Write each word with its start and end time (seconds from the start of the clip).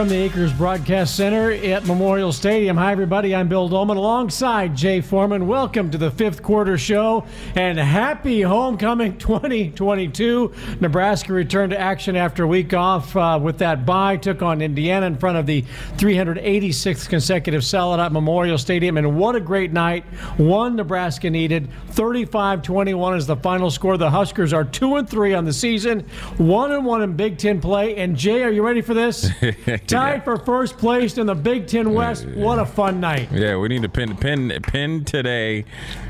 From 0.00 0.08
the 0.08 0.16
Acres 0.16 0.54
Broadcast 0.54 1.14
Center 1.14 1.50
at 1.50 1.84
Memorial 1.84 2.32
Stadium. 2.32 2.78
Hi, 2.78 2.90
everybody. 2.90 3.34
I'm 3.34 3.48
Bill 3.48 3.68
Doleman 3.68 3.98
alongside 3.98 4.74
Jay 4.74 5.02
Foreman. 5.02 5.46
Welcome 5.46 5.90
to 5.90 5.98
the 5.98 6.10
fifth 6.10 6.42
quarter 6.42 6.78
show 6.78 7.26
and 7.54 7.78
happy 7.78 8.40
homecoming 8.40 9.18
2022. 9.18 10.54
Nebraska 10.80 11.34
returned 11.34 11.72
to 11.72 11.78
action 11.78 12.16
after 12.16 12.44
a 12.44 12.46
week 12.46 12.72
off 12.72 13.14
uh, 13.14 13.38
with 13.42 13.58
that 13.58 13.84
bye. 13.84 14.16
Took 14.16 14.40
on 14.40 14.62
Indiana 14.62 15.04
in 15.04 15.18
front 15.18 15.36
of 15.36 15.44
the 15.44 15.66
386th 15.98 17.06
consecutive 17.10 17.60
sellout 17.60 17.98
at 17.98 18.10
Memorial 18.10 18.56
Stadium. 18.56 18.96
And 18.96 19.18
what 19.18 19.36
a 19.36 19.40
great 19.40 19.70
night. 19.70 20.04
One 20.38 20.76
Nebraska 20.76 21.28
needed. 21.28 21.68
35 21.90 22.62
21 22.62 23.18
is 23.18 23.26
the 23.26 23.36
final 23.36 23.70
score. 23.70 23.98
The 23.98 24.08
Huskers 24.08 24.54
are 24.54 24.64
2 24.64 24.96
and 24.96 25.10
3 25.10 25.34
on 25.34 25.44
the 25.44 25.52
season, 25.52 26.06
1 26.38 26.72
and 26.72 26.86
1 26.86 27.02
in 27.02 27.16
Big 27.16 27.36
Ten 27.36 27.60
play. 27.60 27.96
And 27.96 28.16
Jay, 28.16 28.42
are 28.42 28.50
you 28.50 28.64
ready 28.64 28.80
for 28.80 28.94
this? 28.94 29.28
Tied 29.90 30.24
for 30.24 30.36
first 30.36 30.78
place 30.78 31.18
in 31.18 31.26
the 31.26 31.34
Big 31.34 31.66
Ten 31.66 31.92
West. 31.92 32.26
Yeah. 32.26 32.44
What 32.44 32.58
a 32.58 32.66
fun 32.66 33.00
night! 33.00 33.30
Yeah, 33.32 33.56
we 33.56 33.68
need 33.68 33.82
to 33.82 33.88
pin 33.88 34.16
pin 34.16 34.56
pin 34.62 35.04
today 35.04 35.64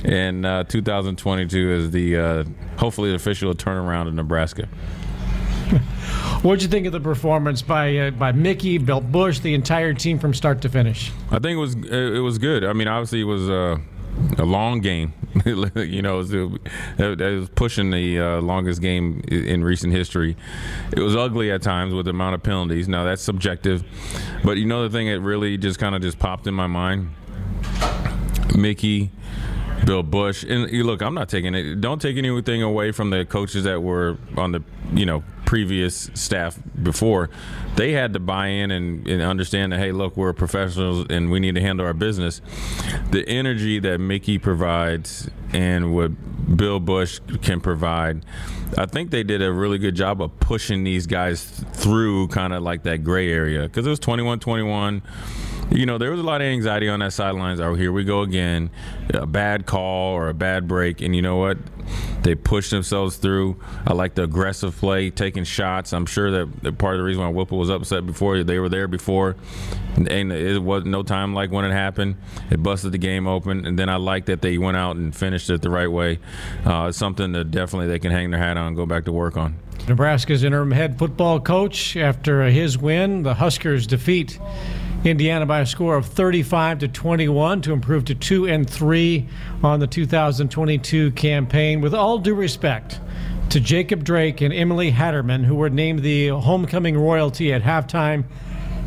in 0.04 0.44
uh, 0.44 0.64
2022 0.64 1.70
as 1.70 1.90
the 1.90 2.16
uh, 2.16 2.44
hopefully 2.76 3.10
the 3.10 3.16
official 3.16 3.54
turnaround 3.54 4.08
in 4.08 4.16
Nebraska. 4.16 4.66
What'd 6.42 6.62
you 6.62 6.68
think 6.68 6.86
of 6.86 6.92
the 6.92 7.00
performance 7.00 7.62
by 7.62 7.96
uh, 7.96 8.10
by 8.10 8.32
Mickey, 8.32 8.78
Bill 8.78 9.00
Busch, 9.00 9.38
the 9.38 9.54
entire 9.54 9.94
team 9.94 10.18
from 10.18 10.34
start 10.34 10.60
to 10.62 10.68
finish? 10.68 11.12
I 11.30 11.38
think 11.38 11.56
it 11.56 11.60
was 11.60 11.74
it 11.74 12.22
was 12.22 12.38
good. 12.38 12.64
I 12.64 12.72
mean, 12.72 12.88
obviously 12.88 13.20
it 13.20 13.24
was 13.24 13.48
uh, 13.48 13.78
a 14.38 14.44
long 14.44 14.80
game. 14.80 15.12
you 15.44 16.02
know, 16.02 16.20
it 16.20 17.20
was, 17.20 17.48
pushing 17.50 17.90
the 17.90 18.18
uh, 18.18 18.40
longest 18.40 18.80
game 18.82 19.22
in 19.28 19.62
recent 19.62 19.92
history. 19.92 20.36
It 20.92 21.00
was 21.00 21.16
ugly 21.16 21.50
at 21.50 21.62
times 21.62 21.94
with 21.94 22.06
the 22.06 22.10
amount 22.10 22.34
of 22.34 22.42
penalties. 22.42 22.88
Now 22.88 23.04
that's 23.04 23.22
subjective, 23.22 23.84
but 24.44 24.56
you 24.56 24.66
know 24.66 24.82
the 24.82 24.90
thing 24.90 25.08
that 25.08 25.20
really 25.20 25.56
just 25.56 25.78
kind 25.78 25.94
of 25.94 26.02
just 26.02 26.18
popped 26.18 26.46
in 26.46 26.54
my 26.54 26.66
mind. 26.66 27.10
Mickey, 28.56 29.10
Bill 29.84 30.02
Busch, 30.02 30.42
and 30.42 30.70
look, 30.70 31.02
I'm 31.02 31.14
not 31.14 31.28
taking 31.28 31.54
it. 31.54 31.80
Don't 31.80 32.02
take 32.02 32.16
anything 32.16 32.62
away 32.62 32.92
from 32.92 33.10
the 33.10 33.24
coaches 33.24 33.64
that 33.64 33.82
were 33.82 34.18
on 34.36 34.52
the 34.52 34.62
you 34.92 35.06
know 35.06 35.22
previous 35.50 36.12
staff 36.14 36.60
before, 36.80 37.28
they 37.74 37.90
had 37.90 38.12
to 38.12 38.20
buy 38.20 38.46
in 38.46 38.70
and, 38.70 39.04
and, 39.08 39.20
understand 39.20 39.72
that 39.72 39.80
hey, 39.80 39.90
look, 39.90 40.16
we're 40.16 40.32
professionals 40.32 41.04
and 41.10 41.28
we 41.28 41.40
need 41.40 41.56
to 41.56 41.60
handle 41.60 41.84
our 41.84 41.92
business. 41.92 42.40
The 43.10 43.28
energy 43.28 43.80
that 43.80 43.98
Mickey 43.98 44.38
provides 44.38 45.28
and 45.52 45.92
what 45.92 46.12
Bill 46.56 46.78
Busch 46.78 47.18
can 47.42 47.60
provide, 47.60 48.24
I 48.78 48.86
think 48.86 49.10
they 49.10 49.24
did 49.24 49.42
a 49.42 49.52
really 49.52 49.78
good 49.78 49.96
job 49.96 50.22
of 50.22 50.38
pushing 50.38 50.84
these 50.84 51.08
guys 51.08 51.42
through 51.72 52.28
kind 52.28 52.52
of 52.52 52.62
like 52.62 52.84
that 52.84 53.02
gray 53.02 53.32
area 53.32 53.62
because 53.62 53.84
it 53.84 53.90
was 53.90 53.98
21-21 53.98 55.02
you 55.70 55.86
know, 55.86 55.98
there 55.98 56.10
was 56.10 56.20
a 56.20 56.24
lot 56.24 56.40
of 56.40 56.46
anxiety 56.46 56.88
on 56.88 57.00
that 57.00 57.12
sidelines. 57.12 57.60
Oh, 57.60 57.74
here 57.74 57.92
we 57.92 58.04
go 58.04 58.22
again. 58.22 58.70
A 59.14 59.26
bad 59.26 59.66
call 59.66 60.14
or 60.14 60.28
a 60.28 60.34
bad 60.34 60.66
break. 60.66 61.00
And 61.00 61.14
you 61.14 61.22
know 61.22 61.36
what? 61.36 61.58
They 62.22 62.34
pushed 62.34 62.70
themselves 62.70 63.16
through. 63.16 63.60
I 63.86 63.94
like 63.94 64.14
the 64.14 64.24
aggressive 64.24 64.76
play, 64.76 65.10
taking 65.10 65.44
shots. 65.44 65.92
I'm 65.92 66.06
sure 66.06 66.30
that 66.30 66.78
part 66.78 66.94
of 66.94 66.98
the 66.98 67.04
reason 67.04 67.22
why 67.22 67.28
Whipple 67.30 67.58
was 67.58 67.70
upset 67.70 68.04
before, 68.04 68.42
they 68.42 68.58
were 68.58 68.68
there 68.68 68.88
before. 68.88 69.36
And 69.96 70.32
it 70.32 70.62
was 70.62 70.84
no 70.84 71.02
time 71.02 71.34
like 71.34 71.50
when 71.50 71.64
it 71.64 71.72
happened. 71.72 72.16
It 72.50 72.62
busted 72.62 72.92
the 72.92 72.98
game 72.98 73.26
open. 73.26 73.64
And 73.64 73.78
then 73.78 73.88
I 73.88 73.96
like 73.96 74.26
that 74.26 74.42
they 74.42 74.58
went 74.58 74.76
out 74.76 74.96
and 74.96 75.14
finished 75.14 75.50
it 75.50 75.62
the 75.62 75.70
right 75.70 75.90
way. 75.90 76.18
Uh, 76.64 76.86
it's 76.88 76.98
something 76.98 77.32
that 77.32 77.50
definitely 77.50 77.88
they 77.88 77.98
can 77.98 78.10
hang 78.10 78.30
their 78.30 78.40
hat 78.40 78.56
on 78.56 78.68
and 78.68 78.76
go 78.76 78.86
back 78.86 79.04
to 79.04 79.12
work 79.12 79.36
on. 79.36 79.56
Nebraska's 79.88 80.44
interim 80.44 80.72
head 80.72 80.98
football 80.98 81.40
coach 81.40 81.96
after 81.96 82.44
his 82.44 82.76
win, 82.76 83.22
the 83.22 83.34
Huskers 83.34 83.86
defeat 83.86 84.38
Indiana 85.02 85.46
by 85.46 85.60
a 85.60 85.66
score 85.66 85.96
of 85.96 86.04
35 86.04 86.80
to 86.80 86.88
21 86.88 87.62
to 87.62 87.72
improve 87.72 88.04
to 88.04 88.14
2 88.14 88.46
and 88.46 88.68
3 88.68 89.26
on 89.62 89.80
the 89.80 89.86
2022 89.86 91.12
campaign. 91.12 91.80
With 91.80 91.94
all 91.94 92.18
due 92.18 92.34
respect 92.34 93.00
to 93.48 93.60
Jacob 93.60 94.04
Drake 94.04 94.42
and 94.42 94.52
Emily 94.52 94.92
Hatterman, 94.92 95.44
who 95.44 95.54
were 95.54 95.70
named 95.70 96.02
the 96.02 96.28
homecoming 96.28 96.98
royalty 96.98 97.50
at 97.50 97.62
halftime, 97.62 98.24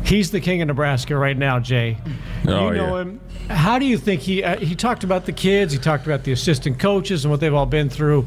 he's 0.04 0.30
the 0.30 0.40
king 0.40 0.62
of 0.62 0.68
Nebraska 0.68 1.16
right 1.16 1.36
now, 1.36 1.58
Jay. 1.58 1.98
Oh, 2.46 2.70
you 2.70 2.76
know 2.76 2.96
yeah. 2.96 3.02
him. 3.02 3.20
How 3.48 3.78
do 3.78 3.84
you 3.84 3.98
think 3.98 4.22
he 4.22 4.42
uh, 4.42 4.58
he 4.58 4.74
talked 4.74 5.04
about 5.04 5.26
the 5.26 5.32
kids, 5.32 5.72
he 5.72 5.78
talked 5.78 6.06
about 6.06 6.24
the 6.24 6.32
assistant 6.32 6.78
coaches 6.78 7.24
and 7.24 7.30
what 7.30 7.40
they've 7.40 7.52
all 7.52 7.66
been 7.66 7.90
through. 7.90 8.26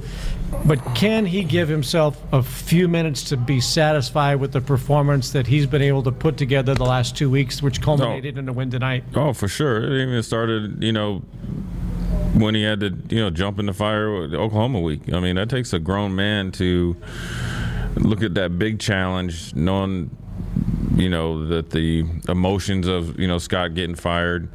But 0.65 0.83
can 0.95 1.25
he 1.25 1.43
give 1.43 1.67
himself 1.67 2.21
a 2.31 2.41
few 2.41 2.88
minutes 2.88 3.23
to 3.25 3.38
be 3.38 3.59
satisfied 3.59 4.35
with 4.35 4.53
the 4.53 4.61
performance 4.61 5.31
that 5.31 5.47
he's 5.47 5.65
been 5.65 5.81
able 5.81 6.03
to 6.03 6.11
put 6.11 6.38
together 6.38 6.73
the 6.73 6.85
last 6.85 7.17
two 7.17 7.29
weeks, 7.29 7.61
which 7.61 7.81
culminated 7.81 8.38
oh. 8.38 8.39
in 8.39 8.49
a 8.49 8.53
win 8.53 8.69
tonight? 8.71 9.03
Oh, 9.15 9.33
for 9.33 9.47
sure. 9.47 9.83
It 9.83 10.03
even 10.03 10.23
started, 10.23 10.81
you 10.81 10.94
know, 10.94 11.19
when 12.33 12.55
he 12.55 12.63
had 12.63 12.79
to, 12.79 12.97
you 13.09 13.21
know, 13.21 13.29
jump 13.29 13.59
in 13.59 13.65
the 13.65 13.73
fire 13.73 14.21
with 14.21 14.33
Oklahoma 14.33 14.79
week. 14.79 15.11
I 15.11 15.19
mean, 15.19 15.35
that 15.35 15.49
takes 15.49 15.73
a 15.73 15.79
grown 15.79 16.15
man 16.15 16.51
to 16.53 16.95
look 17.95 18.23
at 18.23 18.35
that 18.35 18.57
big 18.57 18.79
challenge, 18.79 19.53
knowing 19.53 20.15
you 20.97 21.09
know 21.09 21.46
that 21.46 21.69
the 21.69 22.06
emotions 22.28 22.88
of 22.88 23.19
you 23.19 23.28
know 23.28 23.38
Scott 23.38 23.75
getting 23.75 23.96
fired, 23.96 24.50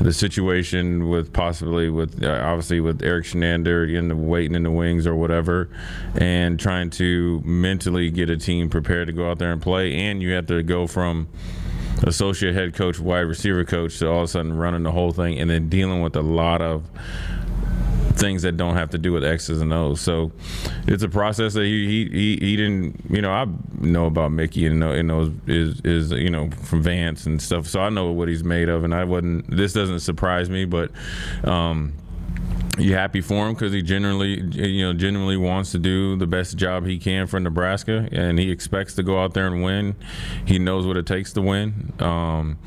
the 0.00 0.12
situation 0.12 1.08
with 1.08 1.32
possibly 1.32 1.88
with 1.88 2.22
uh, 2.22 2.40
obviously 2.44 2.80
with 2.80 3.02
Erik 3.02 3.24
Chinander 3.24 3.92
in 3.92 4.08
the 4.08 4.16
waiting 4.16 4.54
in 4.54 4.62
the 4.62 4.70
wings 4.70 5.06
or 5.06 5.16
whatever, 5.16 5.70
and 6.16 6.60
trying 6.60 6.90
to 6.90 7.40
mentally 7.44 8.10
get 8.10 8.28
a 8.28 8.36
team 8.36 8.68
prepared 8.68 9.06
to 9.06 9.12
go 9.12 9.30
out 9.30 9.38
there 9.38 9.50
and 9.50 9.62
play, 9.62 9.94
and 9.94 10.22
you 10.22 10.32
have 10.32 10.46
to 10.46 10.62
go 10.62 10.86
from 10.86 11.26
associate 12.06 12.54
head 12.54 12.74
coach, 12.74 13.00
wide 13.00 13.20
receiver 13.20 13.64
coach, 13.64 13.98
to 13.98 14.08
all 14.08 14.18
of 14.18 14.24
a 14.24 14.28
sudden 14.28 14.56
running 14.56 14.82
the 14.82 14.92
whole 14.92 15.12
thing, 15.12 15.38
and 15.38 15.50
then 15.50 15.68
dealing 15.68 16.02
with 16.02 16.14
a 16.16 16.22
lot 16.22 16.60
of 16.60 16.84
things 18.18 18.42
that 18.42 18.56
don't 18.56 18.74
have 18.74 18.90
to 18.90 18.98
do 18.98 19.12
with 19.12 19.24
X's 19.24 19.60
and 19.60 19.72
O's. 19.72 20.00
So 20.00 20.32
it's 20.86 21.02
a 21.02 21.08
process 21.08 21.54
that 21.54 21.64
he 21.64 21.86
he, 21.86 22.08
he, 22.10 22.36
he 22.40 22.56
didn't 22.56 23.00
you 23.10 23.22
know 23.22 23.30
I 23.30 23.46
know 23.80 24.06
about 24.06 24.32
Mickey 24.32 24.66
and 24.66 24.80
know 24.80 24.92
and 24.92 25.10
is 25.46 25.80
is 25.82 26.12
you 26.12 26.30
know 26.30 26.50
from 26.50 26.82
Vance 26.82 27.26
and 27.26 27.40
stuff. 27.40 27.66
So 27.66 27.80
I 27.80 27.88
know 27.88 28.10
what 28.12 28.28
he's 28.28 28.44
made 28.44 28.68
of, 28.68 28.84
and 28.84 28.94
I 28.94 29.04
wasn't. 29.04 29.48
This 29.54 29.72
doesn't 29.72 30.00
surprise 30.00 30.50
me, 30.50 30.64
but. 30.64 30.90
Um, 31.44 31.94
you 32.78 32.94
happy 32.94 33.20
for 33.20 33.46
him 33.46 33.54
because 33.54 33.72
he 33.72 33.82
generally, 33.82 34.40
you 34.40 34.86
know, 34.86 34.92
genuinely 34.92 35.36
wants 35.36 35.72
to 35.72 35.78
do 35.78 36.16
the 36.16 36.26
best 36.26 36.56
job 36.56 36.86
he 36.86 36.98
can 36.98 37.26
for 37.26 37.40
Nebraska, 37.40 38.08
and 38.12 38.38
he 38.38 38.50
expects 38.50 38.94
to 38.94 39.02
go 39.02 39.22
out 39.22 39.34
there 39.34 39.46
and 39.46 39.62
win. 39.62 39.96
He 40.46 40.58
knows 40.58 40.86
what 40.86 40.96
it 40.96 41.06
takes 41.06 41.32
to 41.34 41.42
win. 41.42 41.92
Um, 42.00 42.58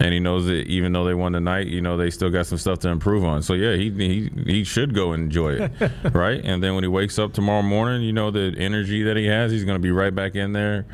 and 0.00 0.12
he 0.12 0.20
knows 0.20 0.46
that 0.46 0.66
even 0.66 0.92
though 0.92 1.04
they 1.04 1.14
won 1.14 1.32
tonight, 1.32 1.66
you 1.68 1.80
know 1.80 1.96
they 1.96 2.10
still 2.10 2.30
got 2.30 2.46
some 2.46 2.58
stuff 2.58 2.80
to 2.80 2.88
improve 2.88 3.24
on. 3.24 3.42
So 3.42 3.54
yeah, 3.54 3.76
he 3.76 3.90
he, 3.90 4.30
he 4.46 4.64
should 4.64 4.94
go 4.94 5.12
and 5.12 5.24
enjoy 5.24 5.54
it, 5.54 5.72
right? 6.12 6.40
And 6.42 6.62
then 6.62 6.74
when 6.74 6.84
he 6.84 6.88
wakes 6.88 7.18
up 7.18 7.32
tomorrow 7.32 7.62
morning, 7.62 8.02
you 8.02 8.12
know 8.12 8.30
the 8.30 8.54
energy 8.58 9.02
that 9.04 9.16
he 9.16 9.26
has, 9.26 9.52
he's 9.52 9.64
going 9.64 9.76
to 9.76 9.82
be 9.82 9.90
right 9.90 10.14
back 10.14 10.34
in 10.34 10.52
there, 10.52 10.86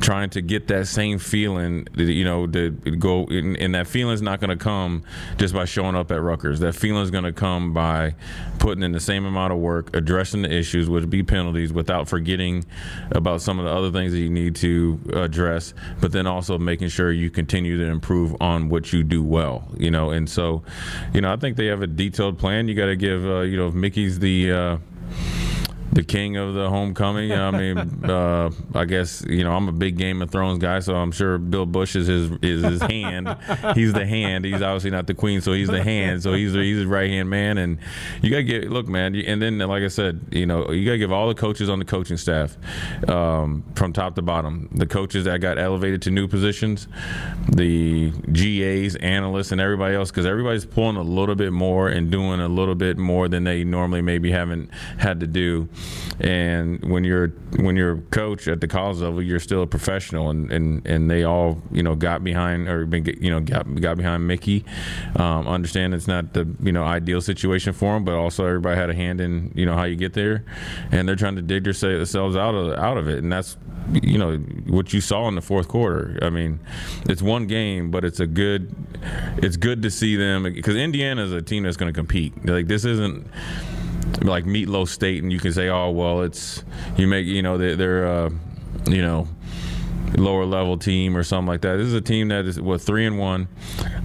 trying 0.00 0.30
to 0.30 0.42
get 0.42 0.68
that 0.68 0.86
same 0.86 1.18
feeling. 1.18 1.86
You 1.96 2.24
know, 2.24 2.46
to 2.46 2.70
go 2.70 3.26
and 3.26 3.74
that 3.74 3.86
feeling's 3.86 4.22
not 4.22 4.40
going 4.40 4.56
to 4.56 4.62
come 4.62 5.02
just 5.36 5.52
by 5.52 5.64
showing 5.64 5.94
up 5.94 6.10
at 6.10 6.20
Rutgers. 6.20 6.60
That 6.60 6.74
feeling's 6.74 7.10
going 7.10 7.24
to 7.24 7.32
come 7.32 7.72
by 7.72 7.95
putting 8.58 8.82
in 8.82 8.92
the 8.92 9.00
same 9.00 9.24
amount 9.24 9.52
of 9.52 9.58
work, 9.58 9.94
addressing 9.94 10.42
the 10.42 10.52
issues, 10.52 10.88
which 10.88 11.08
be 11.08 11.22
penalties, 11.22 11.72
without 11.72 12.08
forgetting 12.08 12.64
about 13.12 13.40
some 13.40 13.58
of 13.58 13.64
the 13.64 13.70
other 13.70 13.90
things 13.90 14.12
that 14.12 14.18
you 14.18 14.30
need 14.30 14.56
to 14.56 14.98
address, 15.14 15.74
but 16.00 16.12
then 16.12 16.26
also 16.26 16.58
making 16.58 16.88
sure 16.88 17.12
you 17.12 17.30
continue 17.30 17.78
to 17.78 17.84
improve 17.84 18.34
on 18.40 18.68
what 18.68 18.92
you 18.92 19.02
do 19.02 19.22
well, 19.22 19.68
you 19.76 19.90
know. 19.90 20.10
And 20.10 20.28
so, 20.28 20.62
you 21.12 21.20
know, 21.20 21.32
I 21.32 21.36
think 21.36 21.56
they 21.56 21.66
have 21.66 21.82
a 21.82 21.86
detailed 21.86 22.38
plan. 22.38 22.68
You 22.68 22.74
got 22.74 22.86
to 22.86 22.96
give, 22.96 23.24
uh, 23.24 23.40
you 23.40 23.56
know, 23.56 23.70
Mickey's 23.70 24.18
the 24.18 24.52
uh, 24.52 24.78
the 25.96 26.04
king 26.04 26.36
of 26.36 26.52
the 26.52 26.68
homecoming. 26.68 27.32
I 27.32 27.50
mean, 27.50 27.78
uh, 28.04 28.50
I 28.74 28.84
guess 28.84 29.24
you 29.26 29.42
know 29.42 29.52
I'm 29.52 29.66
a 29.66 29.72
big 29.72 29.96
Game 29.96 30.20
of 30.20 30.30
Thrones 30.30 30.58
guy, 30.58 30.80
so 30.80 30.94
I'm 30.94 31.10
sure 31.10 31.38
Bill 31.38 31.64
Busch 31.64 31.96
is 31.96 32.06
his 32.06 32.30
is 32.42 32.62
his 32.62 32.82
hand. 32.82 33.34
he's 33.74 33.94
the 33.94 34.04
hand. 34.04 34.44
He's 34.44 34.60
obviously 34.60 34.90
not 34.90 35.06
the 35.06 35.14
queen, 35.14 35.40
so 35.40 35.54
he's 35.54 35.68
the 35.68 35.82
hand. 35.82 36.22
So 36.22 36.34
he's 36.34 36.52
he's 36.52 36.76
his 36.76 36.84
right 36.84 37.08
hand 37.08 37.30
man. 37.30 37.56
And 37.56 37.78
you 38.20 38.28
gotta 38.28 38.42
get 38.42 38.70
look, 38.70 38.86
man. 38.86 39.14
And 39.14 39.40
then, 39.40 39.58
like 39.58 39.82
I 39.82 39.88
said, 39.88 40.20
you 40.32 40.44
know, 40.44 40.70
you 40.70 40.84
gotta 40.84 40.98
give 40.98 41.12
all 41.12 41.28
the 41.28 41.34
coaches 41.34 41.70
on 41.70 41.78
the 41.78 41.86
coaching 41.86 42.18
staff 42.18 42.58
um, 43.08 43.64
from 43.74 43.94
top 43.94 44.16
to 44.16 44.22
bottom, 44.22 44.68
the 44.72 44.86
coaches 44.86 45.24
that 45.24 45.40
got 45.40 45.58
elevated 45.58 46.02
to 46.02 46.10
new 46.10 46.28
positions, 46.28 46.88
the 47.48 48.10
GAs, 48.32 48.96
analysts, 48.96 49.50
and 49.50 49.62
everybody 49.62 49.94
else, 49.94 50.10
because 50.10 50.26
everybody's 50.26 50.66
pulling 50.66 50.96
a 50.96 51.02
little 51.02 51.34
bit 51.34 51.54
more 51.54 51.88
and 51.88 52.10
doing 52.10 52.40
a 52.40 52.48
little 52.48 52.74
bit 52.74 52.98
more 52.98 53.28
than 53.28 53.44
they 53.44 53.64
normally 53.64 54.02
maybe 54.02 54.30
haven't 54.30 54.68
had 54.98 55.20
to 55.20 55.26
do 55.26 55.70
and 56.20 56.82
when 56.90 57.04
you're 57.04 57.28
when 57.58 57.76
you're 57.76 57.92
a 57.92 58.00
coach 58.00 58.48
at 58.48 58.60
the 58.60 58.68
college 58.68 58.98
level, 58.98 59.22
you're 59.22 59.40
still 59.40 59.62
a 59.62 59.66
professional, 59.66 60.30
and, 60.30 60.50
and, 60.50 60.86
and 60.86 61.10
they 61.10 61.24
all 61.24 61.60
you 61.70 61.82
know 61.82 61.94
got 61.94 62.24
behind 62.24 62.68
or 62.68 62.86
been 62.86 63.04
you 63.20 63.30
know 63.30 63.40
got 63.40 63.72
got 63.80 63.96
behind 63.96 64.26
Mickey. 64.26 64.64
Um, 65.16 65.46
understand 65.46 65.94
it's 65.94 66.08
not 66.08 66.32
the 66.32 66.48
you 66.62 66.72
know 66.72 66.84
ideal 66.84 67.20
situation 67.20 67.72
for 67.72 67.96
him, 67.96 68.04
but 68.04 68.14
also 68.14 68.46
everybody 68.46 68.76
had 68.76 68.90
a 68.90 68.94
hand 68.94 69.20
in 69.20 69.52
you 69.54 69.66
know 69.66 69.74
how 69.74 69.84
you 69.84 69.96
get 69.96 70.14
there, 70.14 70.44
and 70.90 71.08
they're 71.08 71.16
trying 71.16 71.36
to 71.36 71.42
dig 71.42 71.64
themselves 71.64 72.36
out 72.36 72.54
of 72.54 72.78
out 72.78 72.96
of 72.96 73.08
it, 73.08 73.18
and 73.18 73.30
that's 73.30 73.56
you 73.92 74.18
know 74.18 74.36
what 74.66 74.92
you 74.92 75.00
saw 75.00 75.28
in 75.28 75.34
the 75.34 75.42
fourth 75.42 75.68
quarter. 75.68 76.18
I 76.22 76.30
mean, 76.30 76.60
it's 77.08 77.22
one 77.22 77.46
game, 77.46 77.90
but 77.90 78.04
it's 78.04 78.20
a 78.20 78.26
good 78.26 78.74
it's 79.38 79.56
good 79.56 79.82
to 79.82 79.90
see 79.90 80.16
them 80.16 80.44
because 80.44 80.76
Indiana 80.76 81.24
is 81.24 81.32
a 81.32 81.42
team 81.42 81.64
that's 81.64 81.76
going 81.76 81.92
to 81.92 81.96
compete. 81.96 82.46
Like 82.46 82.66
this 82.68 82.84
isn't 82.84 83.26
like 84.22 84.44
Meatloaf 84.44 84.88
State, 84.88 85.22
and 85.22 85.32
you 85.32 85.38
can 85.38 85.52
say, 85.52 85.68
oh 85.68 85.90
well, 85.90 86.22
it's 86.22 86.64
you 86.96 87.06
make 87.06 87.26
you 87.26 87.42
know 87.42 87.58
they're, 87.58 87.76
they're 87.76 88.06
uh, 88.06 88.30
you 88.88 89.02
know 89.02 89.28
lower 90.16 90.44
level 90.44 90.78
team 90.78 91.16
or 91.16 91.22
something 91.22 91.48
like 91.48 91.62
that. 91.62 91.76
This 91.76 91.86
is 91.86 91.94
a 91.94 92.00
team 92.00 92.28
that 92.28 92.46
is 92.46 92.60
what 92.60 92.80
three 92.80 93.06
and 93.06 93.18
one. 93.18 93.48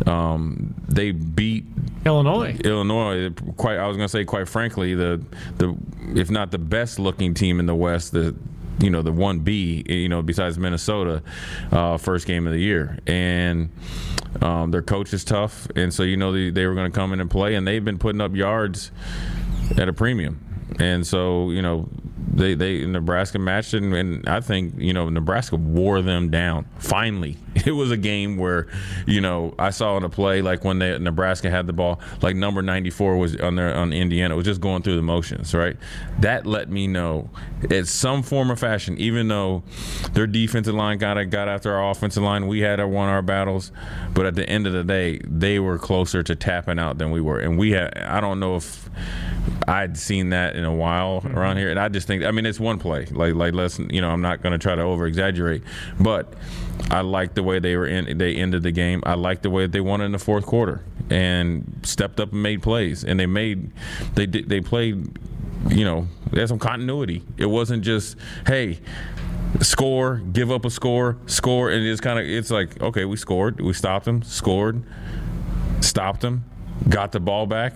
Um, 0.05 0.73
they 0.87 1.11
beat 1.11 1.65
Illinois. 2.05 2.57
Illinois, 2.63 3.29
quite. 3.57 3.77
I 3.77 3.87
was 3.87 3.97
going 3.97 4.07
to 4.07 4.11
say, 4.11 4.25
quite 4.25 4.47
frankly, 4.47 4.95
the 4.95 5.23
the 5.57 5.75
if 6.15 6.29
not 6.29 6.51
the 6.51 6.59
best 6.59 6.99
looking 6.99 7.33
team 7.33 7.59
in 7.59 7.65
the 7.65 7.75
West, 7.75 8.11
the 8.11 8.35
you 8.79 8.89
know 8.89 9.01
the 9.01 9.11
one 9.11 9.39
B, 9.39 9.83
you 9.87 10.09
know, 10.09 10.21
besides 10.21 10.57
Minnesota, 10.57 11.21
uh, 11.71 11.97
first 11.97 12.25
game 12.25 12.47
of 12.47 12.53
the 12.53 12.59
year, 12.59 12.97
and 13.05 13.69
um, 14.41 14.71
their 14.71 14.81
coach 14.81 15.13
is 15.13 15.23
tough, 15.23 15.67
and 15.75 15.93
so 15.93 16.03
you 16.03 16.17
know 16.17 16.31
they, 16.31 16.49
they 16.49 16.65
were 16.65 16.73
going 16.73 16.91
to 16.91 16.95
come 16.95 17.13
in 17.13 17.21
and 17.21 17.29
play, 17.29 17.55
and 17.55 17.67
they've 17.67 17.85
been 17.85 17.99
putting 17.99 18.21
up 18.21 18.35
yards 18.35 18.91
at 19.77 19.87
a 19.87 19.93
premium, 19.93 20.39
and 20.79 21.05
so 21.05 21.49
you 21.51 21.61
know 21.61 21.87
they 22.33 22.53
they 22.53 22.85
Nebraska 22.85 23.39
matched 23.39 23.73
it, 23.73 23.83
and, 23.83 23.93
and, 23.93 24.29
I 24.29 24.41
think 24.41 24.75
you 24.77 24.93
know 24.93 25.09
Nebraska 25.09 25.55
wore 25.55 26.01
them 26.01 26.29
down. 26.29 26.65
Finally, 26.79 27.37
it 27.65 27.71
was 27.71 27.91
a 27.91 27.97
game 27.97 28.37
where 28.37 28.67
you 29.05 29.21
know 29.21 29.53
I 29.59 29.71
saw 29.71 29.97
in 29.97 30.03
a 30.03 30.09
play 30.09 30.41
like 30.41 30.63
when 30.63 30.79
they, 30.79 30.97
Nebraska 30.97 31.49
had 31.49 31.67
the 31.67 31.73
ball, 31.73 31.99
like 32.21 32.35
number 32.35 32.61
94 32.61 33.17
was 33.17 33.35
on 33.37 33.55
there 33.55 33.75
on 33.75 33.93
Indiana, 33.93 34.33
it 34.33 34.37
was 34.37 34.45
just 34.45 34.61
going 34.61 34.83
through 34.83 34.95
the 34.95 35.01
motions, 35.01 35.53
right? 35.53 35.75
That 36.19 36.45
let 36.45 36.69
me 36.69 36.87
know 36.87 37.29
it's 37.63 37.91
some 37.91 38.23
form 38.23 38.51
of 38.51 38.59
fashion, 38.59 38.97
even 38.97 39.27
though 39.27 39.63
their 40.13 40.27
defensive 40.27 40.75
line 40.75 40.97
got 40.97 41.21
got 41.29 41.47
after 41.47 41.75
our 41.75 41.91
offensive 41.91 42.23
line, 42.23 42.47
we 42.47 42.61
had 42.61 42.79
uh, 42.79 42.87
won 42.87 43.09
our 43.09 43.21
battles, 43.21 43.71
but 44.13 44.25
at 44.25 44.35
the 44.35 44.47
end 44.47 44.67
of 44.67 44.73
the 44.73 44.83
day, 44.83 45.19
they 45.23 45.59
were 45.59 45.77
closer 45.77 46.23
to 46.23 46.35
tapping 46.35 46.79
out 46.79 46.97
than 46.97 47.11
we 47.11 47.21
were, 47.21 47.39
and 47.39 47.57
we 47.57 47.71
had 47.71 47.97
I 47.97 48.21
don't 48.21 48.39
know 48.39 48.55
if 48.55 48.89
I'd 49.67 49.97
seen 49.97 50.29
that 50.29 50.55
in 50.55 50.65
a 50.65 50.73
while 50.73 51.21
mm-hmm. 51.21 51.37
around 51.37 51.57
here, 51.57 51.69
and 51.69 51.79
I 51.79 51.89
just 51.89 52.07
think 52.11 52.23
I 52.23 52.31
mean 52.31 52.45
it's 52.45 52.59
one 52.59 52.79
play. 52.79 53.05
Like 53.05 53.35
like 53.35 53.53
let's 53.53 53.79
you 53.79 54.01
know 54.01 54.09
I'm 54.09 54.21
not 54.21 54.41
going 54.41 54.51
to 54.51 54.59
try 54.59 54.75
to 54.75 54.81
over 54.81 55.07
exaggerate, 55.07 55.63
but 55.99 56.33
I 56.89 57.01
like 57.01 57.33
the 57.33 57.43
way 57.43 57.59
they 57.59 57.75
were 57.75 57.87
in. 57.87 58.17
They 58.17 58.35
ended 58.35 58.63
the 58.63 58.71
game. 58.71 59.01
I 59.05 59.13
like 59.13 59.41
the 59.41 59.49
way 59.49 59.67
they 59.67 59.81
won 59.81 60.01
in 60.01 60.11
the 60.11 60.19
fourth 60.19 60.45
quarter 60.45 60.83
and 61.09 61.79
stepped 61.83 62.19
up 62.19 62.31
and 62.31 62.43
made 62.43 62.61
plays. 62.61 63.03
And 63.03 63.19
they 63.19 63.25
made 63.25 63.71
they 64.15 64.25
did 64.25 64.49
they 64.49 64.61
played. 64.61 65.19
You 65.69 65.85
know, 65.85 66.07
had 66.33 66.49
some 66.49 66.57
continuity. 66.57 67.23
It 67.37 67.45
wasn't 67.45 67.83
just 67.83 68.17
hey 68.47 68.79
score, 69.59 70.17
give 70.31 70.51
up 70.51 70.65
a 70.65 70.69
score, 70.69 71.17
score, 71.27 71.69
and 71.69 71.85
it's 71.85 72.01
kind 72.01 72.17
of 72.17 72.25
it's 72.25 72.49
like 72.49 72.81
okay, 72.81 73.05
we 73.05 73.15
scored, 73.17 73.61
we 73.61 73.73
stopped 73.73 74.05
them, 74.05 74.23
scored, 74.23 74.83
stopped 75.81 76.21
them, 76.21 76.45
got 76.89 77.11
the 77.11 77.19
ball 77.19 77.45
back, 77.45 77.75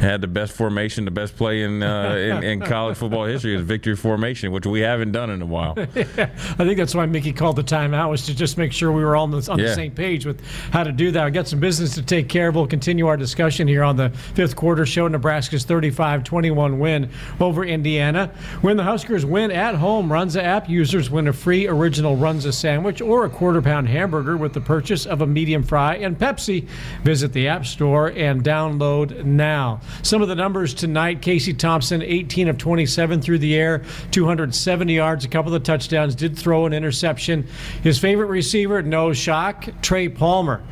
had 0.00 0.20
the 0.20 0.28
best 0.28 0.52
formation, 0.52 1.04
the 1.04 1.10
best 1.10 1.36
play 1.36 1.62
in, 1.62 1.82
uh, 1.82 2.14
in, 2.14 2.42
in 2.44 2.60
college 2.60 2.96
football 2.96 3.24
history 3.24 3.54
is 3.54 3.62
victory 3.62 3.96
formation, 3.96 4.52
which 4.52 4.66
we 4.66 4.80
haven't 4.80 5.12
done 5.12 5.30
in 5.30 5.42
a 5.42 5.46
while. 5.46 5.74
yeah, 5.76 5.84
I 6.16 6.64
think 6.64 6.76
that's 6.76 6.94
why 6.94 7.06
Mickey 7.06 7.32
called 7.32 7.56
the 7.56 7.64
timeout 7.64 8.10
was 8.10 8.24
to 8.26 8.34
just 8.34 8.58
make 8.58 8.72
sure 8.72 8.92
we 8.92 9.04
were 9.04 9.16
all 9.16 9.24
on, 9.24 9.30
the, 9.30 9.50
on 9.50 9.58
yeah. 9.58 9.66
the 9.66 9.74
same 9.74 9.92
page 9.92 10.24
with 10.24 10.44
how 10.70 10.84
to 10.84 10.92
do 10.92 11.10
that. 11.10 11.24
I 11.24 11.30
got 11.30 11.48
some 11.48 11.60
business 11.60 11.94
to 11.94 12.02
take 12.02 12.28
care 12.28 12.48
of. 12.48 12.54
We'll 12.54 12.66
continue 12.66 13.06
our 13.06 13.16
discussion 13.16 13.66
here 13.66 13.82
on 13.82 13.96
the 13.96 14.10
fifth 14.10 14.56
quarter 14.56 14.86
show. 14.86 15.08
Nebraska's 15.08 15.64
35-21 15.64 16.78
win 16.78 17.10
over 17.40 17.64
Indiana. 17.64 18.32
When 18.60 18.76
the 18.76 18.84
Huskers 18.84 19.26
win 19.26 19.50
at 19.50 19.74
home, 19.74 20.08
Runza 20.08 20.42
app 20.42 20.68
users 20.68 21.10
win 21.10 21.28
a 21.28 21.32
free 21.32 21.66
original 21.66 22.16
Runza 22.16 22.52
sandwich 22.52 23.00
or 23.00 23.24
a 23.24 23.30
quarter 23.30 23.60
pound 23.60 23.88
hamburger 23.88 24.36
with 24.36 24.52
the 24.52 24.60
purchase 24.60 25.06
of 25.06 25.22
a 25.22 25.26
medium 25.26 25.62
fry 25.62 25.96
and 25.96 26.18
Pepsi. 26.18 26.68
Visit 27.02 27.32
the 27.32 27.48
App 27.48 27.66
Store 27.66 28.12
and 28.12 28.44
download 28.44 29.24
now. 29.24 29.80
Some 30.02 30.22
of 30.22 30.28
the 30.28 30.34
numbers 30.34 30.74
tonight 30.74 31.22
Casey 31.22 31.54
Thompson, 31.54 32.02
18 32.02 32.48
of 32.48 32.58
27 32.58 33.20
through 33.20 33.38
the 33.38 33.56
air, 33.56 33.82
270 34.10 34.92
yards, 34.92 35.24
a 35.24 35.28
couple 35.28 35.54
of 35.54 35.62
touchdowns, 35.62 36.14
did 36.14 36.38
throw 36.38 36.66
an 36.66 36.72
interception. 36.72 37.46
His 37.82 37.98
favorite 37.98 38.26
receiver, 38.26 38.82
no 38.82 39.12
shock, 39.12 39.68
Trey 39.82 40.08
Palmer. 40.08 40.62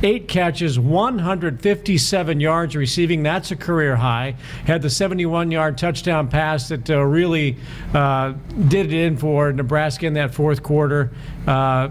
Eight 0.00 0.28
catches, 0.28 0.78
157 0.78 2.38
yards 2.38 2.76
receiving. 2.76 3.24
That's 3.24 3.50
a 3.50 3.56
career 3.56 3.96
high. 3.96 4.36
Had 4.64 4.80
the 4.80 4.90
71 4.90 5.50
yard 5.50 5.76
touchdown 5.76 6.28
pass 6.28 6.68
that 6.68 6.88
uh, 6.88 7.02
really 7.02 7.56
uh, 7.92 8.34
did 8.68 8.86
it 8.86 8.92
in 8.92 9.16
for 9.16 9.52
Nebraska 9.52 10.06
in 10.06 10.12
that 10.14 10.32
fourth 10.32 10.62
quarter. 10.62 11.10
Uh, 11.48 11.88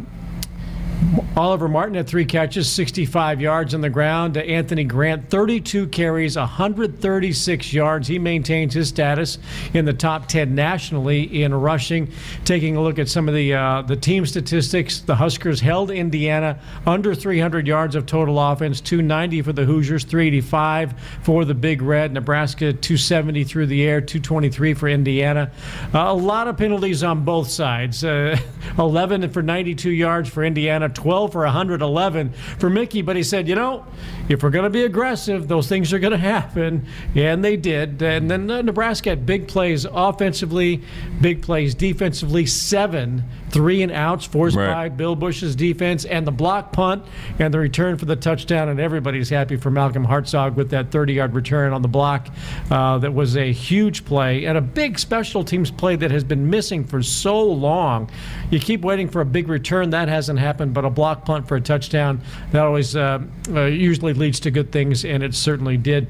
Oliver 1.36 1.68
Martin 1.68 1.94
had 1.94 2.08
three 2.08 2.26
catches, 2.26 2.68
65 2.72 3.40
yards 3.40 3.76
on 3.76 3.82
the 3.82 3.90
ground. 3.90 4.34
To 4.34 4.44
Anthony 4.44 4.84
Grant, 4.84 5.30
32 5.30 5.88
carries, 5.88 6.36
136 6.36 7.74
yards. 7.74 8.08
He 8.08 8.18
maintains 8.18 8.74
his 8.74 8.90
status 8.90 9.38
in 9.76 9.86
the 9.86 9.94
top 9.94 10.28
10 10.28 10.56
nationally 10.56 11.44
in 11.44 11.54
rushing. 11.54 12.12
Taking 12.44 12.76
a 12.76 12.82
look 12.82 12.98
at 12.98 13.08
some 13.08 13.30
of 13.30 13.36
the 13.36 13.54
uh, 13.54 13.84
the 13.84 13.96
team 13.96 14.26
statistics, 14.26 15.02
the 15.02 15.16
Huskers 15.16 15.60
held 15.60 15.92
Indiana 15.92 16.60
under 16.88 17.14
300 17.14 17.68
yards 17.68 17.96
of 17.96 18.08
total 18.08 18.40
offense, 18.40 18.82
290 18.82 19.44
for 19.44 19.54
the 19.54 19.66
Hoosiers, 19.66 20.06
385 20.06 20.96
for 21.22 21.46
the 21.46 21.54
Big 21.54 21.84
Red. 21.84 22.14
Nebraska 22.14 22.74
270 22.74 23.44
through 23.44 23.68
the 23.68 23.84
air, 23.84 24.02
223 24.02 24.74
for 24.74 24.88
Indiana. 24.88 25.52
Uh, 25.94 26.06
a 26.08 26.14
lot 26.14 26.48
of 26.48 26.58
penalties 26.58 27.04
on 27.04 27.24
both 27.24 27.48
sides. 27.48 28.04
Uh, 28.04 28.36
11 28.80 29.30
for 29.30 29.44
92 29.44 29.92
yards 29.92 30.30
for 30.30 30.44
Indiana. 30.44 30.87
12 30.96 31.32
for 31.32 31.44
111 31.44 32.34
for 32.60 32.70
Mickey. 32.70 33.02
But 33.02 33.16
he 33.16 33.24
said, 33.24 33.48
you 33.48 33.56
know, 33.56 33.86
if 34.30 34.44
we're 34.44 34.50
going 34.50 34.64
to 34.64 34.70
be 34.70 34.84
aggressive, 34.84 35.48
those 35.48 35.68
things 35.68 35.94
are 35.94 36.00
going 36.00 36.12
to 36.12 36.18
happen. 36.18 36.86
And 37.16 37.44
they 37.44 37.58
did. 37.58 38.02
And 38.02 38.30
then 38.30 38.50
uh, 38.50 38.62
Nebraska 38.62 39.10
had 39.10 39.26
big 39.26 39.48
plays 39.48 39.86
offensively, 39.86 40.82
big 41.22 41.42
plays 41.42 41.76
defensively, 41.76 42.46
seven 42.46 43.24
three 43.50 43.82
and 43.82 43.92
outs 43.92 44.26
forced 44.26 44.56
right. 44.56 44.74
by 44.74 44.90
Bill 44.90 45.16
Busch's 45.16 45.56
defense, 45.56 46.06
and 46.06 46.26
the 46.26 46.32
block 46.32 46.72
punt 46.72 47.04
and 47.40 47.54
the 47.54 47.60
return 47.60 47.98
for 47.98 48.06
the 48.06 48.16
touchdown. 48.16 48.70
And 48.70 48.80
everybody's 48.80 49.30
happy 49.30 49.56
for 49.56 49.72
Malcolm 49.72 50.06
Hartzog 50.06 50.56
with 50.56 50.70
that 50.72 50.92
30 50.92 51.14
yard 51.14 51.34
return 51.34 51.74
on 51.74 51.82
the 51.82 51.88
block. 51.88 52.28
Uh, 52.70 52.98
that 53.00 53.14
was 53.14 53.38
a 53.38 53.52
huge 53.52 54.06
play 54.06 54.46
and 54.46 54.58
a 54.58 54.62
big 54.62 55.00
special 55.00 55.44
teams 55.44 55.72
play 55.72 55.96
that 55.96 56.12
has 56.12 56.24
been 56.24 56.50
missing 56.50 56.84
for 56.84 57.02
so 57.02 57.44
long. 57.44 58.10
You 58.52 58.60
keep 58.60 58.82
waiting 58.82 59.08
for 59.08 59.22
a 59.22 59.26
big 59.26 59.48
return, 59.48 59.90
that 59.92 60.08
hasn't 60.10 60.40
happened, 60.40 60.74
but 60.74 60.86
a 60.86 60.90
block 60.90 61.26
punt 61.26 61.48
for 61.48 61.56
a 61.56 61.62
touchdown, 61.62 62.22
that 62.52 62.64
always 62.64 62.96
uh, 62.96 63.20
uh, 63.50 63.66
usually 63.66 64.14
leads 64.14 64.40
to 64.42 64.52
good 64.52 64.72
things, 64.72 65.06
and 65.06 65.24
it 65.24 65.34
certainly 65.34 65.78
did. 65.78 66.08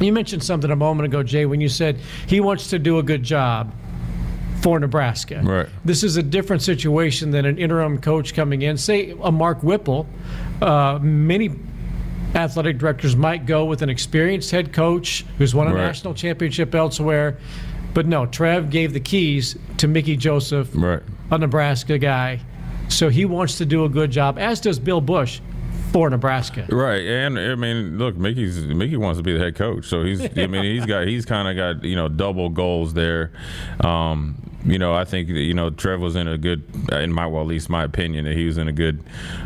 You 0.00 0.12
mentioned 0.12 0.44
something 0.44 0.70
a 0.70 0.76
moment 0.76 1.06
ago, 1.06 1.22
Jay, 1.22 1.44
when 1.44 1.60
you 1.60 1.68
said 1.68 1.96
he 2.26 2.40
wants 2.40 2.68
to 2.70 2.78
do 2.78 2.98
a 2.98 3.02
good 3.02 3.22
job 3.22 3.72
for 4.60 4.78
Nebraska. 4.80 5.40
Right. 5.42 5.68
This 5.84 6.02
is 6.02 6.16
a 6.16 6.22
different 6.22 6.62
situation 6.62 7.30
than 7.30 7.44
an 7.44 7.58
interim 7.58 8.00
coach 8.00 8.34
coming 8.34 8.62
in. 8.62 8.76
Say 8.76 9.14
a 9.22 9.30
Mark 9.30 9.62
Whipple. 9.62 10.06
Uh, 10.60 10.98
many 11.00 11.50
athletic 12.34 12.78
directors 12.78 13.16
might 13.16 13.46
go 13.46 13.64
with 13.64 13.82
an 13.82 13.88
experienced 13.88 14.50
head 14.50 14.72
coach 14.72 15.24
who's 15.38 15.54
won 15.54 15.68
a 15.68 15.74
right. 15.74 15.80
national 15.80 16.14
championship 16.14 16.74
elsewhere. 16.74 17.38
But 17.94 18.06
no, 18.06 18.26
Trev 18.26 18.70
gave 18.70 18.92
the 18.92 19.00
keys 19.00 19.56
to 19.78 19.88
Mickey 19.88 20.16
Joseph, 20.16 20.68
right. 20.74 21.02
a 21.30 21.38
Nebraska 21.38 21.98
guy. 21.98 22.40
So 22.88 23.08
he 23.08 23.24
wants 23.24 23.58
to 23.58 23.66
do 23.66 23.84
a 23.84 23.88
good 23.88 24.10
job, 24.10 24.38
as 24.38 24.60
does 24.60 24.78
Bill 24.78 25.00
Busch 25.00 25.40
for 25.92 26.10
Nebraska. 26.10 26.66
Right, 26.68 27.04
and 27.04 27.38
I 27.38 27.54
mean, 27.54 27.98
look, 27.98 28.16
Mickey's 28.16 28.58
Mickey 28.58 28.96
wants 28.96 29.18
to 29.18 29.22
be 29.22 29.32
the 29.32 29.38
head 29.38 29.54
coach, 29.54 29.86
so 29.86 30.02
he's. 30.02 30.20
I 30.38 30.46
mean, 30.46 30.64
he's 30.64 30.86
got 30.86 31.06
he's 31.06 31.24
kind 31.24 31.48
of 31.48 31.56
got 31.56 31.84
you 31.84 31.96
know 31.96 32.08
double 32.08 32.48
goals 32.48 32.94
there. 32.94 33.32
Um, 33.84 34.36
you 34.64 34.78
know, 34.78 34.94
I 34.94 35.04
think 35.04 35.28
you 35.28 35.54
know 35.54 35.70
Trev 35.70 36.00
was 36.00 36.16
in 36.16 36.28
a 36.28 36.36
good, 36.36 36.64
in 36.92 37.12
my 37.12 37.26
well, 37.26 37.42
at 37.42 37.48
least 37.48 37.70
my 37.70 37.84
opinion, 37.84 38.24
that 38.24 38.36
he 38.36 38.46
was 38.46 38.58
in 38.58 38.68
a 38.68 38.72
good 38.72 39.02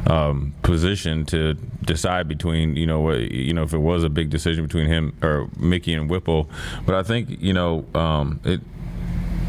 um, 0.06 0.54
position 0.62 1.24
to 1.26 1.54
decide 1.84 2.28
between 2.28 2.76
you 2.76 2.86
know 2.86 3.00
what 3.00 3.20
you 3.20 3.52
know 3.52 3.62
if 3.62 3.72
it 3.72 3.78
was 3.78 4.04
a 4.04 4.10
big 4.10 4.30
decision 4.30 4.64
between 4.64 4.86
him 4.86 5.16
or 5.22 5.48
Mickey 5.58 5.94
and 5.94 6.08
Whipple, 6.08 6.50
but 6.86 6.94
I 6.94 7.02
think 7.02 7.40
you 7.40 7.52
know 7.52 7.84
um, 7.94 8.40
it. 8.44 8.60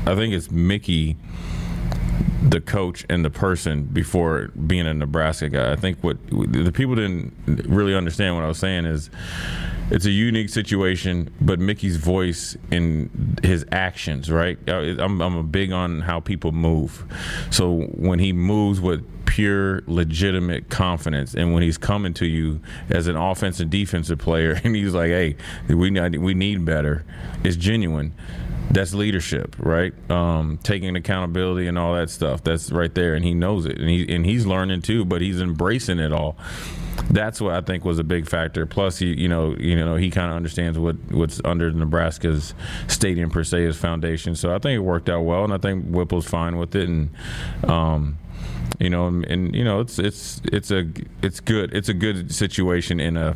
I 0.06 0.16
think 0.16 0.34
it's 0.34 0.52
Mickey 0.52 1.16
the 2.44 2.60
coach 2.60 3.06
and 3.10 3.24
the 3.24 3.30
person 3.30 3.84
before 3.84 4.50
being 4.68 4.86
a 4.86 4.94
Nebraska 4.94 5.50
guy. 5.50 5.72
I 5.72 5.76
think 5.76 6.04
what 6.04 6.18
the 6.30 6.72
people 6.72 6.96
didn't 6.96 7.34
really 7.48 7.96
understand 7.96 8.36
what 8.36 8.44
I 8.44 8.48
was 8.48 8.58
saying 8.58 8.86
is 8.86 9.10
it's 9.90 10.06
a 10.06 10.12
unique 10.12 10.50
situation, 10.50 11.34
but 11.40 11.60
Mickey's 11.60 11.98
voice 11.98 12.58
and 12.72 13.40
his 13.44 13.66
actions, 13.72 14.30
right? 14.30 14.58
I'm, 14.68 15.22
I'm 15.22 15.38
a 15.38 15.44
big 15.44 15.72
on 15.72 16.02
how 16.02 16.20
people 16.20 16.52
move. 16.52 17.06
So 17.50 17.82
when 17.94 18.20
he 18.20 18.34
moves 18.34 18.82
with 18.82 19.08
pure, 19.26 19.82
legitimate 19.88 20.70
confidence, 20.70 21.34
and 21.34 21.54
when 21.54 21.64
he's 21.64 21.78
coming 21.78 22.14
to 22.16 22.26
you 22.26 22.62
as 22.90 23.08
an 23.08 23.16
offensive 23.16 23.70
defensive 23.70 24.20
player, 24.20 24.60
and 24.64 24.76
he's 24.76 24.94
like, 24.94 25.10
"Hey, 25.10 25.36
we 25.68 25.90
need 25.90 26.18
we 26.18 26.34
need 26.34 26.66
better," 26.66 27.04
it's 27.44 27.56
genuine 27.56 28.14
that's 28.72 28.94
leadership, 28.94 29.56
right? 29.60 29.94
Um, 30.10 30.60
taking 30.64 30.96
accountability 30.96 31.68
and 31.68 31.78
all 31.78 31.94
that 31.94 32.10
stuff. 32.10 32.44
That's 32.44 32.72
right 32.72 32.94
there, 32.94 33.14
and 33.14 33.24
he 33.24 33.34
knows 33.34 33.66
it, 33.66 33.78
and 33.78 33.90
he 33.90 34.14
and 34.14 34.26
he's 34.26 34.46
learning 34.46 34.82
too, 34.82 35.06
but 35.06 35.22
he's 35.22 35.42
embracing 35.42 36.00
it 36.00 36.12
all. 36.12 36.38
That's 37.10 37.42
what 37.42 37.54
I 37.54 37.62
think 37.62 37.86
was 37.86 38.00
a 38.00 38.04
big 38.04 38.28
factor. 38.28 38.66
Plus, 38.66 38.98
he, 39.00 39.14
you 39.14 39.28
know, 39.28 39.56
you 39.58 39.76
know, 39.76 39.96
he 39.96 40.10
kind 40.10 40.30
of 40.30 40.36
understands 40.36 40.78
what 40.80 40.96
what's 41.12 41.42
under 41.44 41.72
Nebraska's 41.72 42.54
stadium 42.88 43.30
per 43.30 43.44
se, 43.44 43.64
his 43.64 43.78
foundation. 43.78 44.36
So 44.36 44.54
I 44.54 44.60
think 44.60 44.78
it 44.78 44.84
worked 44.84 45.10
out 45.10 45.22
well, 45.22 45.44
and 45.44 45.54
I 45.54 45.58
think 45.58 45.86
Whipple's 45.86 46.26
fine 46.26 46.58
with 46.58 46.76
it, 46.76 46.90
and. 46.90 47.10
Um, 47.68 48.18
you 48.80 48.90
know, 48.90 49.08
and, 49.08 49.24
and, 49.26 49.56
you 49.56 49.64
know, 49.64 49.82
it's 49.82 50.00
it's 50.00 50.42
it's 50.46 50.72
a 50.72 50.90
it's 51.22 51.40
good. 51.40 51.74
It's 51.76 51.90
a 51.90 51.94
good 51.94 52.34
situation 52.34 53.00
in 53.00 53.18
a 53.18 53.36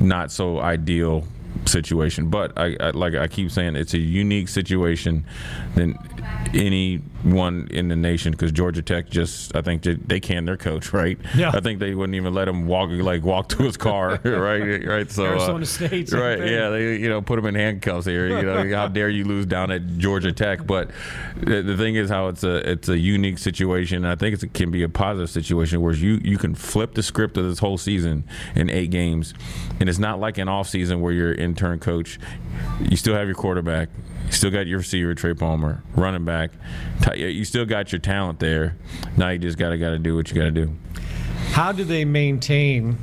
not 0.00 0.32
so 0.32 0.58
ideal 0.58 1.24
situation. 1.66 2.28
But 2.28 2.56
I, 2.56 2.76
I, 2.80 2.90
like 2.90 3.14
I 3.14 3.28
keep 3.28 3.50
saying, 3.50 3.76
it's 3.76 3.94
a 3.94 3.98
unique 3.98 4.48
situation 4.48 5.24
than 5.74 5.98
anyone 7.24 7.68
in 7.70 7.88
the 7.88 7.96
nation 7.96 8.32
because 8.32 8.52
Georgia 8.52 8.82
Tech 8.82 9.08
just 9.08 9.54
I 9.56 9.62
think 9.62 9.82
they, 9.82 9.94
they 9.94 10.20
can 10.20 10.44
their 10.44 10.56
coach 10.56 10.92
right. 10.92 11.18
Yeah. 11.34 11.50
I 11.52 11.60
think 11.60 11.80
they 11.80 11.94
wouldn't 11.94 12.16
even 12.16 12.34
let 12.34 12.48
him 12.48 12.66
walk 12.66 12.90
like 12.90 13.22
walk 13.22 13.48
to 13.50 13.62
his 13.64 13.76
car 13.76 14.20
right 14.24 14.84
right 14.86 15.10
so 15.10 15.24
Arizona 15.24 15.62
uh, 15.62 15.66
State 15.66 16.12
right 16.12 16.38
yeah 16.38 16.70
they 16.70 16.96
you 16.96 17.08
know 17.08 17.22
put 17.22 17.38
him 17.38 17.46
in 17.46 17.54
handcuffs 17.54 18.06
here 18.06 18.28
you 18.28 18.42
know 18.42 18.76
how 18.76 18.88
dare 18.88 19.08
you 19.08 19.24
lose 19.24 19.46
down 19.46 19.70
at 19.70 19.98
Georgia 19.98 20.32
Tech 20.32 20.66
but 20.66 20.90
the, 21.40 21.62
the 21.62 21.76
thing 21.76 21.94
is 21.96 22.10
how 22.10 22.28
it's 22.28 22.44
a 22.44 22.70
it's 22.70 22.88
a 22.88 22.98
unique 22.98 23.38
situation 23.38 24.04
I 24.04 24.16
think 24.16 24.42
it 24.42 24.54
can 24.54 24.70
be 24.70 24.82
a 24.82 24.88
positive 24.88 25.30
situation 25.30 25.80
where 25.80 25.94
you 25.94 26.20
you 26.22 26.38
can 26.38 26.54
flip 26.54 26.94
the 26.94 27.02
script 27.02 27.36
of 27.36 27.44
this 27.44 27.58
whole 27.58 27.78
season 27.78 28.24
in 28.54 28.70
eight 28.70 28.90
games 28.90 29.34
and 29.80 29.88
it's 29.88 29.98
not 29.98 30.20
like 30.20 30.38
an 30.38 30.48
off 30.48 30.68
season 30.68 31.00
where 31.00 31.12
you're 31.12 31.34
intern 31.34 31.78
coach 31.78 32.18
you 32.80 32.96
still 32.96 33.14
have 33.14 33.26
your 33.26 33.34
quarterback 33.34 33.88
you 34.26 34.32
still 34.32 34.50
got 34.50 34.66
your 34.66 34.78
receiver 34.78 35.14
Trey 35.14 35.34
Palmer, 35.34 35.82
running 35.94 36.24
back. 36.24 36.50
You 37.14 37.44
still 37.44 37.66
got 37.66 37.92
your 37.92 38.00
talent 38.00 38.38
there. 38.38 38.76
Now 39.16 39.30
you 39.30 39.38
just 39.38 39.58
gotta 39.58 39.78
gotta 39.78 39.98
do 39.98 40.16
what 40.16 40.30
you 40.30 40.36
gotta 40.36 40.50
do. 40.50 40.74
How 41.50 41.72
do 41.72 41.84
they 41.84 42.04
maintain 42.04 42.96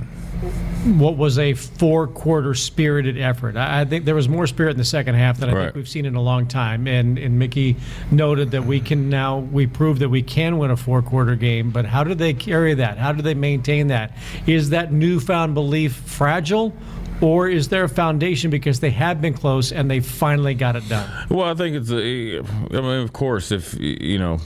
what 0.83 1.15
was 1.15 1.37
a 1.37 1.53
four 1.53 2.07
quarter 2.07 2.55
spirited 2.55 3.19
effort. 3.19 3.55
I, 3.55 3.85
think 3.85 4.05
there 4.05 4.15
was 4.15 4.27
more 4.27 4.47
spirit 4.47 4.71
in 4.71 4.77
the 4.77 4.83
second 4.83 5.13
half 5.13 5.37
than 5.37 5.49
I 5.49 5.53
right. 5.53 5.63
think 5.65 5.75
we've 5.75 5.89
seen 5.89 6.05
in 6.05 6.15
a 6.15 6.21
long 6.21 6.47
time. 6.47 6.87
And, 6.87 7.19
and 7.19 7.37
Mickey 7.37 7.75
noted 8.09 8.51
that 8.51 8.65
we 8.65 8.79
can 8.79 9.09
now, 9.09 9.37
we 9.39 9.67
prove 9.67 9.99
that 9.99 10.09
we 10.09 10.23
can 10.23 10.57
win 10.57 10.71
a 10.71 10.77
four 10.77 11.03
quarter 11.03 11.35
game, 11.35 11.69
but 11.69 11.85
how 11.85 12.03
do 12.03 12.15
they 12.15 12.33
carry 12.33 12.73
that? 12.75 12.97
How 12.97 13.11
do 13.11 13.21
they 13.21 13.35
maintain 13.35 13.87
that? 13.87 14.17
Is 14.47 14.71
that 14.71 14.91
newfound 14.91 15.53
belief 15.53 15.93
fragile? 15.93 16.73
Or 17.21 17.47
is 17.47 17.69
there 17.69 17.83
a 17.83 17.89
foundation 17.89 18.49
because 18.49 18.79
they 18.79 18.89
have 18.91 19.21
been 19.21 19.33
close 19.33 19.71
and 19.71 19.89
they 19.89 19.99
finally 19.99 20.53
got 20.53 20.75
it 20.75 20.87
done? 20.89 21.09
Well, 21.29 21.47
I 21.47 21.53
think 21.53 21.75
it's 21.75 21.91
a, 21.91 22.39
I 22.39 22.81
mean, 22.81 23.03
of 23.03 23.13
course, 23.13 23.51
if 23.51 23.75
you 23.79 24.17
know, 24.17 24.39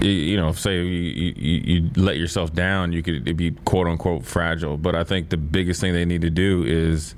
you 0.00 0.36
know, 0.36 0.52
say 0.52 0.82
you, 0.82 1.32
you, 1.36 1.60
you, 1.64 1.90
let 1.96 2.16
yourself 2.16 2.52
down, 2.52 2.92
you 2.92 3.02
could 3.02 3.36
be 3.36 3.52
quote 3.64 3.86
unquote 3.86 4.24
fragile. 4.24 4.76
But 4.76 4.94
I 4.94 5.04
think 5.04 5.28
the 5.28 5.36
biggest 5.36 5.80
thing 5.80 5.92
they 5.92 6.04
need 6.04 6.22
to 6.22 6.30
do 6.30 6.64
is 6.64 7.14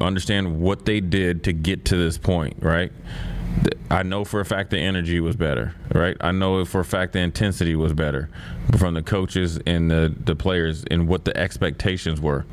understand 0.00 0.60
what 0.60 0.84
they 0.84 1.00
did 1.00 1.44
to 1.44 1.52
get 1.52 1.84
to 1.86 1.96
this 1.96 2.18
point, 2.18 2.56
right? 2.60 2.92
I 3.90 4.02
know 4.02 4.24
for 4.24 4.40
a 4.40 4.44
fact 4.44 4.70
the 4.70 4.78
energy 4.78 5.20
was 5.20 5.36
better, 5.36 5.74
right? 5.94 6.16
I 6.20 6.32
know 6.32 6.64
for 6.64 6.80
a 6.80 6.84
fact 6.84 7.12
the 7.12 7.20
intensity 7.20 7.76
was 7.76 7.92
better 7.92 8.28
from 8.78 8.94
the 8.94 9.02
coaches 9.02 9.60
and 9.66 9.90
the, 9.90 10.12
the 10.24 10.34
players 10.34 10.84
and 10.90 11.06
what 11.06 11.24
the 11.24 11.36
expectations 11.36 12.20
were. 12.20 12.44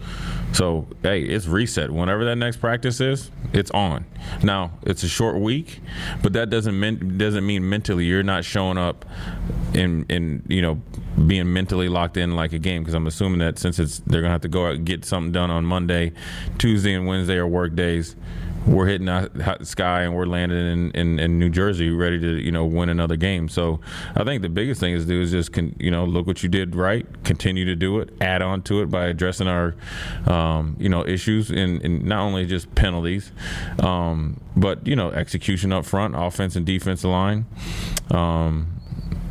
So, 0.53 0.87
hey, 1.01 1.23
it's 1.23 1.47
reset. 1.47 1.89
Whenever 1.89 2.25
that 2.25 2.35
next 2.35 2.57
practice 2.57 2.99
is, 2.99 3.31
it's 3.53 3.71
on. 3.71 4.05
Now, 4.43 4.71
it's 4.83 5.03
a 5.03 5.07
short 5.07 5.39
week, 5.39 5.79
but 6.21 6.33
that 6.33 6.49
doesn't 6.49 6.77
mean 6.79 7.17
doesn't 7.17 7.45
mean 7.45 7.67
mentally 7.67 8.05
you're 8.05 8.23
not 8.23 8.45
showing 8.45 8.77
up 8.77 9.05
and 9.73 10.05
in 10.11 10.43
you 10.47 10.61
know 10.61 10.81
being 11.25 11.51
mentally 11.51 11.89
locked 11.89 12.17
in 12.17 12.35
like 12.35 12.53
a 12.53 12.59
game 12.59 12.83
because 12.83 12.93
I'm 12.93 13.07
assuming 13.07 13.39
that 13.39 13.57
since 13.57 13.79
it's 13.79 13.99
they're 13.99 14.21
gonna 14.21 14.31
have 14.33 14.41
to 14.41 14.49
go 14.49 14.67
out 14.67 14.75
and 14.75 14.85
get 14.85 15.05
something 15.05 15.31
done 15.31 15.49
on 15.49 15.65
Monday, 15.65 16.11
Tuesday 16.57 16.93
and 16.93 17.07
Wednesday 17.07 17.37
are 17.37 17.47
work 17.47 17.73
days 17.73 18.15
we're 18.65 18.87
hitting 18.87 19.07
the 19.07 19.57
sky 19.63 20.03
and 20.03 20.15
we're 20.15 20.25
landing 20.25 20.57
in, 20.57 20.91
in, 20.91 21.19
in, 21.19 21.39
New 21.39 21.49
Jersey, 21.49 21.89
ready 21.89 22.19
to 22.19 22.41
you 22.41 22.51
know 22.51 22.65
win 22.65 22.89
another 22.89 23.15
game. 23.15 23.49
So 23.49 23.79
I 24.15 24.23
think 24.23 24.41
the 24.41 24.49
biggest 24.49 24.79
thing 24.79 24.93
is 24.93 25.05
to 25.05 25.09
do 25.09 25.21
is 25.21 25.31
just 25.31 25.53
con, 25.53 25.75
you 25.79 25.91
know 25.91 26.05
look 26.05 26.27
what 26.27 26.43
you 26.43 26.49
did 26.49 26.75
right, 26.75 27.05
continue 27.23 27.65
to 27.65 27.75
do 27.75 27.99
it, 27.99 28.13
add 28.21 28.41
on 28.41 28.61
to 28.63 28.81
it 28.81 28.87
by 28.87 29.07
addressing 29.07 29.47
our 29.47 29.75
um, 30.27 30.75
you 30.79 30.89
know 30.89 31.05
issues 31.05 31.51
in, 31.51 32.05
not 32.05 32.21
only 32.21 32.45
just 32.45 32.73
penalties, 32.75 33.31
um, 33.79 34.39
but 34.55 34.85
you 34.85 34.95
know 34.95 35.11
execution 35.11 35.71
up 35.71 35.85
front, 35.85 36.13
offense 36.17 36.55
and 36.55 36.65
defensive 36.65 37.09
line. 37.09 37.45
Um, 38.11 38.80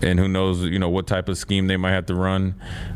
and 0.03 0.19
who 0.19 0.29
knows, 0.29 0.63
you 0.63 0.79
know, 0.79 0.89
what 0.89 1.07
type 1.07 1.29
of 1.29 1.39
scheme 1.39 1.67
they 1.67 1.77
might 1.77 1.93
have 1.93 2.07
to 2.07 2.15
run 2.15 2.55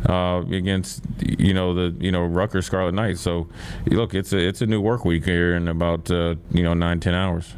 uh, 0.08 0.42
against, 0.50 1.02
you 1.20 1.54
know, 1.54 1.74
the 1.74 1.96
you 2.04 2.10
know 2.12 2.24
Rutgers 2.24 2.66
Scarlet 2.66 2.92
Knights. 2.92 3.20
So, 3.20 3.48
look, 3.86 4.14
it's 4.14 4.32
a 4.32 4.38
it's 4.38 4.62
a 4.62 4.66
new 4.66 4.80
work 4.80 5.04
week 5.04 5.24
here 5.24 5.54
in 5.54 5.68
about 5.68 6.10
uh, 6.10 6.36
you 6.50 6.62
know 6.62 6.74
nine 6.74 7.00
ten 7.00 7.14
hours. 7.14 7.54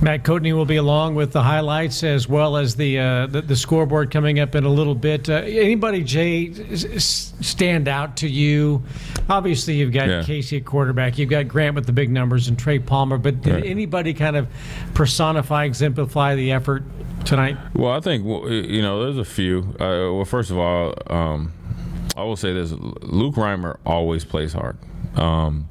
Matt 0.00 0.24
Coatney 0.24 0.52
will 0.52 0.66
be 0.66 0.76
along 0.76 1.14
with 1.14 1.32
the 1.32 1.42
highlights 1.42 2.02
as 2.02 2.28
well 2.28 2.56
as 2.56 2.74
the 2.74 2.98
uh, 2.98 3.26
the, 3.26 3.42
the, 3.42 3.56
scoreboard 3.56 4.10
coming 4.10 4.40
up 4.40 4.54
in 4.54 4.64
a 4.64 4.68
little 4.68 4.94
bit. 4.94 5.30
Uh, 5.30 5.34
anybody, 5.34 6.02
Jay, 6.02 6.52
stand 6.76 7.88
out 7.88 8.16
to 8.18 8.28
you? 8.28 8.82
Obviously, 9.28 9.74
you've 9.74 9.92
got 9.92 10.08
yeah. 10.08 10.22
Casey 10.22 10.58
at 10.58 10.64
quarterback, 10.64 11.16
you've 11.16 11.30
got 11.30 11.48
Grant 11.48 11.74
with 11.74 11.86
the 11.86 11.92
big 11.92 12.10
numbers, 12.10 12.48
and 12.48 12.58
Trey 12.58 12.78
Palmer. 12.78 13.18
But 13.18 13.42
did 13.42 13.54
right. 13.54 13.64
anybody 13.64 14.12
kind 14.12 14.36
of 14.36 14.48
personify, 14.94 15.64
exemplify 15.64 16.34
the 16.34 16.52
effort 16.52 16.82
tonight? 17.24 17.56
Well, 17.74 17.92
I 17.92 18.00
think 18.00 18.24
you 18.24 18.82
know 18.82 19.04
there's 19.04 19.18
a 19.18 19.24
few. 19.24 19.74
Uh, 19.74 20.12
well, 20.12 20.24
first 20.24 20.50
of 20.50 20.58
all, 20.58 20.94
um, 21.06 21.52
I 22.16 22.24
will 22.24 22.36
say 22.36 22.52
this: 22.52 22.72
Luke 22.72 23.36
Reimer 23.36 23.78
always 23.86 24.24
plays 24.24 24.52
hard. 24.52 24.76
Um, 25.16 25.68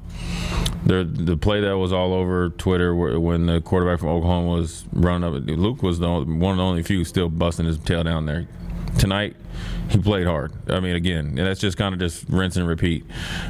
the 0.86 1.04
the 1.04 1.36
play 1.36 1.60
that 1.60 1.76
was 1.78 1.92
all 1.92 2.12
over 2.12 2.50
Twitter 2.50 2.94
when 2.94 3.46
the 3.46 3.60
quarterback 3.60 4.00
from 4.00 4.08
Oklahoma 4.10 4.48
was 4.48 4.84
running 4.92 5.24
up, 5.24 5.42
Luke 5.58 5.82
was 5.82 5.98
the 5.98 6.06
only, 6.06 6.32
one 6.36 6.52
of 6.52 6.56
the 6.58 6.62
only 6.62 6.82
few 6.82 7.04
still 7.04 7.28
busting 7.28 7.66
his 7.66 7.78
tail 7.78 8.04
down 8.04 8.26
there. 8.26 8.46
Tonight, 8.98 9.36
he 9.90 9.98
played 9.98 10.26
hard. 10.26 10.52
I 10.68 10.80
mean, 10.80 10.94
again, 10.96 11.34
that's 11.34 11.60
just 11.60 11.76
kind 11.76 11.92
of 11.92 12.00
just 12.00 12.28
rinse 12.28 12.56
and 12.56 12.66
repeat. 12.66 13.04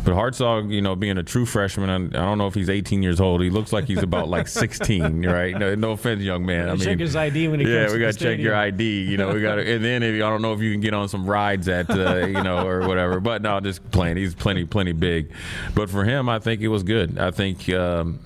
But 0.04 0.14
Hartzog, 0.14 0.70
you 0.70 0.80
know, 0.80 0.96
being 0.96 1.18
a 1.18 1.22
true 1.22 1.46
freshman, 1.46 1.90
I, 1.90 1.96
I, 1.96 2.24
don't 2.24 2.38
know 2.38 2.46
if 2.46 2.54
he's 2.54 2.68
18 2.68 3.02
years 3.02 3.20
old. 3.20 3.40
He 3.40 3.50
looks 3.50 3.72
like 3.72 3.84
he's 3.86 4.02
about 4.02 4.28
like 4.28 4.48
16, 4.48 5.24
right? 5.26 5.56
No, 5.56 5.74
no 5.74 5.92
offense, 5.92 6.22
young 6.22 6.44
man. 6.44 6.68
I 6.68 6.72
mean, 6.72 6.80
check 6.80 6.98
his 6.98 7.14
ID 7.14 7.48
when 7.48 7.60
he 7.60 7.72
yeah, 7.72 7.92
we 7.92 7.98
got 7.98 8.14
to 8.14 8.18
check 8.18 8.38
your 8.38 8.54
ID. 8.54 9.02
You 9.02 9.16
know, 9.16 9.32
we 9.32 9.40
got 9.40 9.56
to, 9.56 9.74
and 9.74 9.84
then 9.84 10.02
if, 10.02 10.16
I 10.16 10.30
don't 10.30 10.42
know 10.42 10.52
if 10.52 10.60
you 10.60 10.72
can 10.72 10.80
get 10.80 10.94
on 10.94 11.08
some 11.08 11.26
rides 11.26 11.68
at, 11.68 11.90
uh, 11.90 12.26
you 12.26 12.42
know, 12.42 12.66
or 12.66 12.86
whatever. 12.86 13.20
But 13.20 13.42
no, 13.42 13.60
just 13.60 13.88
playing. 13.90 14.16
He's 14.16 14.34
plenty, 14.34 14.64
plenty 14.64 14.92
big. 14.92 15.32
But 15.74 15.90
for 15.90 16.04
him, 16.04 16.28
I 16.28 16.38
think 16.38 16.62
it 16.62 16.68
was 16.68 16.82
good. 16.82 17.18
I 17.18 17.30
think. 17.30 17.68
Um, 17.70 18.20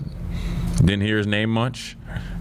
didn't 0.79 1.01
hear 1.01 1.17
his 1.17 1.27
name 1.27 1.49
much, 1.49 1.97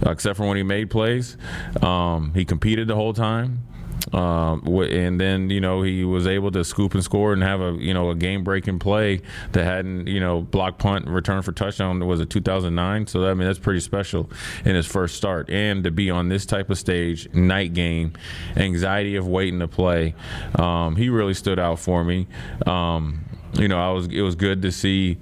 except 0.07 0.37
for 0.37 0.47
when 0.47 0.57
he 0.57 0.63
made 0.63 0.91
plays. 0.91 1.37
Um, 1.83 2.33
he 2.35 2.45
competed 2.45 2.87
the 2.87 2.95
whole 2.95 3.13
time. 3.13 3.65
Um, 4.13 4.63
and 4.67 5.21
then 5.21 5.51
you 5.51 5.61
know 5.61 5.83
he 5.83 6.05
was 6.05 6.27
able 6.27 6.51
to 6.53 6.65
scoop 6.65 6.95
and 6.95 7.03
score 7.03 7.33
and 7.33 7.43
have 7.43 7.61
a 7.61 7.77
you 7.79 7.93
know 7.93 8.11
a 8.11 8.15
game 8.15 8.45
breaking 8.45 8.79
play 8.79 9.21
that 9.53 9.65
hadn't 9.65 10.07
you 10.07 10.21
know 10.21 10.41
block 10.41 10.79
punt 10.79 11.07
return 11.09 11.43
for 11.43 11.53
touchdown 11.53 12.05
was 12.07 12.21
it 12.21 12.31
2009 12.31 13.07
so 13.07 13.21
that, 13.21 13.31
I 13.31 13.35
mean 13.35 13.47
that's 13.47 13.59
pretty 13.59 13.81
special 13.81 14.31
in 14.65 14.75
his 14.75 14.87
first 14.87 15.17
start. 15.17 15.51
And 15.51 15.85
to 15.85 15.91
be 15.91 16.11
on 16.11 16.29
this 16.29 16.47
type 16.47 16.71
of 16.71 16.79
stage 16.79 17.33
night 17.35 17.75
game 17.75 18.13
anxiety 18.57 19.17
of 19.17 19.27
waiting 19.27 19.61
to 19.61 19.69
play 19.69 20.15
um, 20.55 20.97
he 20.97 21.09
really 21.09 21.35
stood 21.35 21.59
out 21.59 21.79
for 21.79 22.05
me. 22.05 22.27
Um, 22.67 23.28
you 23.55 23.69
know, 23.69 23.79
I 23.79 23.91
was 23.93 24.07
it 24.07 24.21
was 24.23 24.35
good 24.35 24.63
to 24.63 24.73
see, 24.73 25.19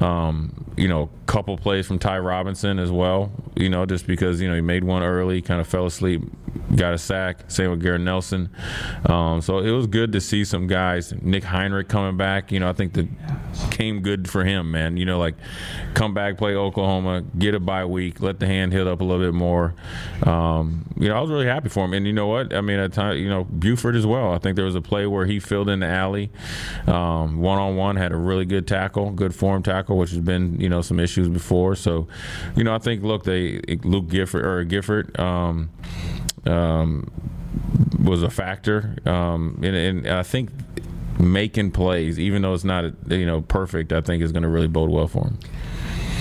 um, 0.00 0.72
you 0.76 0.88
know, 0.88 1.10
a 1.22 1.26
couple 1.26 1.56
plays 1.56 1.86
from 1.86 1.98
Ty 1.98 2.18
Robinson 2.18 2.78
as 2.78 2.90
well. 2.90 3.32
You 3.56 3.68
know, 3.68 3.86
just 3.86 4.06
because 4.06 4.40
you 4.40 4.48
know 4.48 4.54
he 4.54 4.60
made 4.60 4.84
one 4.84 5.02
early, 5.02 5.42
kind 5.42 5.60
of 5.60 5.66
fell 5.66 5.86
asleep, 5.86 6.22
got 6.76 6.94
a 6.94 6.98
sack. 6.98 7.50
Same 7.50 7.70
with 7.70 7.82
Garrett 7.82 8.00
Nelson. 8.00 8.50
Um, 9.06 9.40
so 9.40 9.58
it 9.58 9.70
was 9.70 9.86
good 9.86 10.12
to 10.12 10.20
see 10.20 10.44
some 10.44 10.66
guys. 10.66 11.12
Nick 11.22 11.44
Henrich 11.44 11.88
coming 11.88 12.16
back. 12.16 12.52
You 12.52 12.60
know, 12.60 12.68
I 12.68 12.72
think 12.72 12.94
that 12.94 13.08
came 13.70 14.00
good 14.00 14.28
for 14.28 14.44
him, 14.44 14.70
man. 14.70 14.96
You 14.96 15.04
know, 15.04 15.18
like 15.18 15.34
come 15.94 16.14
back, 16.14 16.38
play 16.38 16.54
Oklahoma, 16.54 17.22
get 17.38 17.54
a 17.54 17.60
bye 17.60 17.84
week, 17.84 18.20
let 18.20 18.38
the 18.38 18.46
hand 18.46 18.72
hit 18.72 18.86
up 18.86 19.00
a 19.00 19.04
little 19.04 19.24
bit 19.24 19.34
more. 19.34 19.74
Um, 20.24 20.86
you 20.98 21.08
know, 21.08 21.16
I 21.16 21.20
was 21.20 21.30
really 21.30 21.46
happy 21.46 21.68
for 21.68 21.84
him. 21.84 21.92
And 21.92 22.06
you 22.06 22.12
know 22.12 22.26
what? 22.26 22.54
I 22.54 22.60
mean, 22.60 22.78
at 22.78 22.92
time, 22.92 23.18
you 23.18 23.28
know, 23.28 23.44
Buford 23.44 23.96
as 23.96 24.06
well. 24.06 24.32
I 24.32 24.38
think 24.38 24.56
there 24.56 24.64
was 24.64 24.74
a 24.74 24.80
play 24.80 25.06
where 25.06 25.26
he 25.26 25.40
filled 25.40 25.68
in 25.68 25.80
the 25.80 25.86
alley, 25.86 26.30
one 26.86 27.57
on 27.58 27.76
one, 27.76 27.96
had 27.96 28.12
a 28.12 28.16
really 28.16 28.44
good 28.44 28.66
tackle, 28.66 29.10
good 29.10 29.34
form 29.34 29.62
tackle, 29.62 29.96
which 29.96 30.10
has 30.10 30.20
been 30.20 30.60
you 30.60 30.68
know 30.68 30.82
some 30.82 31.00
issues 31.00 31.28
before. 31.28 31.74
So, 31.74 32.08
you 32.56 32.64
know, 32.64 32.74
I 32.74 32.78
think 32.78 33.02
look, 33.02 33.24
they 33.24 33.60
Luke 33.82 34.08
Gifford 34.08 34.44
or 34.44 34.64
Gifford. 34.64 35.18
Um, 35.18 35.70
um, 36.46 37.10
was 38.02 38.22
a 38.22 38.30
factor, 38.30 38.96
um, 39.04 39.60
and, 39.62 39.76
and 39.76 40.06
I 40.06 40.22
think 40.22 40.50
making 41.18 41.72
plays, 41.72 42.18
even 42.18 42.42
though 42.42 42.54
it's 42.54 42.64
not 42.64 42.84
you 43.08 43.26
know 43.26 43.42
perfect, 43.42 43.92
I 43.92 44.00
think 44.00 44.22
is 44.22 44.32
going 44.32 44.44
to 44.44 44.48
really 44.48 44.68
bode 44.68 44.90
well 44.90 45.08
for 45.08 45.24
him. 45.24 45.38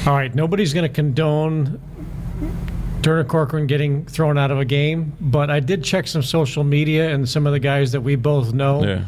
All 0.05 0.13
right, 0.13 0.33
nobody's 0.33 0.73
going 0.73 0.87
to 0.87 0.93
condone 0.93 1.79
Turner 3.01 3.23
Corcoran 3.23 3.67
getting 3.67 4.05
thrown 4.05 4.37
out 4.37 4.51
of 4.51 4.59
a 4.59 4.65
game, 4.65 5.13
but 5.21 5.49
I 5.49 5.59
did 5.59 5.83
check 5.83 6.07
some 6.07 6.23
social 6.23 6.63
media 6.63 7.13
and 7.13 7.27
some 7.27 7.45
of 7.45 7.53
the 7.53 7.59
guys 7.59 7.91
that 7.91 8.01
we 8.01 8.15
both 8.15 8.53
know. 8.53 8.83
Yeah 8.83 9.05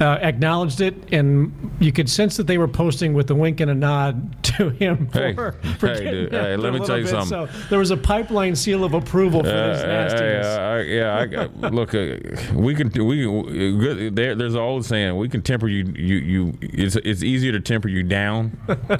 uh, 0.00 0.18
acknowledged 0.20 0.80
it, 0.80 0.94
and 1.12 1.52
you 1.80 1.92
could 1.92 2.08
sense 2.08 2.36
that 2.36 2.46
they 2.46 2.58
were 2.58 2.68
posting 2.68 3.14
with 3.14 3.30
a 3.30 3.34
wink 3.34 3.60
and 3.60 3.70
a 3.70 3.74
nod 3.74 4.42
to 4.58 4.70
him. 4.70 5.08
For, 5.08 5.18
hey, 5.18 5.72
for 5.74 5.88
hey, 5.88 6.10
dude, 6.10 6.32
hey 6.32 6.56
let 6.56 6.72
me 6.72 6.80
tell 6.80 6.98
you 6.98 7.04
bit. 7.04 7.10
something. 7.10 7.48
So 7.48 7.68
there 7.68 7.78
was 7.78 7.90
a 7.90 7.96
pipeline 7.96 8.54
seal 8.54 8.84
of 8.84 8.94
approval 8.94 9.42
for 9.42 9.48
uh, 9.48 9.72
this 9.72 9.82
nastiness. 9.82 10.46
Uh, 10.46 10.84
yeah, 10.86 11.40
I, 11.62 11.68
look, 11.70 11.94
uh, 11.94 12.16
we 12.54 12.74
can 12.74 12.90
we 13.04 14.10
there, 14.10 14.34
there's 14.34 14.54
an 14.54 14.60
old 14.60 14.84
saying: 14.84 15.16
we 15.16 15.28
can 15.28 15.42
temper 15.42 15.68
you. 15.68 15.84
You 15.96 16.16
you. 16.16 16.58
It's 16.60 16.96
it's 16.96 17.22
easier 17.22 17.52
to 17.52 17.60
temper 17.60 17.88
you 17.88 18.02
down 18.02 18.56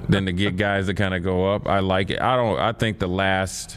than 0.08 0.26
to 0.26 0.32
get 0.32 0.56
guys 0.56 0.86
to 0.86 0.94
kind 0.94 1.14
of 1.14 1.22
go 1.22 1.52
up. 1.52 1.68
I 1.68 1.80
like 1.80 2.10
it. 2.10 2.20
I 2.20 2.36
don't. 2.36 2.58
I 2.58 2.72
think 2.72 2.98
the 2.98 3.08
last 3.08 3.76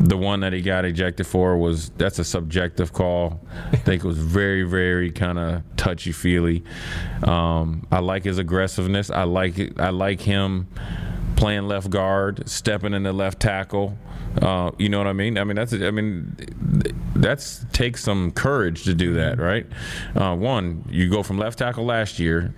the 0.00 0.16
one 0.16 0.40
that 0.40 0.52
he 0.52 0.62
got 0.62 0.84
ejected 0.84 1.26
for 1.26 1.56
was 1.56 1.90
that's 1.90 2.18
a 2.18 2.24
subjective 2.24 2.92
call. 2.92 3.40
I 3.72 3.76
think 3.76 4.02
it 4.02 4.06
was 4.06 4.18
very, 4.18 4.62
very 4.62 5.10
kind 5.10 5.38
of 5.38 5.62
touchy 5.76 6.12
feely. 6.12 6.64
Um, 7.22 7.86
I 7.92 8.00
like 8.00 8.24
his 8.24 8.38
aggressiveness. 8.38 9.10
I 9.10 9.24
like 9.24 9.58
it, 9.58 9.78
I 9.78 9.90
like 9.90 10.20
him 10.20 10.68
playing 11.36 11.68
left 11.68 11.90
guard, 11.90 12.48
stepping 12.48 12.94
in 12.94 13.02
the 13.02 13.12
left 13.12 13.40
tackle. 13.40 13.96
Uh, 14.40 14.70
you 14.78 14.88
know 14.88 14.98
what 14.98 15.06
I 15.06 15.12
mean? 15.12 15.36
I 15.36 15.44
mean 15.44 15.56
that's 15.56 15.72
I 15.72 15.90
mean 15.90 16.36
that's 17.16 17.64
takes 17.72 18.02
some 18.02 18.30
courage 18.30 18.84
to 18.84 18.94
do 18.94 19.14
that, 19.14 19.38
right? 19.38 19.66
Uh, 20.14 20.36
one, 20.36 20.84
you 20.88 21.10
go 21.10 21.22
from 21.22 21.38
left 21.38 21.58
tackle 21.58 21.84
last 21.84 22.18
year 22.18 22.54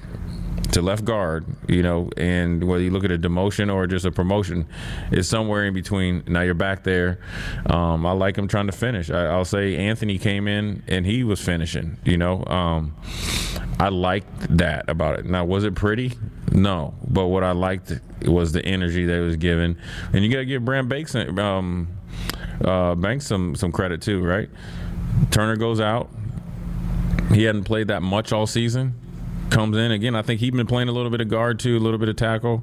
to 0.72 0.82
left 0.82 1.04
guard, 1.04 1.44
you 1.68 1.82
know, 1.82 2.10
and 2.16 2.64
whether 2.64 2.82
you 2.82 2.90
look 2.90 3.04
at 3.04 3.12
a 3.12 3.18
demotion 3.18 3.72
or 3.72 3.86
just 3.86 4.04
a 4.04 4.10
promotion, 4.10 4.66
is 5.10 5.28
somewhere 5.28 5.64
in 5.64 5.74
between. 5.74 6.24
Now 6.26 6.40
you're 6.40 6.54
back 6.54 6.82
there. 6.82 7.20
Um, 7.66 8.04
I 8.04 8.12
like 8.12 8.36
him 8.36 8.48
trying 8.48 8.66
to 8.66 8.72
finish. 8.72 9.10
I, 9.10 9.36
will 9.36 9.44
say 9.44 9.76
Anthony 9.76 10.18
came 10.18 10.48
in 10.48 10.82
and 10.88 11.06
he 11.06 11.24
was 11.24 11.40
finishing. 11.40 11.98
You 12.04 12.16
know, 12.16 12.44
um, 12.46 12.96
I 13.78 13.88
liked 13.88 14.56
that 14.56 14.88
about 14.88 15.18
it. 15.18 15.26
Now 15.26 15.44
was 15.44 15.64
it 15.64 15.74
pretty? 15.74 16.12
No, 16.50 16.94
but 17.08 17.28
what 17.28 17.44
I 17.44 17.52
liked 17.52 17.92
was 18.24 18.52
the 18.52 18.64
energy 18.64 19.06
that 19.06 19.20
was 19.20 19.36
given, 19.36 19.78
and 20.12 20.24
you 20.24 20.30
got 20.30 20.38
to 20.38 20.44
give 20.44 20.64
Brant 20.64 20.88
Banks, 20.88 21.14
um, 21.14 21.88
uh, 22.64 22.94
Banks 22.94 23.26
some 23.26 23.54
some 23.54 23.72
credit 23.72 24.02
too, 24.02 24.22
right? 24.22 24.50
Turner 25.30 25.56
goes 25.56 25.80
out. 25.80 26.10
He 27.32 27.44
hadn't 27.44 27.64
played 27.64 27.88
that 27.88 28.02
much 28.02 28.32
all 28.32 28.46
season 28.46 29.01
comes 29.52 29.76
in 29.76 29.92
again. 29.92 30.16
I 30.16 30.22
think 30.22 30.40
he'd 30.40 30.54
been 30.54 30.66
playing 30.66 30.88
a 30.88 30.92
little 30.92 31.10
bit 31.10 31.20
of 31.20 31.28
guard 31.28 31.58
too, 31.60 31.76
a 31.76 31.78
little 31.78 31.98
bit 31.98 32.08
of 32.08 32.16
tackle. 32.16 32.62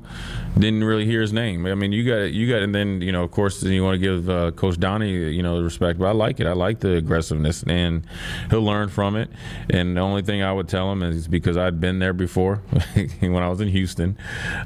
Didn't 0.55 0.83
really 0.83 1.05
hear 1.05 1.21
his 1.21 1.31
name. 1.31 1.65
I 1.65 1.75
mean, 1.75 1.91
you 1.91 2.03
got 2.03 2.33
you 2.33 2.49
got, 2.49 2.61
and 2.61 2.73
then 2.73 3.01
you 3.01 3.11
know, 3.11 3.23
of 3.23 3.31
course, 3.31 3.61
you 3.63 3.83
want 3.83 3.95
to 3.95 3.99
give 3.99 4.29
uh, 4.29 4.51
Coach 4.51 4.79
Donnie 4.79 5.11
you 5.11 5.43
know 5.43 5.61
respect. 5.61 5.99
But 5.99 6.07
I 6.07 6.11
like 6.11 6.39
it. 6.39 6.47
I 6.47 6.53
like 6.53 6.79
the 6.79 6.95
aggressiveness, 6.95 7.63
and 7.63 8.05
he'll 8.49 8.63
learn 8.63 8.89
from 8.89 9.15
it. 9.15 9.29
And 9.69 9.95
the 9.95 10.01
only 10.01 10.23
thing 10.23 10.41
I 10.41 10.51
would 10.51 10.67
tell 10.67 10.91
him 10.91 11.03
is 11.03 11.27
because 11.27 11.57
I'd 11.57 11.79
been 11.79 11.99
there 11.99 12.13
before 12.13 12.55
when 13.19 13.43
I 13.43 13.49
was 13.49 13.61
in 13.61 13.67
Houston. 13.67 14.17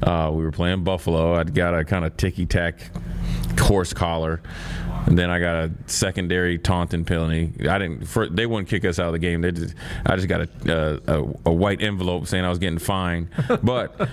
Uh, 0.02 0.30
we 0.32 0.42
were 0.42 0.52
playing 0.52 0.82
Buffalo. 0.82 1.34
I'd 1.34 1.54
got 1.54 1.78
a 1.78 1.84
kind 1.84 2.04
of 2.04 2.16
ticky 2.16 2.46
tack 2.46 2.90
horse 3.58 3.92
collar. 3.92 4.40
And 5.06 5.18
then 5.18 5.28
I 5.28 5.38
got 5.38 5.56
a 5.56 5.70
secondary 5.86 6.58
taunting 6.58 7.04
penalty. 7.04 7.52
I 7.68 7.78
didn't. 7.78 8.06
For, 8.06 8.26
they 8.26 8.46
wouldn't 8.46 8.68
kick 8.68 8.86
us 8.86 8.98
out 8.98 9.06
of 9.08 9.12
the 9.12 9.18
game. 9.18 9.42
They 9.42 9.52
just. 9.52 9.74
I 10.06 10.16
just 10.16 10.28
got 10.28 10.48
a, 10.66 11.02
a, 11.06 11.18
a 11.46 11.52
white 11.52 11.82
envelope 11.82 12.13
saying 12.24 12.44
I 12.44 12.48
was 12.48 12.58
getting 12.58 12.78
fined. 12.78 13.28
But 13.62 14.08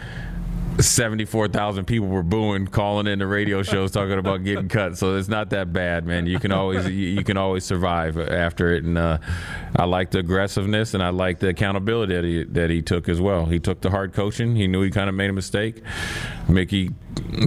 74,000 0.79 1.85
people 1.85 2.07
were 2.07 2.23
booing, 2.23 2.67
calling 2.67 3.07
in 3.07 3.19
the 3.19 3.27
radio 3.27 3.61
shows 3.61 3.91
talking 3.91 4.17
about 4.17 4.43
getting 4.43 4.69
cut. 4.69 4.97
So 4.97 5.15
it's 5.17 5.27
not 5.27 5.49
that 5.51 5.73
bad, 5.73 6.05
man. 6.05 6.25
You 6.25 6.39
can 6.39 6.51
always 6.51 6.85
you, 6.85 7.09
you 7.09 7.23
can 7.23 7.37
always 7.37 7.63
survive 7.63 8.17
after 8.17 8.73
it. 8.73 8.83
And 8.83 8.97
uh, 8.97 9.17
I 9.75 9.85
like 9.85 10.11
the 10.11 10.19
aggressiveness 10.19 10.93
and 10.93 11.03
I 11.03 11.09
like 11.09 11.39
the 11.39 11.49
accountability 11.49 12.15
that 12.15 12.23
he 12.23 12.43
that 12.45 12.69
he 12.69 12.81
took 12.81 13.09
as 13.09 13.19
well. 13.19 13.45
He 13.45 13.59
took 13.59 13.81
the 13.81 13.89
hard 13.89 14.13
coaching. 14.13 14.55
He 14.55 14.67
knew 14.67 14.81
he 14.81 14.89
kind 14.89 15.09
of 15.09 15.15
made 15.15 15.29
a 15.29 15.33
mistake. 15.33 15.81
Mickey 16.47 16.91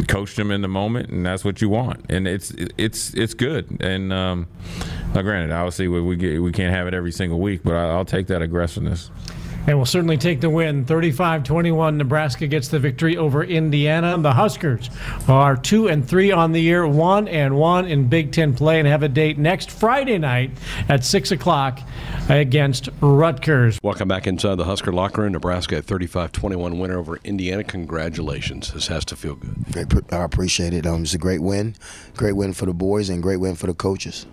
coached 0.08 0.38
him 0.38 0.50
in 0.50 0.62
the 0.62 0.68
moment, 0.68 1.10
and 1.10 1.24
that's 1.24 1.44
what 1.44 1.60
you 1.60 1.68
want. 1.68 2.04
And 2.08 2.28
it's 2.28 2.52
it's 2.78 3.14
it's 3.14 3.34
good. 3.34 3.82
And 3.82 4.12
um, 4.12 4.46
now, 5.14 5.22
granted, 5.22 5.52
obviously 5.52 5.88
we 5.88 6.00
we, 6.00 6.16
get, 6.16 6.42
we 6.42 6.52
can't 6.52 6.74
have 6.74 6.86
it 6.86 6.94
every 6.94 7.12
single 7.12 7.40
week, 7.40 7.62
but 7.64 7.74
I, 7.74 7.90
I'll 7.90 8.04
take 8.04 8.26
that 8.28 8.42
aggressiveness 8.42 9.10
and 9.66 9.78
will 9.78 9.86
certainly 9.86 10.16
take 10.16 10.40
the 10.40 10.50
win. 10.50 10.84
35-21, 10.84 11.96
Nebraska 11.96 12.46
gets 12.46 12.68
the 12.68 12.78
victory 12.78 13.16
over 13.16 13.42
Indiana. 13.44 14.16
The 14.18 14.32
Huskers 14.32 14.90
are 15.28 15.56
two 15.56 15.88
and 15.88 16.06
three 16.06 16.32
on 16.32 16.52
the 16.52 16.60
year, 16.60 16.86
one 16.86 17.28
and 17.28 17.56
one 17.56 17.86
in 17.86 18.08
Big 18.08 18.32
Ten 18.32 18.54
play, 18.54 18.78
and 18.78 18.88
have 18.88 19.02
a 19.02 19.08
date 19.08 19.38
next 19.38 19.70
Friday 19.70 20.18
night 20.18 20.50
at 20.88 21.04
six 21.04 21.30
o'clock 21.30 21.80
against 22.28 22.88
Rutgers. 23.00 23.78
Welcome 23.82 24.08
back 24.08 24.26
inside 24.26 24.56
the 24.56 24.64
Husker 24.64 24.92
locker 24.92 25.22
room. 25.22 25.32
Nebraska 25.32 25.82
35-21 25.82 26.78
winner 26.78 26.98
over 26.98 27.18
Indiana. 27.24 27.64
Congratulations. 27.64 28.72
This 28.72 28.88
has 28.88 29.04
to 29.06 29.16
feel 29.16 29.36
good. 29.36 30.12
I 30.12 30.24
appreciate 30.24 30.72
it. 30.72 30.86
Um, 30.86 31.02
it's 31.02 31.14
a 31.14 31.18
great 31.18 31.42
win, 31.42 31.74
great 32.16 32.32
win 32.32 32.52
for 32.52 32.66
the 32.66 32.74
boys, 32.74 33.08
and 33.08 33.22
great 33.22 33.38
win 33.38 33.54
for 33.54 33.66
the 33.66 33.74
coaches 33.74 34.26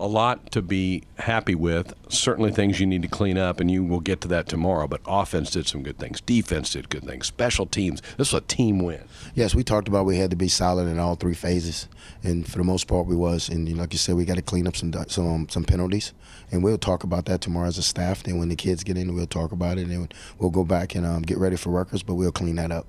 a 0.00 0.06
lot 0.06 0.50
to 0.52 0.62
be 0.62 1.04
happy 1.18 1.54
with. 1.54 1.94
Certainly 2.08 2.52
things 2.52 2.80
you 2.80 2.86
need 2.86 3.02
to 3.02 3.08
clean 3.08 3.36
up, 3.36 3.60
and 3.60 3.70
you 3.70 3.84
will 3.84 4.00
get 4.00 4.22
to 4.22 4.28
that 4.28 4.48
tomorrow. 4.48 4.88
But 4.88 5.02
offense 5.06 5.50
did 5.50 5.68
some 5.68 5.82
good 5.82 5.98
things. 5.98 6.20
Defense 6.22 6.70
did 6.70 6.88
good 6.88 7.04
things. 7.04 7.26
Special 7.26 7.66
teams. 7.66 8.00
This 8.16 8.32
was 8.32 8.42
a 8.42 8.46
team 8.46 8.78
win. 8.78 9.04
Yes, 9.34 9.54
we 9.54 9.62
talked 9.62 9.88
about 9.88 10.06
we 10.06 10.16
had 10.16 10.30
to 10.30 10.36
be 10.36 10.48
solid 10.48 10.88
in 10.88 10.98
all 10.98 11.14
three 11.14 11.34
phases, 11.34 11.86
and 12.22 12.50
for 12.50 12.58
the 12.58 12.64
most 12.64 12.88
part 12.88 13.06
we 13.06 13.14
was. 13.14 13.48
And 13.50 13.76
like 13.76 13.92
you 13.92 13.98
said, 13.98 14.16
we 14.16 14.24
got 14.24 14.36
to 14.36 14.42
clean 14.42 14.66
up 14.66 14.76
some 14.76 14.92
some 15.08 15.28
um, 15.28 15.48
some 15.50 15.64
penalties, 15.64 16.14
and 16.50 16.64
we'll 16.64 16.78
talk 16.78 17.04
about 17.04 17.26
that 17.26 17.42
tomorrow 17.42 17.68
as 17.68 17.78
a 17.78 17.82
staff. 17.82 18.22
Then 18.22 18.38
when 18.38 18.48
the 18.48 18.56
kids 18.56 18.82
get 18.82 18.96
in, 18.96 19.14
we'll 19.14 19.26
talk 19.26 19.52
about 19.52 19.78
it, 19.78 19.86
and 19.86 20.14
we'll 20.38 20.50
go 20.50 20.64
back 20.64 20.94
and 20.94 21.04
um, 21.04 21.22
get 21.22 21.36
ready 21.36 21.56
for 21.56 21.70
Rutgers, 21.70 22.02
but 22.02 22.14
we'll 22.14 22.32
clean 22.32 22.56
that 22.56 22.72
up. 22.72 22.86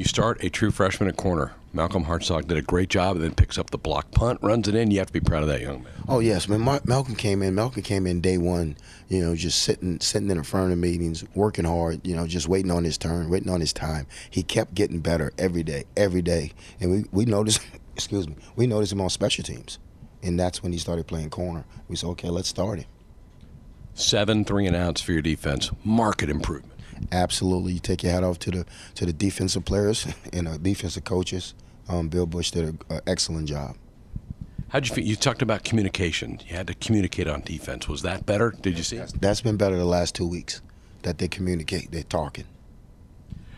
You 0.00 0.06
start 0.06 0.42
a 0.42 0.48
true 0.48 0.70
freshman 0.70 1.10
at 1.10 1.18
corner. 1.18 1.52
Malcolm 1.74 2.06
Hartzog 2.06 2.46
did 2.46 2.56
a 2.56 2.62
great 2.62 2.88
job 2.88 3.16
and 3.16 3.22
then 3.22 3.34
picks 3.34 3.58
up 3.58 3.68
the 3.68 3.76
block 3.76 4.10
punt, 4.12 4.38
runs 4.40 4.66
it 4.66 4.74
in. 4.74 4.90
You 4.90 4.96
have 4.96 5.08
to 5.08 5.12
be 5.12 5.20
proud 5.20 5.42
of 5.42 5.50
that 5.50 5.60
young 5.60 5.82
man. 5.82 5.92
Oh 6.08 6.20
yes, 6.20 6.48
man. 6.48 6.64
Malcolm 6.86 7.14
came 7.14 7.42
in. 7.42 7.54
Malcolm 7.54 7.82
came 7.82 8.06
in 8.06 8.22
day 8.22 8.38
one. 8.38 8.78
You 9.10 9.20
know, 9.20 9.36
just 9.36 9.62
sitting 9.62 10.00
sitting 10.00 10.30
in 10.30 10.42
front 10.42 10.72
of 10.72 10.78
meetings, 10.78 11.22
working 11.34 11.66
hard. 11.66 12.00
You 12.02 12.16
know, 12.16 12.26
just 12.26 12.48
waiting 12.48 12.70
on 12.70 12.84
his 12.84 12.96
turn, 12.96 13.28
waiting 13.28 13.50
on 13.50 13.60
his 13.60 13.74
time. 13.74 14.06
He 14.30 14.42
kept 14.42 14.72
getting 14.72 15.00
better 15.00 15.34
every 15.36 15.62
day, 15.62 15.84
every 15.98 16.22
day. 16.22 16.52
And 16.80 16.90
we 16.90 17.04
we 17.12 17.26
noticed. 17.26 17.60
excuse 17.94 18.26
me. 18.26 18.36
We 18.56 18.66
noticed 18.66 18.92
him 18.92 19.02
on 19.02 19.10
special 19.10 19.44
teams, 19.44 19.78
and 20.22 20.40
that's 20.40 20.62
when 20.62 20.72
he 20.72 20.78
started 20.78 21.08
playing 21.08 21.28
corner. 21.28 21.66
We 21.88 21.96
said, 21.96 22.06
okay, 22.12 22.30
let's 22.30 22.48
start 22.48 22.78
him. 22.78 22.86
Seven 23.92 24.46
three 24.46 24.66
and 24.66 24.74
outs 24.74 25.02
for 25.02 25.12
your 25.12 25.20
defense. 25.20 25.70
Market 25.84 26.30
improvement 26.30 26.79
absolutely. 27.12 27.72
You 27.74 27.78
take 27.78 28.02
your 28.02 28.12
hat 28.12 28.24
off 28.24 28.38
to 28.40 28.50
the 28.50 28.66
to 28.94 29.06
the 29.06 29.12
defensive 29.12 29.64
players 29.64 30.06
and 30.32 30.46
the 30.46 30.58
defensive 30.58 31.04
coaches. 31.04 31.54
Um, 31.88 32.08
Bill 32.08 32.26
Busch 32.26 32.50
did 32.50 32.80
an 32.88 33.00
excellent 33.06 33.48
job. 33.48 33.76
How'd 34.68 34.88
you 34.88 34.94
feel? 34.94 35.04
You 35.04 35.16
talked 35.16 35.42
about 35.42 35.64
communication. 35.64 36.38
You 36.46 36.54
had 36.54 36.68
to 36.68 36.74
communicate 36.74 37.26
on 37.26 37.40
defense. 37.40 37.88
Was 37.88 38.02
that 38.02 38.24
better? 38.24 38.54
Did 38.60 38.78
you 38.78 38.84
see? 38.84 38.98
That's, 38.98 39.12
that's 39.14 39.40
been 39.40 39.56
better 39.56 39.76
the 39.76 39.84
last 39.84 40.14
two 40.14 40.26
weeks. 40.26 40.62
That 41.02 41.18
they 41.18 41.28
communicate. 41.28 41.90
They're 41.90 42.02
talking. 42.04 42.44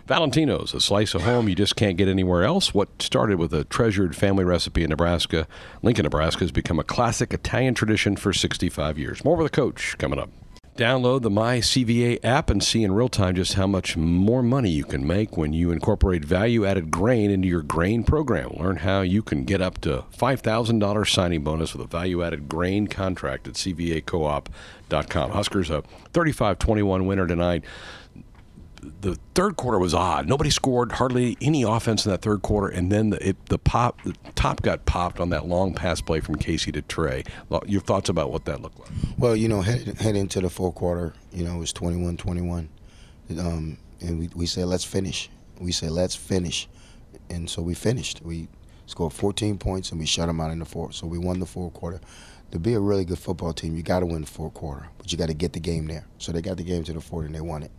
Valentino's, 0.07 0.75
a 0.75 0.81
slice 0.81 1.15
of 1.15 1.23
home 1.23 1.49
you 1.49 1.55
just 1.55 1.77
can't 1.77 1.97
get 1.97 2.09
anywhere 2.09 2.43
else. 2.43 2.75
What 2.75 2.89
started 3.01 3.39
with 3.39 3.55
a 3.55 3.65
treasured 3.65 4.17
family 4.17 4.45
recipe 4.45 4.83
in 4.83 4.91
Nebraska, 4.91 5.47
Lincoln, 5.83 6.03
Nebraska, 6.05 6.41
has 6.41 6.51
become 6.51 6.79
a 6.79 6.85
classic 6.85 7.33
Italian 7.33 7.75
tradition 7.75 8.17
for 8.17 8.33
65 8.33 8.99
years. 8.99 9.25
More 9.25 9.37
with 9.37 9.47
the 9.47 9.57
coach 9.57 9.97
coming 9.99 10.19
up. 10.19 10.31
Download 10.77 11.21
the 11.21 11.29
MyCVA 11.29 12.21
app 12.25 12.49
and 12.49 12.65
see 12.65 12.83
in 12.83 12.93
real 12.93 13.11
time 13.11 13.35
just 13.35 13.55
how 13.55 13.67
much 13.67 13.95
more 13.95 14.43
money 14.43 14.71
you 14.71 14.85
can 14.85 15.07
make 15.07 15.37
when 15.37 15.53
you 15.53 15.71
incorporate 15.71 16.25
value 16.25 16.65
added 16.65 16.91
grain 16.91 17.31
into 17.31 17.47
your 17.47 17.61
grain 17.61 18.03
program. 18.05 18.53
Learn 18.57 18.77
how 18.77 19.03
you 19.03 19.23
can 19.23 19.45
get 19.45 19.61
up 19.61 19.83
to 19.83 20.05
$5,000 20.17 21.09
signing 21.09 21.45
bonus 21.45 21.75
with 21.75 21.85
a 21.85 21.89
value 21.89 22.23
added 22.23 22.49
grain 22.49 22.87
contract 22.87 23.47
at 23.47 23.55
CVAcoop.com. 23.55 25.31
Huskers 25.33 25.69
a 25.69 25.83
35 26.15 26.59
21 26.59 27.05
winner 27.05 27.27
tonight. 27.27 27.65
The 28.83 29.17
third 29.35 29.57
quarter 29.57 29.79
was 29.79 29.95
odd. 29.95 30.29
Nobody 30.29 30.51
scored, 30.51 30.93
hardly 30.93 31.37
any 31.41 31.63
offense 31.63 32.05
in 32.05 32.11
that 32.11 32.23
third 32.23 32.43
quarter, 32.43 32.69
and 32.69 32.91
then 32.91 33.11
the, 33.11 33.29
it, 33.29 33.47
the 33.47 33.59
pop, 33.59 34.03
the 34.03 34.15
top 34.35 34.63
got 34.63 34.85
popped 34.87 35.21
on 35.21 35.31
that 35.31 35.47
long 35.47 35.73
pass 35.73 36.01
play 36.01 36.21
from 36.21 36.35
Casey 36.37 36.73
to 36.73 36.83
Trey. 36.83 37.25
Your 37.67 37.81
thoughts 37.81 38.09
about 38.09 38.33
what 38.33 38.45
that 38.47 38.61
looked 38.61 38.81
like? 38.81 38.91
Well, 39.17 39.37
you 39.37 39.49
know, 39.49 39.63
head, 39.63 39.99
head 40.01 40.17
into 40.17 40.41
the 40.41 40.51
fourth 40.51 40.75
quarter, 40.75 41.15
you 41.33 41.45
know, 41.45 41.55
it 41.55 41.59
was 41.59 41.73
21-21, 41.73 42.69
um, 43.39 43.79
and 44.01 44.19
we 44.19 44.29
we 44.35 44.47
said 44.47 44.67
let's 44.67 44.85
finish. 44.85 45.31
We 45.61 45.71
said 45.71 45.93
let's 45.93 46.17
finish, 46.17 46.69
and 47.31 47.49
so 47.49 47.63
we 47.63 47.75
finished. 47.75 48.21
We 48.23 48.49
scored 48.87 49.13
14 49.13 49.59
points 49.59 49.91
and 49.91 50.01
we 50.01 50.07
shut 50.07 50.27
them 50.27 50.41
out 50.41 50.51
in 50.51 50.59
the 50.59 50.65
fourth. 50.65 50.95
So 50.95 51.07
we 51.07 51.17
won 51.17 51.39
the 51.39 51.47
fourth 51.47 51.73
quarter 51.73 52.01
to 52.53 52.59
be 52.59 52.75
a 52.75 52.81
really 52.81 53.05
good 53.05 53.19
football 53.19 53.55
team, 53.55 53.77
you 53.77 53.83
got 53.83 54.01
to 54.01 54.07
win 54.07 54.21
the 54.21 54.27
fourth 54.27 54.53
quarter, 54.53 54.87
but 54.99 55.11
you 55.11 55.17
got 55.17 55.29
to 55.29 55.35
get 55.35 55.55
the 55.55 55.61
game 55.61 55.87
there. 55.87 56.05
So 56.19 56.33
they 56.33 56.43
got 56.43 56.59
the 56.59 56.63
game 56.63 56.85
to 56.85 56.93
the 56.93 57.01
fourth 57.01 57.27
and 57.27 57.35
they 57.35 57.41
won 57.41 57.63
it. 57.63 57.71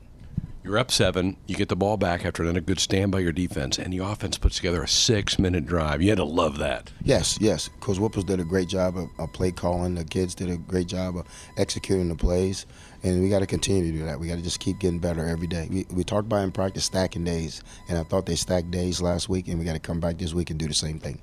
You're 0.63 0.77
up 0.77 0.91
seven. 0.91 1.35
You 1.45 1.57
get 1.57 1.67
the 1.67 1.75
ball 1.75 1.97
back 1.97 2.25
after 2.25 2.45
a 2.45 2.61
good 2.61 2.79
stand 2.79 3.11
by 3.11 3.19
your 3.19 3.33
defense, 3.33 3.77
and 3.77 3.91
the 3.91 3.97
offense 3.97 4.37
puts 4.37 4.55
together 4.55 4.81
a 4.81 4.87
six-minute 4.87 5.65
drive. 5.65 6.01
You 6.01 6.07
had 6.07 6.19
to 6.19 6.23
love 6.23 6.57
that. 6.59 6.89
Yes, 7.03 7.37
yes. 7.41 7.69
Coach 7.81 7.97
Whipples 7.97 8.25
did 8.25 8.39
a 8.39 8.45
great 8.45 8.69
job 8.69 8.95
of, 8.95 9.09
of, 9.19 9.33
play 9.33 9.51
calling. 9.51 9.95
The 9.95 10.05
kids 10.05 10.33
did 10.33 10.49
a 10.49 10.55
great 10.55 10.87
job 10.87 11.17
of 11.17 11.27
executing 11.57 12.07
the 12.07 12.15
plays, 12.15 12.65
and 13.03 13.21
we 13.21 13.27
got 13.27 13.39
to 13.39 13.45
continue 13.45 13.91
to 13.91 13.97
do 13.97 14.05
that. 14.05 14.17
We 14.17 14.29
got 14.29 14.37
to 14.37 14.41
just 14.41 14.61
keep 14.61 14.79
getting 14.79 14.99
better 14.99 15.27
every 15.27 15.47
day. 15.47 15.67
We, 15.69 15.85
we 15.93 16.05
talked 16.05 16.27
about 16.27 16.45
in 16.45 16.53
practice 16.53 16.85
stacking 16.85 17.25
days, 17.25 17.61
and 17.89 17.97
I 17.97 18.03
thought 18.03 18.25
they 18.25 18.35
stacked 18.35 18.71
days 18.71 19.01
last 19.01 19.27
week, 19.27 19.49
and 19.49 19.59
we 19.59 19.65
got 19.65 19.73
to 19.73 19.79
come 19.79 19.99
back 19.99 20.17
this 20.17 20.33
week 20.33 20.49
and 20.49 20.57
do 20.57 20.69
the 20.69 20.73
same 20.73 20.97
thing. 20.97 21.19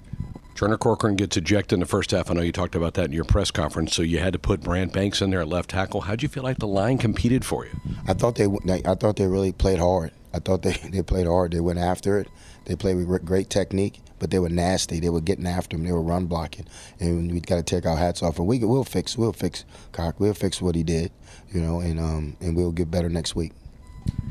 Turner 0.60 0.76
Corcoran 0.76 1.16
gets 1.16 1.38
ejected 1.38 1.72
in 1.72 1.80
the 1.80 1.86
first 1.86 2.10
half. 2.10 2.30
I 2.30 2.34
know 2.34 2.42
you 2.42 2.52
talked 2.52 2.74
about 2.74 2.92
that 2.92 3.06
in 3.06 3.12
your 3.12 3.24
press 3.24 3.50
conference. 3.50 3.96
So 3.96 4.02
you 4.02 4.18
had 4.18 4.34
to 4.34 4.38
put 4.38 4.60
Brant 4.60 4.92
Banks 4.92 5.22
in 5.22 5.30
there 5.30 5.40
at 5.40 5.48
left 5.48 5.70
tackle. 5.70 6.02
How'd 6.02 6.22
you 6.22 6.28
feel 6.28 6.42
like 6.42 6.58
the 6.58 6.66
line 6.66 6.98
competed 6.98 7.46
for 7.46 7.64
you? 7.64 7.70
I 8.06 8.12
thought 8.12 8.34
they, 8.34 8.44
I 8.44 8.94
thought 8.94 9.16
they 9.16 9.26
really 9.26 9.52
played 9.52 9.78
hard. 9.78 10.10
I 10.34 10.38
thought 10.38 10.60
they, 10.60 10.72
they 10.90 11.00
played 11.00 11.26
hard. 11.26 11.52
They 11.52 11.60
went 11.60 11.78
after 11.78 12.18
it. 12.18 12.28
They 12.66 12.76
played 12.76 12.96
with 12.96 13.24
great 13.24 13.48
technique, 13.48 14.02
but 14.18 14.30
they 14.30 14.38
were 14.38 14.50
nasty. 14.50 15.00
They 15.00 15.08
were 15.08 15.22
getting 15.22 15.46
after 15.46 15.78
him. 15.78 15.84
They 15.84 15.92
were 15.92 16.02
run 16.02 16.26
blocking, 16.26 16.66
and 16.98 17.32
we 17.32 17.40
got 17.40 17.56
to 17.56 17.62
take 17.62 17.86
our 17.86 17.96
hats 17.96 18.22
off. 18.22 18.38
And 18.38 18.46
we 18.46 18.58
we'll 18.58 18.84
fix 18.84 19.16
we'll 19.16 19.32
fix 19.32 19.64
Cock. 19.92 20.20
We'll 20.20 20.34
fix 20.34 20.60
what 20.60 20.74
he 20.74 20.82
did, 20.82 21.10
you 21.54 21.62
know, 21.62 21.80
and 21.80 21.98
um 21.98 22.36
and 22.38 22.54
we'll 22.54 22.72
get 22.72 22.90
better 22.90 23.08
next 23.08 23.34
week. 23.34 23.52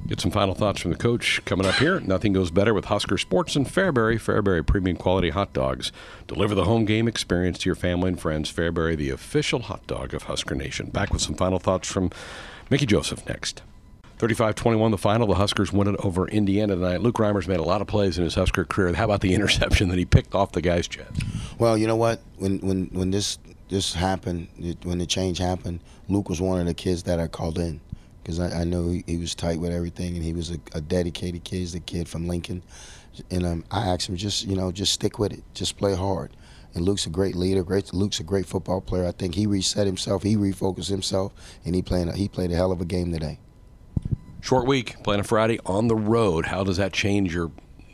Get 0.09 0.19
some 0.19 0.31
final 0.31 0.55
thoughts 0.55 0.81
from 0.81 0.89
the 0.89 0.97
coach 0.97 1.39
coming 1.45 1.67
up 1.67 1.75
here. 1.75 1.99
Nothing 1.99 2.33
goes 2.33 2.49
better 2.49 2.73
with 2.73 2.85
Husker 2.85 3.15
Sports 3.15 3.55
and 3.55 3.67
Fairbury. 3.67 4.15
Fairbury 4.15 4.65
premium 4.65 4.97
quality 4.97 5.29
hot 5.29 5.53
dogs. 5.53 5.91
Deliver 6.25 6.55
the 6.55 6.63
home 6.63 6.85
game 6.85 7.07
experience 7.07 7.59
to 7.59 7.69
your 7.69 7.75
family 7.75 8.07
and 8.07 8.19
friends. 8.19 8.51
Fairbury, 8.51 8.97
the 8.97 9.11
official 9.11 9.61
hot 9.61 9.85
dog 9.85 10.15
of 10.15 10.23
Husker 10.23 10.55
Nation. 10.55 10.89
Back 10.89 11.13
with 11.13 11.21
some 11.21 11.35
final 11.35 11.59
thoughts 11.59 11.91
from 11.91 12.09
Mickey 12.71 12.87
Joseph 12.87 13.23
next. 13.29 13.61
35 14.17 14.55
21 14.55 14.89
the 14.89 14.97
final. 14.97 15.27
The 15.27 15.35
Huskers 15.35 15.71
win 15.71 15.87
it 15.87 15.95
over 16.03 16.27
Indiana 16.27 16.73
tonight. 16.73 17.01
Luke 17.01 17.17
Reimers 17.17 17.47
made 17.47 17.59
a 17.59 17.63
lot 17.63 17.79
of 17.79 17.85
plays 17.85 18.17
in 18.17 18.23
his 18.23 18.33
Husker 18.33 18.65
career. 18.65 18.91
How 18.95 19.05
about 19.05 19.21
the 19.21 19.33
interception 19.35 19.89
that 19.89 19.99
he 19.99 20.05
picked 20.05 20.33
off 20.33 20.53
the 20.53 20.61
guy's 20.61 20.87
chest? 20.87 21.21
Well, 21.59 21.77
you 21.77 21.85
know 21.85 21.95
what? 21.95 22.19
When 22.37 22.57
when 22.61 22.87
when 22.87 23.11
this 23.11 23.37
this 23.69 23.93
happened, 23.93 24.47
when 24.81 24.97
the 24.97 25.05
change 25.05 25.37
happened, 25.37 25.81
Luke 26.07 26.29
was 26.29 26.41
one 26.41 26.59
of 26.59 26.65
the 26.65 26.73
kids 26.73 27.03
that 27.03 27.19
I 27.19 27.27
called 27.27 27.59
in 27.59 27.79
because 28.29 28.53
I, 28.53 28.61
I, 28.61 28.63
know 28.63 28.89
he, 28.89 29.03
he, 29.07 29.17
was 29.17 29.33
tight 29.33 29.59
with 29.59 29.71
everything 29.71 30.15
and 30.15 30.23
he 30.23 30.33
was 30.33 30.51
a, 30.51 30.59
a, 30.75 30.81
dedicated 30.81 31.43
kid. 31.43 31.57
He's 31.57 31.73
the 31.73 31.79
kid 31.79 32.07
from 32.07 32.27
Lincoln, 32.27 32.61
and 33.31 33.43
um, 33.43 33.65
I 33.71 33.87
asked 33.87 34.07
him 34.07 34.17
just 34.17 34.45
you 34.45 34.55
know 34.55 34.71
just 34.71 34.93
stick 34.93 35.17
with 35.17 35.33
it, 35.33 35.43
just 35.55 35.77
play 35.77 35.95
hard. 35.95 36.35
And 36.75 36.85
Luke's 36.85 37.07
a 37.07 37.09
great 37.09 37.35
leader. 37.35 37.63
Great, 37.63 37.91
Luke's 37.91 38.19
a 38.19 38.23
great 38.23 38.45
football 38.45 38.81
player. 38.81 39.07
I 39.07 39.11
think 39.11 39.33
he 39.33 39.47
reset 39.47 39.87
himself, 39.87 40.21
he 40.21 40.35
refocused 40.35 40.89
himself, 40.89 41.33
and 41.65 41.73
he 41.73 41.81
played 41.81 42.13
he 42.13 42.27
played 42.27 42.51
a 42.51 42.55
hell 42.55 42.71
of 42.71 42.81
a 42.81 42.85
game 42.85 43.11
today. 43.11 43.39
Short 44.41 44.67
week, 44.67 45.03
playing 45.03 45.21
a 45.21 45.23
Friday 45.23 45.59
on 45.65 45.87
the 45.87 45.95
road. 45.95 46.45
How 46.45 46.63
does 46.63 46.77
that 46.77 46.93
change 46.93 47.33
your 47.33 47.51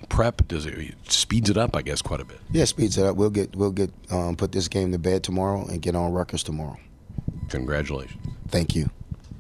prep? 0.10 0.46
Does 0.50 0.66
it, 0.66 0.78
it 0.78 1.12
speeds 1.12 1.50
it 1.50 1.56
up? 1.58 1.78
I 1.78 1.82
guess 1.82 2.02
quite 2.02 2.20
a 2.20 2.26
bit. 2.26 2.40
Yeah, 2.52 2.66
speeds 2.66 2.98
it 2.98 3.06
up. 3.06 3.16
We'll 3.16 3.30
get 3.30 3.56
we'll 3.56 3.72
get 3.72 3.94
um, 4.12 4.36
put 4.36 4.52
this 4.52 4.68
game 4.68 4.92
to 4.92 5.00
bed 5.00 5.24
tomorrow 5.24 5.66
and 5.66 5.82
get 5.82 5.96
on 5.96 6.12
Rutgers 6.12 6.44
tomorrow. 6.44 6.78
Congratulations. 7.48 8.22
Thank 8.50 8.76
you. 8.76 8.90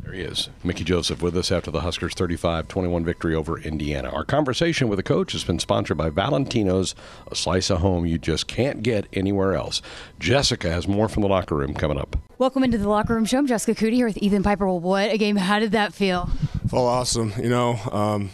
There 0.05 0.13
he 0.13 0.21
is. 0.21 0.49
Mickey 0.63 0.83
Joseph 0.83 1.23
with 1.23 1.35
us 1.35 1.51
after 1.51 1.71
the 1.71 1.81
Huskers 1.81 2.13
35 2.13 2.67
21 2.67 3.03
victory 3.03 3.33
over 3.33 3.57
Indiana. 3.59 4.09
Our 4.09 4.23
conversation 4.23 4.87
with 4.87 4.97
the 4.97 5.03
coach 5.03 5.31
has 5.31 5.43
been 5.43 5.57
sponsored 5.57 5.97
by 5.97 6.11
Valentino's, 6.11 6.93
a 7.31 7.35
slice 7.35 7.71
of 7.71 7.79
home 7.79 8.05
you 8.05 8.19
just 8.19 8.45
can't 8.45 8.83
get 8.83 9.07
anywhere 9.13 9.55
else. 9.55 9.81
Jessica 10.19 10.69
has 10.69 10.87
more 10.87 11.09
from 11.09 11.23
the 11.23 11.27
locker 11.27 11.55
room 11.55 11.73
coming 11.73 11.97
up. 11.97 12.17
Welcome 12.37 12.63
into 12.63 12.77
the 12.77 12.87
locker 12.87 13.15
room 13.15 13.25
show. 13.25 13.39
I'm 13.39 13.47
Jessica 13.47 13.83
Coody 13.83 13.93
here 13.93 14.05
with 14.05 14.17
Ethan 14.17 14.43
Piper. 14.43 14.67
Well, 14.67 14.79
what 14.79 15.09
a 15.09 15.17
game. 15.17 15.37
How 15.37 15.57
did 15.57 15.71
that 15.71 15.91
feel? 15.91 16.29
Felt 16.69 16.85
awesome. 16.85 17.33
You 17.41 17.49
know, 17.49 17.79
um, 17.91 18.29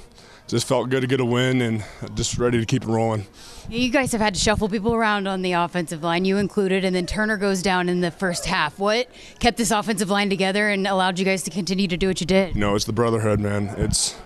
just 0.51 0.67
felt 0.67 0.89
good 0.89 0.99
to 0.99 1.07
get 1.07 1.21
a 1.21 1.25
win 1.25 1.61
and 1.61 1.81
just 2.13 2.37
ready 2.37 2.59
to 2.59 2.65
keep 2.65 2.83
it 2.83 2.87
rolling. 2.87 3.25
You 3.69 3.89
guys 3.89 4.11
have 4.11 4.19
had 4.19 4.33
to 4.33 4.39
shuffle 4.39 4.67
people 4.67 4.93
around 4.93 5.25
on 5.25 5.43
the 5.43 5.53
offensive 5.53 6.03
line, 6.03 6.25
you 6.25 6.37
included, 6.37 6.83
and 6.83 6.93
then 6.93 7.05
Turner 7.05 7.37
goes 7.37 7.61
down 7.61 7.87
in 7.87 8.01
the 8.01 8.11
first 8.11 8.45
half. 8.45 8.77
What 8.77 9.07
kept 9.39 9.57
this 9.57 9.71
offensive 9.71 10.09
line 10.09 10.29
together 10.29 10.67
and 10.67 10.85
allowed 10.85 11.19
you 11.19 11.23
guys 11.23 11.43
to 11.43 11.51
continue 11.51 11.87
to 11.87 11.95
do 11.95 12.09
what 12.09 12.19
you 12.19 12.27
did? 12.27 12.57
No, 12.57 12.75
it's 12.75 12.83
the 12.83 12.91
brotherhood, 12.91 13.39
man. 13.39 13.69
It's 13.77 14.17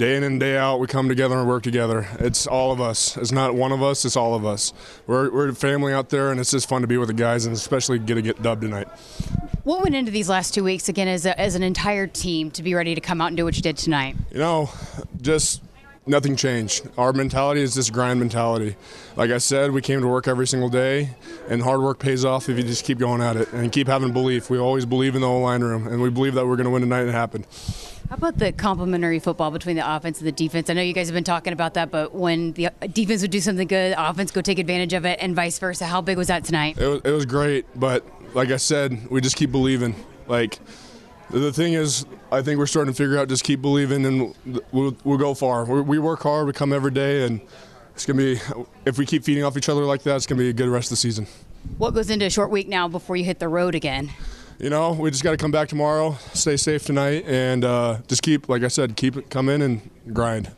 day 0.00 0.16
in 0.16 0.24
and 0.24 0.40
day 0.40 0.56
out, 0.56 0.80
we 0.80 0.86
come 0.86 1.10
together 1.10 1.36
and 1.38 1.46
work 1.46 1.62
together. 1.62 2.08
It's 2.18 2.46
all 2.46 2.72
of 2.72 2.80
us. 2.80 3.18
It's 3.18 3.32
not 3.32 3.54
one 3.54 3.70
of 3.70 3.82
us, 3.82 4.06
it's 4.06 4.16
all 4.16 4.34
of 4.34 4.46
us. 4.46 4.72
We're, 5.06 5.30
we're 5.30 5.50
a 5.50 5.54
family 5.54 5.92
out 5.92 6.08
there, 6.08 6.30
and 6.30 6.40
it's 6.40 6.50
just 6.50 6.70
fun 6.70 6.80
to 6.80 6.88
be 6.88 6.96
with 6.96 7.08
the 7.08 7.14
guys 7.14 7.44
and 7.44 7.54
especially 7.54 7.98
get 7.98 8.16
a 8.16 8.22
get 8.22 8.42
dubbed 8.42 8.62
tonight. 8.62 8.88
What 9.62 9.82
went 9.82 9.94
into 9.94 10.10
these 10.10 10.30
last 10.30 10.54
two 10.54 10.64
weeks 10.64 10.88
again 10.88 11.06
as, 11.06 11.26
a, 11.26 11.38
as 11.38 11.54
an 11.54 11.62
entire 11.62 12.06
team 12.06 12.50
to 12.52 12.62
be 12.62 12.74
ready 12.74 12.94
to 12.94 13.00
come 13.02 13.20
out 13.20 13.26
and 13.26 13.36
do 13.36 13.44
what 13.44 13.56
you 13.56 13.62
did 13.62 13.76
tonight? 13.76 14.16
You 14.32 14.38
know, 14.38 14.70
just 15.20 15.62
nothing 16.06 16.34
changed. 16.34 16.88
Our 16.96 17.12
mentality 17.12 17.60
is 17.60 17.74
this 17.74 17.90
grind 17.90 18.20
mentality. 18.20 18.76
Like 19.16 19.30
I 19.30 19.38
said, 19.38 19.70
we 19.70 19.82
came 19.82 20.00
to 20.00 20.08
work 20.08 20.26
every 20.26 20.46
single 20.46 20.70
day, 20.70 21.10
and 21.50 21.60
hard 21.60 21.82
work 21.82 21.98
pays 21.98 22.24
off 22.24 22.48
if 22.48 22.56
you 22.56 22.62
just 22.62 22.86
keep 22.86 22.98
going 22.98 23.20
at 23.20 23.36
it 23.36 23.52
and 23.52 23.70
keep 23.70 23.86
having 23.86 24.14
belief. 24.14 24.48
We 24.48 24.58
always 24.58 24.86
believe 24.86 25.14
in 25.14 25.20
the 25.20 25.26
whole 25.26 25.42
line 25.42 25.60
room, 25.60 25.86
and 25.86 26.00
we 26.00 26.08
believe 26.08 26.32
that 26.34 26.46
we're 26.46 26.56
going 26.56 26.64
to 26.64 26.70
win 26.70 26.80
tonight, 26.80 27.00
and 27.00 27.10
it 27.10 27.12
happened. 27.12 27.46
How 28.10 28.16
about 28.16 28.38
the 28.38 28.50
complementary 28.50 29.20
football 29.20 29.52
between 29.52 29.76
the 29.76 29.88
offense 29.88 30.18
and 30.18 30.26
the 30.26 30.32
defense? 30.32 30.68
I 30.68 30.72
know 30.72 30.82
you 30.82 30.92
guys 30.92 31.06
have 31.06 31.14
been 31.14 31.22
talking 31.22 31.52
about 31.52 31.74
that, 31.74 31.92
but 31.92 32.12
when 32.12 32.50
the 32.54 32.66
uh, 32.66 32.70
defense 32.92 33.22
would 33.22 33.30
do 33.30 33.40
something 33.40 33.68
good, 33.68 33.92
the 33.92 34.10
offense 34.10 34.32
go 34.32 34.40
take 34.40 34.58
advantage 34.58 34.94
of 34.94 35.06
it, 35.06 35.20
and 35.22 35.36
vice 35.36 35.60
versa. 35.60 35.86
How 35.86 36.00
big 36.00 36.18
was 36.18 36.26
that 36.26 36.42
tonight? 36.42 36.76
It 36.76 36.88
was, 36.88 37.00
it 37.04 37.12
was 37.12 37.24
great, 37.24 37.66
but 37.78 38.04
like 38.34 38.50
I 38.50 38.56
said, 38.56 39.08
we 39.10 39.20
just 39.20 39.36
keep 39.36 39.52
believing. 39.52 39.94
Like 40.26 40.58
the 41.30 41.52
thing 41.52 41.74
is, 41.74 42.04
I 42.32 42.42
think 42.42 42.58
we're 42.58 42.66
starting 42.66 42.92
to 42.92 42.96
figure 42.96 43.16
out 43.16 43.28
just 43.28 43.44
keep 43.44 43.62
believing 43.62 44.04
and 44.04 44.34
we'll, 44.72 44.96
we'll 45.04 45.18
go 45.18 45.32
far. 45.32 45.64
We're, 45.64 45.82
we 45.82 46.00
work 46.00 46.24
hard, 46.24 46.48
we 46.48 46.52
come 46.52 46.72
every 46.72 46.90
day, 46.90 47.24
and 47.26 47.40
it's 47.94 48.06
going 48.06 48.16
to 48.16 48.34
be, 48.34 48.66
if 48.86 48.98
we 48.98 49.06
keep 49.06 49.22
feeding 49.22 49.44
off 49.44 49.56
each 49.56 49.68
other 49.68 49.82
like 49.82 50.02
that, 50.02 50.16
it's 50.16 50.26
going 50.26 50.36
to 50.36 50.42
be 50.42 50.50
a 50.50 50.52
good 50.52 50.68
rest 50.68 50.86
of 50.86 50.90
the 50.90 50.96
season. 50.96 51.28
What 51.78 51.94
goes 51.94 52.10
into 52.10 52.26
a 52.26 52.30
short 52.30 52.50
week 52.50 52.66
now 52.66 52.88
before 52.88 53.14
you 53.14 53.24
hit 53.24 53.38
the 53.38 53.46
road 53.46 53.76
again? 53.76 54.10
You 54.60 54.68
know, 54.68 54.92
we 54.92 55.10
just 55.10 55.24
got 55.24 55.30
to 55.30 55.38
come 55.38 55.50
back 55.50 55.68
tomorrow, 55.68 56.18
stay 56.34 56.58
safe 56.58 56.84
tonight, 56.84 57.24
and 57.26 57.64
uh, 57.64 57.98
just 58.08 58.22
keep, 58.22 58.46
like 58.50 58.62
I 58.62 58.68
said, 58.68 58.94
keep 58.94 59.16
it, 59.16 59.30
come 59.30 59.48
in 59.48 59.62
and 59.62 59.90
grind. 60.12 60.50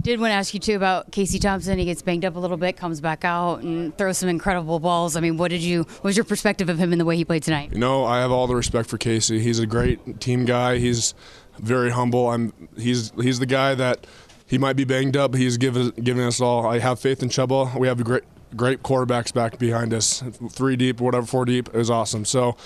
Did 0.00 0.18
want 0.18 0.30
to 0.30 0.34
ask 0.34 0.54
you 0.54 0.60
too 0.60 0.76
about 0.76 1.12
Casey 1.12 1.38
Thompson. 1.38 1.78
He 1.78 1.84
gets 1.84 2.00
banged 2.00 2.24
up 2.24 2.36
a 2.36 2.38
little 2.38 2.56
bit, 2.56 2.78
comes 2.78 3.02
back 3.02 3.22
out 3.22 3.60
and 3.60 3.96
throws 3.98 4.16
some 4.16 4.30
incredible 4.30 4.80
balls. 4.80 5.14
I 5.14 5.20
mean, 5.20 5.36
what 5.36 5.50
did 5.50 5.60
you? 5.60 5.82
What 5.82 6.04
was 6.04 6.16
your 6.16 6.24
perspective 6.24 6.70
of 6.70 6.78
him 6.78 6.90
and 6.92 6.98
the 6.98 7.04
way 7.04 7.16
he 7.16 7.24
played 7.26 7.42
tonight? 7.42 7.72
You 7.72 7.78
know, 7.78 8.06
I 8.06 8.20
have 8.20 8.30
all 8.30 8.46
the 8.46 8.56
respect 8.56 8.88
for 8.88 8.96
Casey. 8.96 9.40
He's 9.40 9.58
a 9.58 9.66
great 9.66 10.22
team 10.22 10.46
guy. 10.46 10.78
He's 10.78 11.12
very 11.58 11.90
humble. 11.90 12.30
I'm. 12.30 12.54
He's 12.78 13.12
he's 13.20 13.40
the 13.40 13.46
guy 13.46 13.74
that 13.74 14.06
he 14.46 14.56
might 14.56 14.76
be 14.76 14.84
banged 14.84 15.18
up. 15.18 15.34
He's 15.34 15.58
given 15.58 15.90
giving 16.02 16.24
us 16.24 16.40
all. 16.40 16.66
I 16.66 16.78
have 16.78 16.98
faith 16.98 17.22
in 17.22 17.28
Chubba. 17.28 17.78
We 17.78 17.88
have 17.88 18.00
a 18.00 18.04
great 18.04 18.24
great 18.56 18.82
quarterbacks 18.82 19.34
back 19.34 19.58
behind 19.58 19.92
us. 19.92 20.24
Three 20.50 20.76
deep, 20.76 20.98
whatever, 20.98 21.26
four 21.26 21.44
deep 21.44 21.74
is 21.74 21.90
awesome. 21.90 22.24
So 22.24 22.56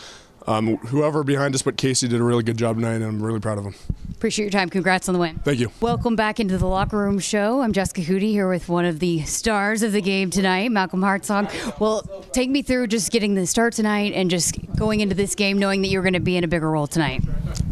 um, 0.47 0.77
whoever 0.77 1.25
behind 1.25 1.55
us, 1.55 1.63
but 1.63 1.77
Casey 1.77 2.09
did 2.09 2.21
a 2.21 2.25
really 2.25 2.43
good 2.43 2.59
job 2.59 2.77
tonight, 2.77 2.95
and 2.95 3.05
I'm 3.05 3.23
really 3.23 3.41
proud 3.41 3.59
of 3.59 3.65
him. 3.65 3.75
Appreciate 4.13 4.45
your 4.45 4.51
time. 4.51 4.71
Congrats 4.71 5.09
on 5.09 5.13
the 5.13 5.19
win. 5.19 5.37
Thank 5.45 5.59
you. 5.59 5.71
Welcome 5.81 6.17
back 6.17 6.41
into 6.41 6.57
the 6.57 6.67
locker 6.67 6.97
room 6.99 7.19
show. 7.19 7.61
I'm 7.61 7.73
Jessica 7.73 8.01
Coody 8.01 8.31
here 8.31 8.49
with 8.49 8.69
one 8.69 8.85
of 8.85 8.99
the 8.99 9.23
stars 9.23 9.83
of 9.83 9.93
the 9.93 10.01
game 10.01 10.31
tonight, 10.31 10.71
Malcolm 10.71 11.01
Hartzog. 11.01 11.79
Well, 11.79 12.03
take 12.33 12.49
me 12.49 12.63
through 12.63 12.87
just 12.87 13.11
getting 13.11 13.35
the 13.35 13.47
start 13.47 13.75
tonight 13.75 14.13
and 14.15 14.31
just 14.31 14.57
going 14.77 15.01
into 15.01 15.15
this 15.15 15.35
game 15.35 15.59
knowing 15.59 15.83
that 15.83 15.89
you're 15.89 16.03
going 16.03 16.15
to 16.15 16.21
be 16.21 16.37
in 16.37 16.45
a 16.45 16.49
bigger 16.49 16.71
role 16.71 16.87
tonight. 16.87 17.23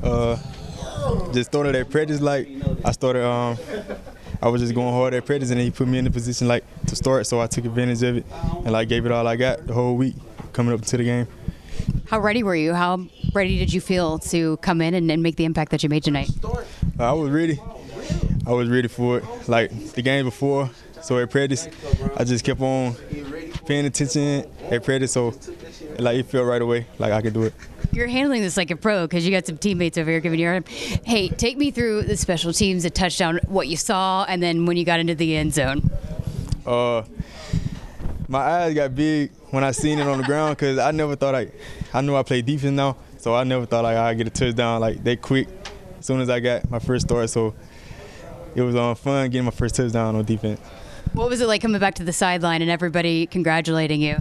Uh, 0.03 0.37
just 1.33 1.51
started 1.51 1.75
at 1.75 1.89
practice 1.91 2.21
like 2.21 2.49
I 2.85 2.93
started. 2.93 3.25
Um, 3.25 3.57
I 4.43 4.49
was 4.49 4.61
just 4.61 4.75
going 4.75 4.93
hard 4.93 5.15
at 5.15 5.25
practice, 5.25 5.51
and 5.51 5.61
he 5.61 5.71
put 5.71 5.87
me 5.89 5.99
in 5.99 6.05
the 6.05 6.11
position 6.11 6.49
like 6.49 6.65
to 6.87 6.97
start, 6.97 7.27
so 7.27 7.41
I 7.41 7.47
took 7.47 7.65
advantage 7.65 8.03
of 8.03 8.17
it 8.19 8.27
and 8.57 8.73
like 8.73 8.89
gave 8.89 9.07
it 9.07 9.13
all 9.13 9.27
I 9.27 9.37
got 9.37 9.67
the 9.67 9.73
whole 9.73 9.97
week 9.97 10.17
coming 10.53 10.75
up 10.75 10.83
to 10.83 10.97
the 10.97 11.05
game. 11.05 11.29
How 12.13 12.21
ready 12.21 12.43
were 12.43 12.55
you? 12.55 12.75
How 12.75 13.07
ready 13.33 13.59
did 13.59 13.73
you 13.73 13.81
feel 13.81 14.19
to 14.19 14.59
come 14.59 14.83
in 14.83 14.93
and, 14.93 15.11
and 15.11 15.23
make 15.23 15.37
the 15.37 15.47
impact 15.47 15.71
that 15.71 15.83
you 15.83 15.89
made 15.89 16.05
tonight? 16.05 16.29
Uh, 16.45 16.59
I 16.99 17.13
was 17.13 17.31
ready. 17.31 17.59
I 18.47 18.53
was 18.53 18.69
ready 18.69 18.89
for 18.89 19.17
it. 19.17 19.25
Like 19.49 19.71
the 19.95 20.03
game 20.03 20.27
before, 20.27 20.69
so 21.01 21.19
at 21.19 21.31
practice, 21.31 21.71
I 22.15 22.25
just 22.25 22.45
kept 22.45 22.61
on 22.61 22.97
paying 23.65 23.87
attention 23.87 24.45
at 24.71 24.85
practice, 24.85 25.13
so 25.13 25.33
like 25.99 26.19
it 26.19 26.27
felt 26.27 26.47
right 26.47 26.61
away, 26.61 26.87
like 26.99 27.13
I 27.13 27.23
could 27.23 27.33
do 27.33 27.45
it. 27.45 27.55
You're 27.93 28.09
handling 28.09 28.43
this 28.43 28.59
like 28.59 28.71
a 28.71 28.77
pro 28.77 29.07
because 29.07 29.25
you 29.25 29.31
got 29.31 29.47
some 29.47 29.57
teammates 29.57 29.97
over 29.97 30.11
here 30.11 30.21
giving 30.21 30.39
you. 30.39 30.51
a 30.51 30.61
Hey, 31.07 31.31
take 31.31 31.57
me 31.57 31.71
through 31.71 32.03
the 32.03 32.19
special 32.19 32.53
teams, 32.53 32.83
the 32.83 32.91
touchdown, 32.91 33.41
what 33.47 33.69
you 33.69 33.79
saw, 33.79 34.27
and 34.29 34.43
then 34.43 34.67
when 34.67 34.77
you 34.77 34.85
got 34.85 35.01
into 35.01 35.15
the 35.15 35.35
end 35.35 35.55
zone. 35.55 35.91
Uh, 36.67 37.05
my 38.33 38.39
eyes 38.39 38.73
got 38.73 38.95
big 38.95 39.31
when 39.51 39.63
I 39.63 39.73
seen 39.73 39.99
it 39.99 40.07
on 40.07 40.17
the 40.17 40.25
ground 40.25 40.57
because 40.57 40.79
I 40.79 40.91
never 40.91 41.15
thought 41.17 41.35
I, 41.35 41.49
I 41.93 42.01
knew 42.01 42.17
I 42.17 42.23
played 42.23 42.47
defense 42.47 42.75
now, 42.75 42.97
so 43.19 43.35
I 43.35 43.45
never 43.45 43.67
thought 43.67 43.85
like 43.85 43.95
I'd 43.95 44.17
get 44.17 44.27
a 44.27 44.31
touchdown 44.31 44.81
like 44.81 45.05
that 45.05 45.21
quick 45.21 45.49
as 45.99 46.07
soon 46.07 46.19
as 46.23 46.31
I 46.31 46.41
got 46.41 46.69
my 46.71 46.79
first 46.79 47.07
start. 47.07 47.29
So 47.29 47.55
it 48.55 48.63
was 48.63 48.75
um, 48.75 48.95
fun 48.95 49.29
getting 49.29 49.45
my 49.45 49.51
first 49.51 49.75
touchdown 49.75 50.17
on 50.17 50.25
defense. 50.25 50.59
What 51.13 51.29
was 51.29 51.43
it 51.43 51.47
like 51.47 51.61
coming 51.61 51.79
back 51.79 51.95
to 51.97 52.05
the 52.05 52.13
sideline 52.13 52.63
and 52.63 52.71
everybody 52.71 53.27
congratulating 53.27 54.01
you? 54.01 54.17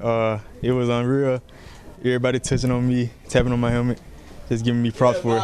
Uh, 0.00 0.38
it 0.62 0.70
was 0.70 0.88
unreal. 0.88 1.42
Everybody 1.98 2.38
touching 2.38 2.70
on 2.70 2.86
me, 2.86 3.10
tapping 3.28 3.50
on 3.50 3.58
my 3.58 3.72
helmet, 3.72 4.00
just 4.48 4.64
giving 4.64 4.80
me 4.80 4.92
props 4.92 5.18
for 5.18 5.38
it. 5.38 5.42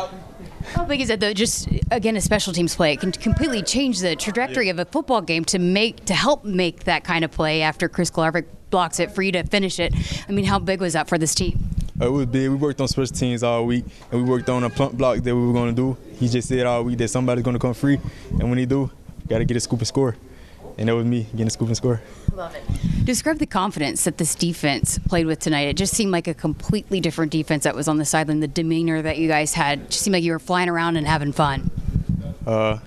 How 0.72 0.84
big 0.84 1.00
is 1.00 1.08
that 1.08 1.20
though? 1.20 1.32
Just 1.32 1.68
again, 1.90 2.16
a 2.16 2.20
special 2.20 2.52
teams 2.52 2.74
play 2.74 2.92
it 2.94 3.00
can 3.00 3.12
completely 3.12 3.62
change 3.62 4.00
the 4.00 4.16
trajectory 4.16 4.68
of 4.68 4.78
a 4.78 4.84
football 4.84 5.20
game 5.20 5.44
to 5.46 5.58
make 5.58 6.04
to 6.06 6.14
help 6.14 6.44
make 6.44 6.84
that 6.84 7.04
kind 7.04 7.24
of 7.24 7.30
play 7.30 7.62
after 7.62 7.88
Chris 7.88 8.10
Kolarevic 8.10 8.46
blocks 8.70 8.98
it 8.98 9.12
for 9.12 9.22
you 9.22 9.30
to 9.32 9.44
finish 9.44 9.78
it. 9.78 9.94
I 10.28 10.32
mean, 10.32 10.44
how 10.44 10.58
big 10.58 10.80
was 10.80 10.94
that 10.94 11.08
for 11.08 11.18
this 11.18 11.34
team? 11.34 11.58
It 12.00 12.08
was 12.08 12.26
big. 12.26 12.50
We 12.50 12.56
worked 12.56 12.80
on 12.80 12.88
special 12.88 13.14
teams 13.14 13.44
all 13.44 13.66
week, 13.66 13.84
and 14.10 14.24
we 14.24 14.28
worked 14.28 14.48
on 14.48 14.64
a 14.64 14.70
punt 14.70 14.98
block 14.98 15.18
that 15.18 15.34
we 15.34 15.46
were 15.46 15.52
going 15.52 15.74
to 15.74 15.80
do. 15.80 15.96
He 16.18 16.28
just 16.28 16.48
said 16.48 16.66
all 16.66 16.82
week 16.82 16.98
that 16.98 17.08
somebody's 17.08 17.44
going 17.44 17.54
to 17.54 17.60
come 17.60 17.74
free, 17.74 18.00
and 18.30 18.48
when 18.48 18.58
he 18.58 18.66
do, 18.66 18.90
got 19.28 19.38
to 19.38 19.44
get 19.44 19.56
a 19.56 19.60
scoop 19.60 19.78
and 19.78 19.86
score. 19.86 20.16
And 20.78 20.88
that 20.88 20.94
was 20.94 21.04
me 21.04 21.24
getting 21.32 21.46
a 21.46 21.50
scoop 21.50 21.68
and 21.68 21.76
score. 21.76 22.00
Love 22.34 22.54
it. 22.54 22.62
Describe 23.04 23.38
the 23.38 23.46
confidence 23.46 24.04
that 24.04 24.18
this 24.18 24.34
defense 24.34 24.98
played 24.98 25.26
with 25.26 25.38
tonight. 25.38 25.68
It 25.68 25.76
just 25.76 25.94
seemed 25.94 26.10
like 26.10 26.26
a 26.26 26.34
completely 26.34 27.00
different 27.00 27.30
defense 27.30 27.64
that 27.64 27.74
was 27.74 27.86
on 27.86 27.98
the 27.98 28.04
sideline. 28.04 28.40
The 28.40 28.48
demeanor 28.48 29.02
that 29.02 29.18
you 29.18 29.28
guys 29.28 29.54
had 29.54 29.90
just 29.90 30.02
seemed 30.02 30.14
like 30.14 30.24
you 30.24 30.32
were 30.32 30.38
flying 30.38 30.68
around 30.68 30.96
and 30.96 31.06
having 31.06 31.32
fun. 31.32 31.70
Uh, 32.46 32.78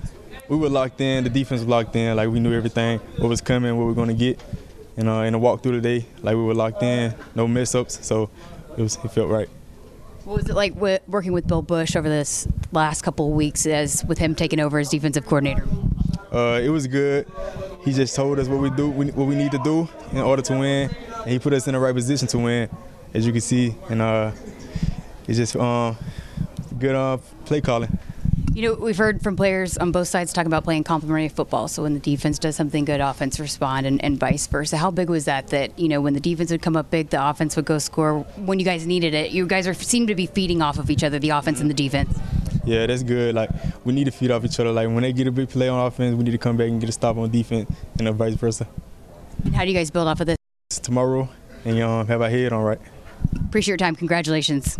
we 0.49 0.57
were 0.57 0.69
locked 0.69 0.99
in. 1.01 1.23
The 1.23 1.29
defense 1.29 1.61
was 1.61 1.67
locked 1.67 1.95
in. 1.95 2.15
Like 2.15 2.29
we 2.29 2.39
knew 2.39 2.53
everything, 2.53 2.99
what 3.17 3.29
was 3.29 3.41
coming, 3.41 3.75
what 3.77 3.83
we 3.83 3.87
were 3.87 3.95
going 3.95 4.09
to 4.09 4.13
get. 4.13 4.39
And 4.97 5.07
uh, 5.07 5.21
in 5.21 5.33
the 5.33 5.39
walk 5.39 5.61
through 5.61 5.79
the 5.79 5.99
day, 5.99 6.05
like 6.21 6.35
we 6.35 6.43
were 6.43 6.55
locked 6.55 6.81
in, 6.83 7.13
no 7.35 7.47
mess 7.47 7.75
ups. 7.75 8.05
So 8.05 8.29
it 8.77 8.81
was 8.81 8.97
it 9.03 9.09
felt 9.09 9.29
right. 9.29 9.49
What 10.23 10.37
was 10.37 10.49
it 10.49 10.55
like 10.55 10.75
working 10.75 11.31
with 11.31 11.47
Bill 11.47 11.61
Busch 11.61 11.95
over 11.95 12.09
this 12.09 12.47
last 12.73 13.01
couple 13.03 13.27
of 13.29 13.33
weeks 13.33 13.65
as 13.65 14.03
with 14.05 14.17
him 14.17 14.35
taking 14.35 14.59
over 14.59 14.77
as 14.79 14.89
defensive 14.89 15.25
coordinator? 15.25 15.65
Uh, 16.31 16.59
it 16.61 16.69
was 16.69 16.87
good. 16.87 17.27
He 17.83 17.93
just 17.93 18.15
told 18.15 18.39
us 18.39 18.47
what 18.47 18.59
we 18.59 18.69
do, 18.69 18.89
what 18.89 19.27
we 19.27 19.35
need 19.35 19.51
to 19.51 19.59
do 19.59 19.87
in 20.11 20.19
order 20.19 20.41
to 20.43 20.53
win, 20.53 20.95
and 21.21 21.29
he 21.29 21.39
put 21.39 21.53
us 21.53 21.67
in 21.67 21.73
the 21.73 21.79
right 21.79 21.95
position 21.95 22.27
to 22.29 22.39
win, 22.39 22.69
as 23.13 23.25
you 23.25 23.31
can 23.31 23.41
see. 23.41 23.75
And 23.89 24.01
uh, 24.01 24.31
it's 25.27 25.37
just 25.37 25.55
uh, 25.55 25.93
good 26.77 26.95
uh, 26.95 27.17
play 27.45 27.61
calling. 27.61 27.97
You 28.53 28.63
know, 28.63 28.73
we've 28.73 28.97
heard 28.97 29.21
from 29.21 29.35
players 29.35 29.77
on 29.77 29.91
both 29.91 30.07
sides 30.07 30.33
talking 30.33 30.47
about 30.47 30.63
playing 30.63 30.83
complementary 30.83 31.29
football. 31.29 31.67
So 31.67 31.83
when 31.83 31.93
the 31.93 31.99
defense 31.99 32.39
does 32.39 32.55
something 32.55 32.85
good, 32.85 33.01
offense 33.01 33.39
respond, 33.39 33.85
and, 33.85 34.03
and 34.03 34.19
vice 34.19 34.47
versa. 34.47 34.77
How 34.77 34.89
big 34.89 35.11
was 35.11 35.25
that? 35.25 35.49
That 35.49 35.77
you 35.77 35.87
know, 35.87 36.01
when 36.01 36.15
the 36.15 36.19
defense 36.19 36.49
would 36.49 36.63
come 36.63 36.75
up 36.75 36.89
big, 36.89 37.11
the 37.11 37.23
offense 37.23 37.55
would 37.55 37.65
go 37.65 37.77
score. 37.77 38.21
When 38.35 38.57
you 38.57 38.65
guys 38.65 38.87
needed 38.87 39.13
it, 39.13 39.29
you 39.29 39.45
guys 39.45 39.67
are 39.67 39.75
seem 39.75 40.07
to 40.07 40.15
be 40.15 40.25
feeding 40.25 40.63
off 40.63 40.79
of 40.79 40.89
each 40.89 41.03
other, 41.03 41.19
the 41.19 41.29
offense 41.29 41.61
and 41.61 41.69
the 41.69 41.75
defense. 41.75 42.17
Yeah, 42.67 42.85
that's 42.85 43.01
good. 43.01 43.33
Like 43.33 43.49
we 43.85 43.93
need 43.93 44.03
to 44.05 44.11
feed 44.11 44.29
off 44.29 44.43
each 44.43 44.59
other. 44.59 44.73
Like 44.73 44.89
when 44.89 45.01
they 45.01 45.13
get 45.13 45.25
a 45.25 45.31
big 45.31 45.47
play 45.49 45.69
on 45.69 45.87
offense, 45.87 46.15
we 46.15 46.23
need 46.25 46.31
to 46.31 46.37
come 46.37 46.57
back 46.57 46.67
and 46.67 46.81
get 46.81 46.89
a 46.89 46.91
stop 46.91 47.15
on 47.15 47.31
defense, 47.31 47.71
and 47.97 48.13
vice 48.15 48.33
versa. 48.33 48.67
And 49.45 49.55
how 49.55 49.63
do 49.63 49.71
you 49.71 49.77
guys 49.77 49.89
build 49.89 50.07
off 50.07 50.19
of 50.19 50.27
this? 50.27 50.37
Tomorrow, 50.69 51.29
and 51.63 51.81
um, 51.81 52.07
have 52.07 52.21
our 52.21 52.29
head 52.29 52.51
on 52.51 52.63
right. 52.63 52.79
Appreciate 53.45 53.71
your 53.71 53.77
time. 53.77 53.95
Congratulations. 53.95 54.77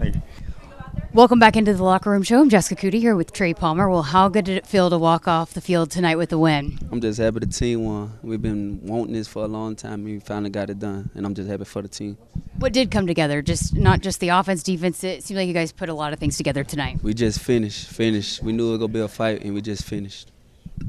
Welcome 1.14 1.40
back 1.40 1.56
into 1.56 1.74
the 1.74 1.84
locker 1.84 2.12
room 2.12 2.22
show. 2.22 2.42
I'm 2.42 2.50
Jessica 2.50 2.80
Coody 2.80 3.00
here 3.00 3.16
with 3.16 3.32
Trey 3.32 3.54
Palmer. 3.54 3.90
Well, 3.90 4.04
how 4.04 4.28
good 4.28 4.44
did 4.46 4.58
it 4.58 4.68
feel 4.68 4.90
to 4.90 4.98
walk 4.98 5.28
off 5.28 5.54
the 5.54 5.62
field 5.62 5.90
tonight 5.90 6.18
with 6.18 6.30
the 6.30 6.38
win? 6.38 6.78
I'm 6.92 7.00
just 7.00 7.18
happy 7.18 7.40
the 7.40 7.46
team 7.46 7.86
won. 7.86 8.20
We've 8.22 8.42
been 8.42 8.82
wanting 8.84 9.14
this 9.14 9.28
for 9.28 9.44
a 9.44 9.48
long 9.48 9.76
time, 9.78 9.94
and 9.94 10.06
we 10.06 10.20
finally 10.20 10.50
got 10.50 10.70
it 10.70 10.80
done. 10.80 11.10
And 11.16 11.26
I'm 11.26 11.34
just 11.34 11.50
happy 11.50 11.64
for 11.64 11.82
the 11.82 11.88
team. 11.88 12.18
What 12.60 12.74
did 12.74 12.92
come 12.92 13.08
together? 13.08 13.42
Just 13.42 13.74
not 13.74 14.02
just 14.02 14.20
the 14.20 14.30
offense, 14.30 14.62
defense. 14.62 15.04
It 15.04 15.24
seemed 15.24 15.38
like 15.38 15.48
you 15.48 15.54
guys 15.54 15.72
put 15.72 15.88
a 15.90 15.94
lot 15.94 16.12
of 16.12 16.20
things 16.20 16.36
together 16.36 16.64
tonight. 16.64 17.02
We 17.02 17.14
just 17.14 17.40
finished, 17.40 17.88
finished. 17.88 18.44
We 18.44 18.52
knew 18.52 18.68
it 18.68 18.72
was 18.72 18.80
gonna 18.80 18.94
be 18.94 19.00
a 19.00 19.08
fight, 19.08 19.44
and 19.44 19.54
we 19.54 19.62
just 19.62 19.86
finished. 19.86 20.32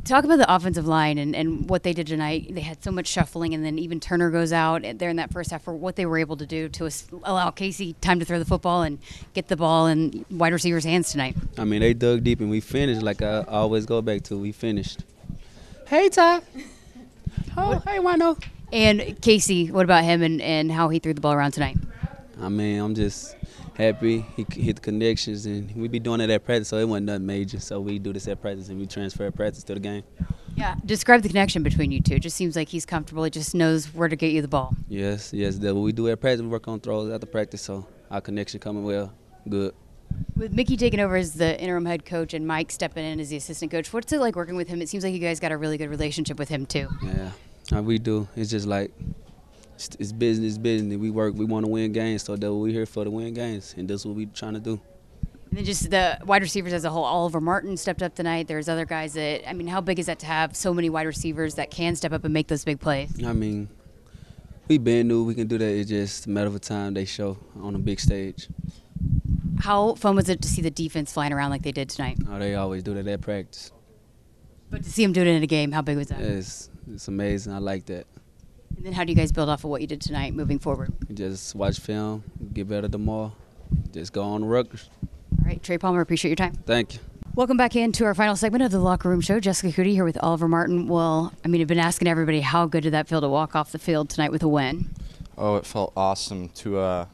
Talk 0.05 0.25
about 0.25 0.39
the 0.39 0.55
offensive 0.55 0.87
line 0.87 1.19
and, 1.19 1.35
and 1.35 1.69
what 1.69 1.83
they 1.83 1.93
did 1.93 2.07
tonight. 2.07 2.55
They 2.55 2.61
had 2.61 2.83
so 2.83 2.91
much 2.91 3.07
shuffling, 3.07 3.55
and 3.55 3.65
then 3.65 3.79
even 3.79 4.01
Turner 4.01 4.31
goes 4.31 4.53
out 4.53 4.83
there 4.95 5.11
in 5.11 5.17
that 5.17 5.33
first 5.33 5.51
half 5.51 5.63
for 5.63 5.75
what 5.75 5.97
they 5.97 6.07
were 6.07 6.19
able 6.19 6.37
to 6.37 6.47
do 6.47 6.69
to 6.71 6.91
allow 7.25 7.51
Casey 7.51 7.95
time 8.01 8.19
to 8.19 8.25
throw 8.25 8.39
the 8.39 8.45
football 8.45 8.83
and 8.83 8.99
get 9.35 9.49
the 9.49 9.57
ball 9.57 9.87
in 9.87 10.25
wide 10.31 10.53
receivers' 10.53 10.85
hands 10.85 11.11
tonight. 11.11 11.37
I 11.57 11.65
mean, 11.65 11.81
they 11.81 11.95
dug 11.95 12.25
deep, 12.25 12.41
and 12.41 12.51
we 12.51 12.61
finished 12.61 13.03
like 13.03 13.23
I 13.23 13.45
always 13.49 13.87
go 13.87 14.01
back 14.03 14.23
to. 14.25 14.39
We 14.39 14.53
finished. 14.53 15.05
Hey, 15.87 16.09
Ty. 16.09 16.41
Oh, 17.57 17.69
what? 17.69 17.85
hey, 17.85 17.99
Wano. 17.99 18.43
And 18.73 19.21
Casey, 19.23 19.71
what 19.71 19.85
about 19.85 20.05
him 20.05 20.23
and, 20.23 20.43
and 20.43 20.71
how 20.71 20.91
he 20.91 20.99
threw 20.99 21.15
the 21.15 21.21
ball 21.21 21.33
around 21.33 21.53
tonight? 21.53 21.77
I 22.41 22.49
mean, 22.49 22.79
I'm 22.79 22.95
just 22.95 23.35
happy 23.79 24.27
he 24.37 24.45
hit 24.51 24.77
the 24.77 24.83
connections, 24.83 25.47
and 25.47 25.75
we 25.77 25.89
be 25.89 26.01
doing 26.01 26.21
it 26.21 26.29
at 26.29 26.45
practice, 26.45 26.69
so 26.69 26.77
it 26.77 26.87
wasn't 26.87 27.07
nothing 27.07 27.27
major. 27.27 27.61
So 27.61 27.81
we 27.81 27.99
do 27.99 28.13
this 28.13 28.27
at 28.29 28.41
practice, 28.43 28.69
and 28.69 28.79
we 28.79 28.87
transfer 28.87 29.27
at 29.27 29.35
practice 29.35 29.63
to 29.65 29.75
the 29.75 29.81
game. 29.81 30.03
Yeah, 30.57 30.75
describe 30.85 31.23
the 31.23 31.29
connection 31.29 31.63
between 31.63 31.93
you 31.93 32.01
two. 32.01 32.17
It 32.17 32.23
just 32.23 32.37
seems 32.37 32.57
like 32.57 32.69
he's 32.69 32.85
comfortable. 32.85 33.23
He 33.23 33.31
just 33.31 33.55
knows 33.55 33.95
where 33.95 34.09
to 34.09 34.17
get 34.17 34.33
you 34.33 34.43
the 34.43 34.49
ball. 34.49 34.75
Yes, 34.89 35.33
yes. 35.33 35.57
That 35.59 35.75
what 35.75 35.83
we 35.83 35.93
do 35.93 36.09
at 36.09 36.21
practice. 36.21 36.43
We 36.43 36.49
work 36.49 36.67
on 36.67 36.81
throws 36.81 37.13
after 37.13 37.27
practice, 37.27 37.63
so 37.63 37.87
our 38.11 38.21
connection 38.21 38.59
coming 38.59 38.83
well, 38.83 39.13
good. 39.49 39.73
With 40.35 40.53
Mickey 40.53 40.77
taking 40.77 41.01
over 41.01 41.17
as 41.17 41.35
the 41.35 41.61
interim 41.61 41.85
head 41.85 42.05
coach 42.05 42.35
and 42.35 42.47
Mike 42.47 42.73
stepping 42.73 43.05
in 43.05 43.21
as 43.21 43.29
the 43.29 43.37
assistant 43.37 43.71
coach, 43.71 43.93
what's 43.93 44.13
it 44.13 44.19
like 44.19 44.35
working 44.35 44.57
with 44.57 44.67
him? 44.67 44.83
It 44.83 44.89
seems 44.89 45.05
like 45.05 45.13
you 45.13 45.21
guys 45.21 45.39
got 45.39 45.53
a 45.53 45.57
really 45.57 45.79
good 45.79 45.91
relationship 45.91 46.39
with 46.39 46.49
him 46.49 46.67
too. 46.67 46.89
Yeah, 47.71 47.81
we 47.81 47.99
do. 47.99 48.27
It's 48.35 48.51
just 48.51 48.67
like 48.67 48.91
it's, 49.79 49.97
it's 50.01 50.13
business, 50.13 50.59
business. 50.59 50.99
We 50.99 51.11
work. 51.11 51.35
We 51.35 51.45
want 51.45 51.65
to 51.65 51.71
win 51.71 51.93
games, 51.93 52.25
so 52.25 52.35
that 52.35 52.53
we 52.53 52.73
here 52.73 52.87
for 52.87 53.05
to 53.05 53.11
win 53.11 53.33
games, 53.35 53.75
and 53.77 53.89
that's 53.89 54.05
what 54.05 54.17
we're 54.17 54.27
trying 54.27 54.55
to 54.55 54.61
do. 54.61 54.81
And 55.51 55.59
then 55.59 55.65
just 55.65 55.91
the 55.91 56.19
wide 56.27 56.43
receivers 56.43 56.73
as 56.73 56.85
a 56.85 56.91
whole. 56.91 57.05
Oliver 57.05 57.41
Martin 57.41 57.77
stepped 57.77 58.03
up 58.03 58.15
tonight. 58.15 58.49
There's 58.49 58.69
other 58.69 58.85
guys 58.85 59.15
that 59.15 59.49
I 59.49 59.53
mean, 59.53 59.69
how 59.69 59.81
big 59.81 59.99
is 59.99 60.07
that 60.07 60.19
to 60.21 60.27
have 60.27 60.57
so 60.57 60.75
many 60.75 60.91
wide 60.91 61.07
receivers 61.07 61.55
that 61.55 61.71
can 61.71 61.95
step 61.97 62.13
up 62.13 62.25
and 62.25 62.35
make 62.35 62.49
those 62.49 62.65
big 62.65 62.81
plays? 62.81 63.25
I 63.25 63.33
mean, 63.33 63.69
we 64.67 64.79
been 64.79 65.09
knew 65.09 65.25
we 65.25 65.35
can 65.35 65.47
do 65.47 65.59
that. 65.59 65.65
It's 65.65 65.89
just 65.89 66.27
a 66.27 66.31
matter 66.31 66.49
of 66.49 66.61
time 66.61 66.95
they 66.95 67.05
show 67.05 67.39
on 67.63 67.75
a 67.75 67.79
big 67.79 68.01
stage. 68.01 68.49
How 69.61 69.95
fun 69.95 70.17
was 70.17 70.29
it 70.29 70.43
to 70.43 70.49
see 70.49 70.63
the 70.63 70.71
defense 70.71 71.13
flying 71.13 71.33
around 71.33 71.51
like 71.51 71.63
they 71.63 71.73
did 71.73 71.89
tonight? 71.89 72.19
Oh, 72.29 72.39
they 72.39 72.55
always 72.55 72.83
do 72.83 72.95
that 72.95 73.07
at 73.07 73.21
practice. 73.21 73.73
But 74.71 74.85
to 74.85 74.91
see 74.91 75.03
them 75.03 75.13
do 75.13 75.23
it 75.23 75.27
in 75.27 75.43
a 75.43 75.47
game, 75.47 75.73
how 75.73 75.83
big 75.83 75.97
was 75.97 76.09
that? 76.09 76.21
It's 76.21 76.69
it's 76.93 77.09
amazing. 77.09 77.53
I 77.53 77.59
like 77.59 77.87
that. 77.87 78.07
And 78.79 78.87
then 78.87 78.93
how 78.93 79.03
do 79.03 79.11
you 79.11 79.17
guys 79.17 79.33
build 79.33 79.49
off 79.49 79.65
of 79.65 79.71
what 79.71 79.81
you 79.81 79.89
did 79.89 80.01
tonight 80.01 80.35
moving 80.35 80.61
forward? 80.61 80.93
Just 81.13 81.57
watch 81.57 81.81
film, 81.81 82.23
get 82.55 82.69
better 82.69 82.87
tomorrow, 82.87 83.33
just 83.93 84.13
go 84.13 84.23
on 84.23 84.43
the 84.43 84.47
Rutgers. 84.47 84.89
All 85.03 85.47
right, 85.47 85.61
Trey 85.61 85.79
Palmer, 85.79 86.01
appreciate 86.01 86.29
your 86.29 86.37
time. 86.37 86.55
Thank 86.65 86.95
you. 86.95 87.01
Welcome 87.35 87.57
back 87.57 87.75
into 87.75 88.05
our 88.05 88.15
final 88.15 88.37
segment 88.37 88.63
of 88.63 88.71
the 88.71 88.79
Locker 88.79 89.09
Room 89.09 89.21
Show. 89.21 89.41
Jessica 89.41 89.73
Coody 89.75 89.95
here 89.95 90.05
with 90.05 90.17
Oliver 90.23 90.47
Martin. 90.47 90.87
Well, 90.87 91.33
I 91.45 91.49
mean, 91.49 91.61
I've 91.61 91.67
been 91.67 91.81
asking 91.81 92.07
everybody 92.07 92.41
how 92.41 92.67
good 92.67 92.85
did 92.85 92.93
that 92.93 93.09
feel 93.09 93.21
to 93.21 93.29
walk 93.29 93.57
off 93.57 93.73
the 93.73 93.81
field 93.81 94.11
tonight 94.11 94.31
with 94.31 94.45
a 94.45 94.49
win? 94.49 94.91
Oh, 95.37 95.57
it 95.57 95.67
felt 95.67 95.93
awesome 95.97 96.49
to, 96.51 96.79
uh, 96.79 97.07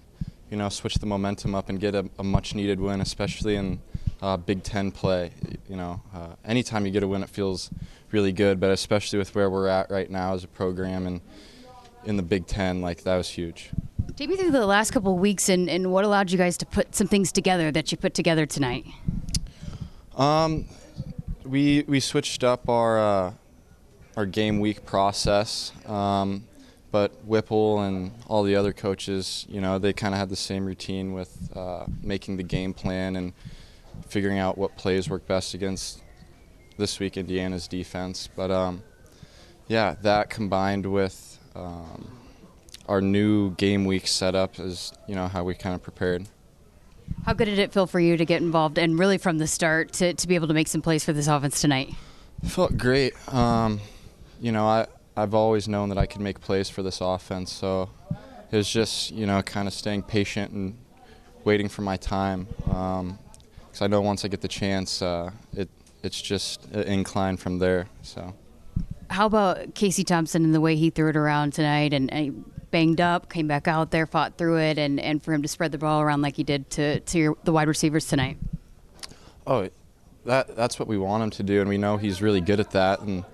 you 0.51 0.59
know, 0.59 0.69
switch 0.69 0.97
the 0.97 1.07
momentum 1.07 1.55
up 1.55 1.71
and 1.71 1.81
get 1.81 1.95
a, 1.95 2.11
a 2.19 2.23
much-needed 2.23 2.79
win, 2.79 3.01
especially 3.01 3.57
in 3.57 3.81
uh, 4.21 4.37
Big 4.37 4.65
Ten 4.65 4.91
play. 4.91 5.31
You 5.67 5.77
know, 5.77 6.03
uh, 6.15 6.35
anytime 6.45 6.85
you 6.85 6.93
get 6.93 7.03
a 7.03 7.09
win, 7.09 7.23
it 7.23 7.31
feels 7.31 7.71
really 8.11 8.33
good, 8.33 8.61
but 8.61 8.71
especially 8.71 9.19
with 9.19 9.35
where 9.35 9.49
we're 9.49 9.69
at 9.69 9.91
right 9.91 10.11
now 10.11 10.35
as 10.35 10.45
a 10.45 10.49
program 10.49 11.07
and 11.07 11.23
in 12.07 12.17
the 12.17 12.23
Big 12.23 12.47
Ten, 12.47 12.81
like 12.81 13.03
that 13.03 13.17
was 13.17 13.29
huge. 13.29 13.71
Take 14.17 14.29
me 14.29 14.37
through 14.37 14.53
the 14.53 14.67
last 14.67 14.93
couple 14.93 15.15
of 15.15 15.21
weeks 15.21 15.49
and, 15.49 15.69
and 15.69 15.91
what 15.91 16.05
allowed 16.05 16.31
you 16.31 16.39
guys 16.39 16.57
to 16.59 16.67
put 16.67 16.95
some 16.95 17.09
things 17.09 17.33
together 17.33 17.73
that 17.73 17.91
you 17.91 17.99
put 17.99 18.15
together 18.15 18.47
tonight. 18.47 18.87
Um, 20.17 20.67
we 21.45 21.85
we 21.89 21.99
switched 22.01 22.45
up 22.45 22.69
our 22.69 22.99
uh, 22.99 23.33
our 24.17 24.27
game 24.27 24.61
week 24.61 24.85
process, 24.85 25.73
um, 25.87 26.45
but 26.93 27.13
Whipple 27.25 27.81
and 27.81 28.13
all 28.29 28.45
the 28.45 28.55
other 28.55 28.73
coaches, 28.73 29.47
you 29.49 29.61
know, 29.61 29.79
they 29.81 29.93
kind 29.93 30.15
of 30.15 30.21
had 30.21 30.29
the 30.29 30.37
same 30.37 30.65
routine 30.65 31.13
with 31.13 31.51
uh, 31.57 31.87
making 32.03 32.37
the 32.37 32.45
game 32.45 32.73
plan 32.73 33.17
and 33.17 33.33
figuring 34.07 34.39
out 34.39 34.57
what 34.57 34.77
plays 34.77 35.11
work 35.11 35.27
best 35.27 35.55
against 35.55 36.03
this 36.77 37.01
week 37.01 37.17
Indiana's 37.17 37.67
defense. 37.67 38.29
But 38.35 38.53
um, 38.53 38.83
yeah, 39.67 39.97
that 40.03 40.31
combined 40.31 40.87
with 40.87 41.34
um, 41.55 42.11
our 42.89 43.01
new 43.01 43.53
game 43.53 43.85
week 43.85 44.07
setup 44.07 44.59
is 44.59 44.93
you 45.07 45.15
know 45.15 45.29
how 45.29 45.45
we 45.45 45.55
kind 45.55 45.75
of 45.75 45.83
prepared. 45.83 46.27
How 47.25 47.33
good 47.33 47.47
did 47.47 47.59
it 47.59 47.73
feel 47.73 47.87
for 47.87 48.01
you 48.01 48.17
to 48.17 48.25
get 48.25 48.43
involved 48.43 48.79
and 48.79 48.99
really 48.99 49.19
from 49.19 49.39
the 49.39 49.47
start 49.47 49.93
to, 49.95 50.15
to 50.15 50.29
be 50.29 50.35
able 50.35 50.49
to 50.49 50.55
make 50.55 50.69
some 50.69 50.83
plays 50.83 51.05
for 51.05 51.13
this 51.13 51.27
offense 51.27 51.61
tonight? 51.61 51.95
It 52.43 52.49
felt 52.49 52.77
great. 52.77 53.15
Um, 53.33 53.81
you 54.41 54.53
know, 54.53 54.67
I 54.67 54.87
I've 55.17 55.35
always 55.35 55.69
known 55.69 55.89
that 55.91 55.99
I 55.99 56.07
could 56.07 56.21
make 56.21 56.41
plays 56.41 56.69
for 56.69 56.83
this 56.83 57.01
offense, 57.01 57.53
so 57.53 57.91
it 58.51 58.57
was 58.57 58.69
just 58.69 59.11
you 59.13 59.27
know 59.27 59.43
kind 59.43 59.69
of 59.69 59.75
staying 59.75 60.03
patient 60.03 60.53
and 60.53 60.77
waiting 61.45 61.69
for 61.69 61.83
my 61.83 61.97
time 61.97 62.47
because 62.65 63.83
I 63.83 63.87
know 63.87 64.01
once 64.01 64.25
I 64.25 64.29
get 64.29 64.41
the 64.41 64.49
chance, 64.49 65.03
uh, 65.03 65.31
it 65.53 65.69
it's 66.03 66.21
just 66.21 66.67
an 66.67 66.83
incline 66.83 67.37
from 67.37 67.59
there. 67.59 67.87
So. 68.03 68.35
How 69.15 69.27
about 69.27 69.77
Casey 69.77 70.03
Thompson 70.03 70.45
and 70.45 70.53
the 70.53 70.61
way 70.61 70.75
he 70.75 70.91
threw 70.91 71.09
it 71.09 71.17
around 71.17 71.53
tonight 71.53 71.93
and, 71.93 72.13
and 72.13 72.45
banged 72.73 73.01
up, 73.01 73.31
came 73.31 73.47
back 73.47 73.69
out 73.69 73.93
there, 73.93 74.07
fought 74.07 74.37
through 74.37 74.59
it, 74.59 74.77
and, 74.77 74.99
and 74.99 75.23
for 75.23 75.33
him 75.33 75.41
to 75.43 75.47
spread 75.47 75.71
the 75.71 75.79
ball 75.79 76.01
around 76.01 76.21
like 76.21 76.35
he 76.35 76.43
did 76.43 76.69
to, 76.71 76.99
to 76.99 77.19
your, 77.19 77.37
the 77.45 77.53
wide 77.53 77.69
receivers 77.69 78.09
tonight? 78.09 78.39
Oh, 79.47 79.71
that 80.25 80.57
that's 80.57 80.81
what 80.81 80.89
we 80.89 80.99
want 80.99 81.23
him 81.23 81.31
to 81.31 81.45
do, 81.45 81.61
and 81.61 81.69
we 81.69 81.79
know 81.79 81.97
he's 81.97 82.21
really 82.21 82.41
good 82.41 82.59
at 82.59 82.73
that. 82.73 83.03
And 83.03 83.25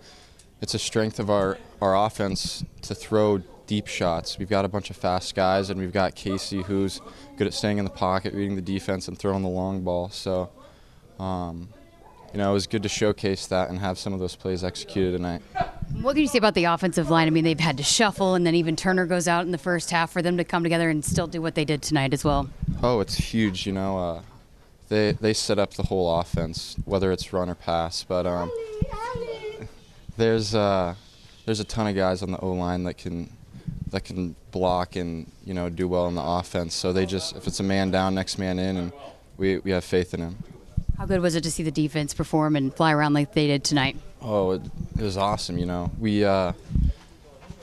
it's 0.60 0.74
a 0.74 0.78
strength 0.78 1.18
of 1.18 1.30
our, 1.30 1.56
our 1.80 1.96
offense 1.96 2.62
to 2.82 2.94
throw 2.94 3.38
deep 3.66 3.86
shots. 3.86 4.38
We've 4.38 4.50
got 4.50 4.66
a 4.66 4.68
bunch 4.68 4.90
of 4.90 4.98
fast 4.98 5.34
guys, 5.34 5.70
and 5.70 5.80
we've 5.80 5.94
got 5.94 6.14
Casey 6.14 6.60
who's 6.60 7.00
good 7.38 7.46
at 7.46 7.54
staying 7.54 7.78
in 7.78 7.84
the 7.84 7.90
pocket, 7.90 8.34
reading 8.34 8.54
the 8.54 8.60
defense, 8.60 9.08
and 9.08 9.18
throwing 9.18 9.42
the 9.42 9.48
long 9.48 9.80
ball. 9.80 10.10
So, 10.10 10.50
um, 11.18 11.70
you 12.32 12.38
know, 12.38 12.50
it 12.50 12.54
was 12.54 12.66
good 12.66 12.82
to 12.84 12.88
showcase 12.88 13.46
that 13.48 13.70
and 13.70 13.78
have 13.78 13.98
some 13.98 14.12
of 14.12 14.20
those 14.20 14.36
plays 14.36 14.62
executed 14.62 15.12
tonight. 15.12 15.42
What 16.00 16.14
can 16.14 16.22
you 16.22 16.28
say 16.28 16.38
about 16.38 16.54
the 16.54 16.64
offensive 16.64 17.10
line? 17.10 17.26
I 17.26 17.30
mean, 17.30 17.44
they've 17.44 17.58
had 17.58 17.76
to 17.78 17.82
shuffle, 17.82 18.34
and 18.34 18.46
then 18.46 18.54
even 18.54 18.76
Turner 18.76 19.06
goes 19.06 19.26
out 19.26 19.44
in 19.44 19.50
the 19.50 19.58
first 19.58 19.90
half 19.90 20.12
for 20.12 20.22
them 20.22 20.36
to 20.36 20.44
come 20.44 20.62
together 20.62 20.88
and 20.88 21.04
still 21.04 21.26
do 21.26 21.42
what 21.42 21.56
they 21.56 21.64
did 21.64 21.82
tonight 21.82 22.14
as 22.14 22.24
well. 22.24 22.48
Oh, 22.82 23.00
it's 23.00 23.16
huge. 23.16 23.66
You 23.66 23.72
know, 23.72 23.98
uh, 23.98 24.22
they 24.88 25.12
they 25.12 25.32
set 25.32 25.58
up 25.58 25.74
the 25.74 25.82
whole 25.82 26.20
offense, 26.20 26.76
whether 26.84 27.10
it's 27.10 27.32
run 27.32 27.50
or 27.50 27.56
pass. 27.56 28.04
But 28.04 28.26
um, 28.26 28.50
there's 30.16 30.54
uh, 30.54 30.94
there's 31.44 31.60
a 31.60 31.64
ton 31.64 31.88
of 31.88 31.96
guys 31.96 32.22
on 32.22 32.30
the 32.30 32.38
O 32.38 32.52
line 32.52 32.84
that 32.84 32.94
can 32.94 33.30
that 33.90 34.04
can 34.04 34.36
block 34.52 34.94
and 34.94 35.30
you 35.44 35.54
know 35.54 35.68
do 35.68 35.88
well 35.88 36.06
in 36.06 36.14
the 36.14 36.22
offense. 36.22 36.74
So 36.74 36.92
they 36.92 37.06
just 37.06 37.34
if 37.36 37.46
it's 37.46 37.60
a 37.60 37.64
man 37.64 37.90
down, 37.90 38.14
next 38.14 38.38
man 38.38 38.58
in, 38.58 38.76
and 38.76 38.92
we 39.36 39.58
we 39.58 39.72
have 39.72 39.84
faith 39.84 40.14
in 40.14 40.20
him. 40.20 40.36
How 41.00 41.06
good 41.06 41.22
was 41.22 41.34
it 41.34 41.44
to 41.44 41.50
see 41.50 41.62
the 41.62 41.70
defense 41.70 42.12
perform 42.12 42.56
and 42.56 42.74
fly 42.74 42.92
around 42.92 43.14
like 43.14 43.32
they 43.32 43.46
did 43.46 43.64
tonight? 43.64 43.96
Oh, 44.20 44.50
it, 44.50 44.60
it 44.98 45.02
was 45.02 45.16
awesome. 45.16 45.56
You 45.56 45.64
know, 45.64 45.90
we 45.98 46.26
uh, 46.26 46.52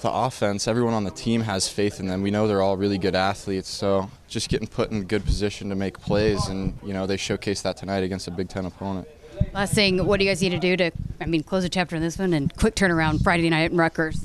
the 0.01 0.11
offense, 0.11 0.67
everyone 0.67 0.95
on 0.95 1.03
the 1.03 1.11
team 1.11 1.41
has 1.41 1.69
faith 1.69 1.99
in 1.99 2.07
them. 2.07 2.23
We 2.23 2.31
know 2.31 2.47
they're 2.47 2.63
all 2.63 2.77
really 2.77 2.97
good 2.97 3.13
athletes, 3.13 3.69
so 3.69 4.09
just 4.27 4.49
getting 4.49 4.67
put 4.67 4.89
in 4.89 5.03
good 5.03 5.23
position 5.23 5.69
to 5.69 5.75
make 5.75 5.99
plays, 5.99 6.47
and 6.47 6.79
you 6.83 6.93
know 6.93 7.05
they 7.05 7.15
showcased 7.15 7.61
that 7.61 7.77
tonight 7.77 8.03
against 8.03 8.27
a 8.27 8.31
Big 8.31 8.49
Ten 8.49 8.65
opponent. 8.65 9.07
Last 9.53 9.75
thing, 9.75 10.03
what 10.03 10.17
do 10.17 10.25
you 10.25 10.31
guys 10.31 10.41
need 10.41 10.49
to 10.49 10.59
do 10.59 10.75
to, 10.75 10.91
I 11.21 11.27
mean, 11.27 11.43
close 11.43 11.63
a 11.63 11.69
chapter 11.69 11.95
in 11.95 12.01
this 12.01 12.17
one 12.17 12.33
and 12.33 12.51
quick 12.57 12.73
turnaround 12.73 13.21
Friday 13.21 13.51
night 13.51 13.69
in 13.69 13.77
Rutgers? 13.77 14.19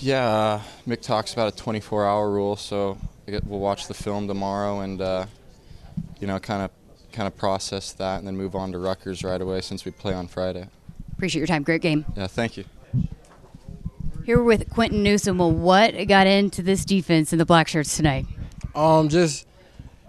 Yeah, 0.00 0.26
uh, 0.26 0.62
Mick 0.88 1.02
talks 1.02 1.32
about 1.34 1.56
a 1.56 1.62
24-hour 1.62 2.28
rule, 2.28 2.56
so 2.56 2.98
we'll 3.28 3.60
watch 3.60 3.86
the 3.86 3.94
film 3.94 4.26
tomorrow 4.26 4.80
and 4.80 5.00
uh, 5.00 5.26
you 6.18 6.26
know 6.26 6.40
kind 6.40 6.62
of 6.62 6.72
kind 7.14 7.26
of 7.26 7.36
process 7.36 7.92
that 7.92 8.18
and 8.18 8.26
then 8.26 8.36
move 8.36 8.54
on 8.54 8.72
to 8.72 8.78
Rutgers 8.78 9.24
right 9.24 9.40
away 9.40 9.60
since 9.60 9.84
we 9.84 9.90
play 9.92 10.12
on 10.12 10.26
Friday. 10.26 10.68
Appreciate 11.12 11.40
your 11.40 11.46
time. 11.46 11.62
Great 11.62 11.80
game. 11.80 12.04
Yeah, 12.16 12.26
thank 12.26 12.56
you. 12.56 12.64
Here 14.24 14.42
with 14.42 14.68
Quinton 14.70 15.02
Newsome. 15.02 15.38
Well, 15.38 15.52
what 15.52 15.92
got 16.08 16.26
into 16.26 16.62
this 16.62 16.84
defense 16.84 17.32
in 17.32 17.38
the 17.38 17.46
black 17.46 17.68
shirts 17.68 17.96
tonight? 17.96 18.26
Um, 18.74 19.08
just, 19.08 19.46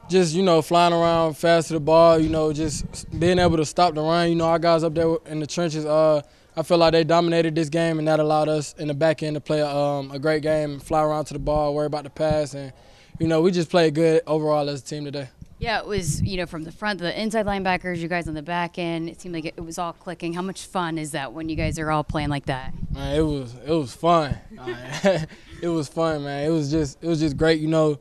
just 0.10 0.34
you 0.34 0.42
know, 0.42 0.62
flying 0.62 0.94
around 0.94 1.36
fast 1.36 1.68
to 1.68 1.74
the 1.74 1.80
ball. 1.80 2.18
You 2.18 2.30
know, 2.30 2.52
just 2.52 3.20
being 3.20 3.40
able 3.40 3.58
to 3.58 3.66
stop 3.66 3.94
the 3.94 4.02
run. 4.02 4.30
You 4.30 4.36
know, 4.36 4.46
our 4.46 4.60
guys 4.60 4.84
up 4.84 4.94
there 4.94 5.18
in 5.28 5.40
the 5.40 5.48
trenches. 5.48 5.86
Uh, 5.86 6.22
I 6.58 6.64
feel 6.64 6.78
like 6.78 6.94
they 6.94 7.04
dominated 7.04 7.54
this 7.54 7.68
game, 7.68 8.00
and 8.00 8.08
that 8.08 8.22
allowed 8.22 8.48
us 8.48 8.74
in 8.78 8.88
the 8.88 8.94
back 8.94 9.22
end 9.22 9.36
to 9.36 9.42
play 9.42 9.62
um, 9.62 10.10
a 10.12 10.20
great 10.20 10.42
game, 10.42 10.80
fly 10.80 11.04
around 11.04 11.26
to 11.26 11.34
the 11.34 11.40
ball, 11.40 11.76
worry 11.76 11.88
about 11.88 12.06
the 12.06 12.10
pass, 12.10 12.54
and 12.54 12.72
you 13.20 13.28
know, 13.28 13.42
we 13.42 13.52
just 13.52 13.70
played 13.70 13.94
good 13.94 14.22
overall 14.26 14.70
as 14.70 14.82
a 14.82 14.86
team 14.86 15.04
today. 15.04 15.28
Yeah, 15.58 15.80
it 15.80 15.86
was, 15.86 16.22
you 16.22 16.36
know, 16.36 16.46
from 16.46 16.64
the 16.64 16.72
front, 16.72 17.00
the 17.00 17.20
inside 17.20 17.46
linebackers, 17.46 17.98
you 17.98 18.10
guys 18.10 18.28
on 18.28 18.34
the 18.34 18.42
back 18.42 18.78
end. 18.78 19.08
It 19.08 19.22
seemed 19.22 19.34
like 19.34 19.46
it, 19.46 19.64
was 19.64 19.78
all 19.78 19.94
clicking. 19.94 20.34
How 20.34 20.42
much 20.42 20.66
fun 20.66 20.98
is 20.98 21.12
that 21.12 21.32
when 21.32 21.48
you 21.48 21.56
guys 21.56 21.80
are 21.80 21.90
all 21.92 22.04
playing 22.04 22.30
like 22.30 22.46
that? 22.48 22.74
Man, 22.92 23.16
it 23.16 23.22
was 23.22 23.56
it 23.66 23.72
was 23.72 23.94
fun. 23.94 24.38
it 25.62 25.70
was 25.70 25.88
fun, 25.88 26.26
man. 26.26 26.46
It 26.46 26.50
was 26.50 26.70
just 26.70 27.02
it 27.02 27.08
was 27.08 27.22
just 27.22 27.38
great. 27.38 27.62
You 27.62 27.70
know, 27.70 27.98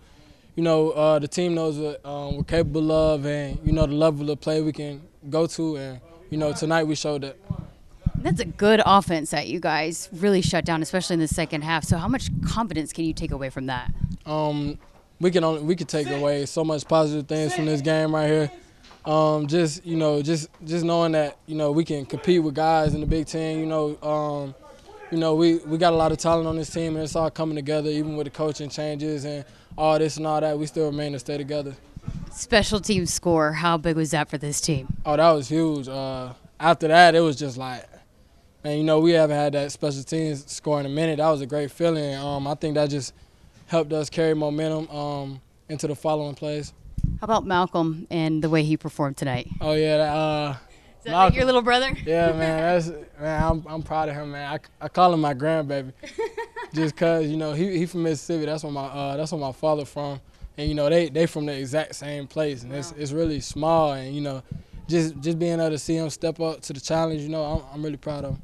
you 0.57 0.65
know 0.65 0.91
uh, 0.91 1.21
the 1.21 1.29
team 1.29 1.55
knows 1.55 1.79
what 1.79 2.05
um, 2.05 2.39
we're 2.39 2.45
capable 2.45 2.91
of, 2.91 3.25
and 3.25 3.59
you 3.65 3.73
know 3.73 3.87
the 3.87 3.95
level 3.95 4.31
of 4.31 4.41
play 4.41 4.61
we 4.61 4.73
can 4.73 5.01
go 5.31 5.47
to, 5.47 5.77
and 5.77 6.01
you 6.31 6.39
know 6.39 6.53
tonight 6.53 6.85
we 6.85 6.97
showed 6.97 7.23
that. 7.23 7.37
That's 8.17 8.41
a 8.41 8.47
good 8.47 8.81
offense 8.85 9.31
that 9.31 9.49
you 9.49 9.61
guys 9.61 10.09
really 10.13 10.41
shut 10.41 10.65
down, 10.65 10.83
especially 10.83 11.15
in 11.15 11.21
the 11.21 11.29
second 11.29 11.63
half. 11.63 11.85
So, 11.85 11.99
how 11.99 12.09
much 12.09 12.31
confidence 12.47 12.93
can 12.93 13.05
you 13.05 13.13
take 13.13 13.31
away 13.31 13.51
from 13.51 13.67
that? 13.67 13.93
Um, 14.27 14.79
we 15.25 15.31
can 15.31 15.43
only 15.43 15.63
we 15.63 15.75
can 15.75 15.87
take 15.87 16.11
away 16.11 16.45
so 16.45 16.63
much 16.63 16.87
positive 16.87 17.27
things 17.27 17.55
from 17.55 17.65
this 17.65 17.81
game 17.81 18.15
right 18.15 18.27
here. 18.27 18.51
Um, 19.07 19.47
just 19.47 19.83
you 19.87 19.97
know, 19.97 20.21
just 20.21 20.51
just 20.67 20.85
knowing 20.85 21.13
that 21.13 21.39
you 21.47 21.55
know 21.55 21.73
we 21.73 21.83
can 21.83 22.05
compete 22.05 22.43
with 22.43 22.55
guys 22.55 22.93
in 22.93 23.01
the 23.01 23.07
Big 23.07 23.27
Ten. 23.27 23.59
You 23.59 23.65
know, 23.65 23.97
um, 24.03 24.55
you 25.11 25.17
know 25.17 25.35
we, 25.35 25.57
we 25.61 25.79
got 25.79 25.95
a 25.95 25.97
lot 25.97 26.13
of 26.13 26.19
talent 26.19 26.47
on 26.47 26.57
this 26.57 26.69
team, 26.69 26.97
and 26.97 27.03
it's 27.03 27.17
all 27.17 27.31
coming 27.31 27.57
together. 27.57 27.89
Even 27.89 28.19
with 28.19 28.27
the 28.27 28.33
coaching 28.33 28.69
changes 28.69 29.25
and 29.25 29.47
all 29.79 29.99
this 29.99 30.19
and 30.19 30.27
all 30.27 30.43
that, 30.43 30.59
we 30.59 30.67
still 30.67 30.91
remain 30.91 31.13
to 31.13 31.19
stay 31.19 31.39
together. 31.39 31.75
Special 32.31 32.79
team 32.79 33.07
score, 33.07 33.53
how 33.53 33.79
big 33.79 33.97
was 33.97 34.11
that 34.11 34.29
for 34.29 34.37
this 34.37 34.61
team? 34.61 34.89
Oh, 35.07 35.17
that 35.17 35.31
was 35.31 35.49
huge. 35.49 35.89
Uh, 35.89 36.35
after 36.61 36.89
that, 36.89 37.15
it 37.15 37.21
was 37.21 37.37
just 37.37 37.57
like, 37.57 37.89
man, 38.63 38.77
you 38.77 38.85
know, 38.85 39.01
we 39.01 39.13
haven't 39.13 39.37
had 39.37 39.55
that 39.55 39.73
special 39.73 40.03
teams 40.03 40.45
score 40.53 40.81
in 40.81 40.85
a 40.85 40.91
minute. 40.91 41.17
That 41.17 41.31
was 41.31 41.41
a 41.41 41.47
great 41.47 41.71
feeling. 41.71 42.15
Um, 42.15 42.47
I 42.47 42.55
think 42.57 42.75
that 42.75 42.91
just 42.91 43.15
helped 43.67 43.93
us 43.93 44.11
carry 44.11 44.35
momentum 44.35 44.89
um, 44.91 45.41
into 45.69 45.87
the 45.87 45.95
following 45.95 46.35
plays. 46.35 46.73
How 47.21 47.25
about 47.25 47.47
Malcolm 47.47 48.07
and 48.11 48.43
the 48.43 48.51
way 48.51 48.63
he 48.63 48.77
performed 48.77 49.17
tonight? 49.17 49.49
Oh 49.61 49.75
yeah, 49.75 49.95
uh, 49.95 50.57
Is 50.99 51.05
that 51.05 51.13
like 51.15 51.35
your 51.35 51.45
little 51.45 51.63
brother? 51.63 51.93
Yeah, 52.05 52.33
man, 52.33 52.39
that's 52.83 52.89
man. 53.21 53.43
I'm, 53.43 53.65
I'm 53.67 53.83
proud 53.83 54.09
of 54.09 54.15
him, 54.15 54.33
man. 54.33 54.61
I, 54.81 54.85
I 54.85 54.89
call 54.89 55.13
him 55.15 55.21
my 55.21 55.35
grandbaby, 55.35 55.93
just 56.75 56.97
cause 56.97 57.27
you 57.27 57.37
know 57.37 57.53
he 57.53 57.79
he 57.79 57.87
from 57.87 58.03
Mississippi. 58.03 58.47
That's 58.47 58.63
where 58.63 58.73
my 58.73 58.85
uh, 58.85 59.17
that's 59.17 59.33
where 59.33 59.41
my 59.41 59.53
father 59.53 59.85
from, 59.85 60.21
and 60.59 60.69
you 60.69 60.75
know 60.75 60.89
they 60.89 61.09
they 61.09 61.27
from 61.27 61.47
the 61.47 61.59
exact 61.59 61.95
same 61.95 62.27
place, 62.27 62.63
and 62.63 62.73
wow. 62.73 62.79
it's 62.79 62.93
it's 62.93 63.13
really 63.13 63.41
small, 63.41 63.93
and 63.93 64.15
you 64.15 64.21
know, 64.21 64.43
just 64.89 65.19
just 65.21 65.39
being 65.39 65.61
able 65.61 65.71
to 65.71 65.79
see 65.79 65.97
him 65.97 66.11
step 66.11 66.41
up 66.41 66.61
to 66.63 66.73
the 66.73 66.81
challenge, 66.81 67.21
you 67.23 67.29
know, 67.29 67.45
I'm, 67.45 67.75
I'm 67.75 67.83
really 67.83 67.97
proud 67.97 68.25
of 68.25 68.33
him. 68.33 68.43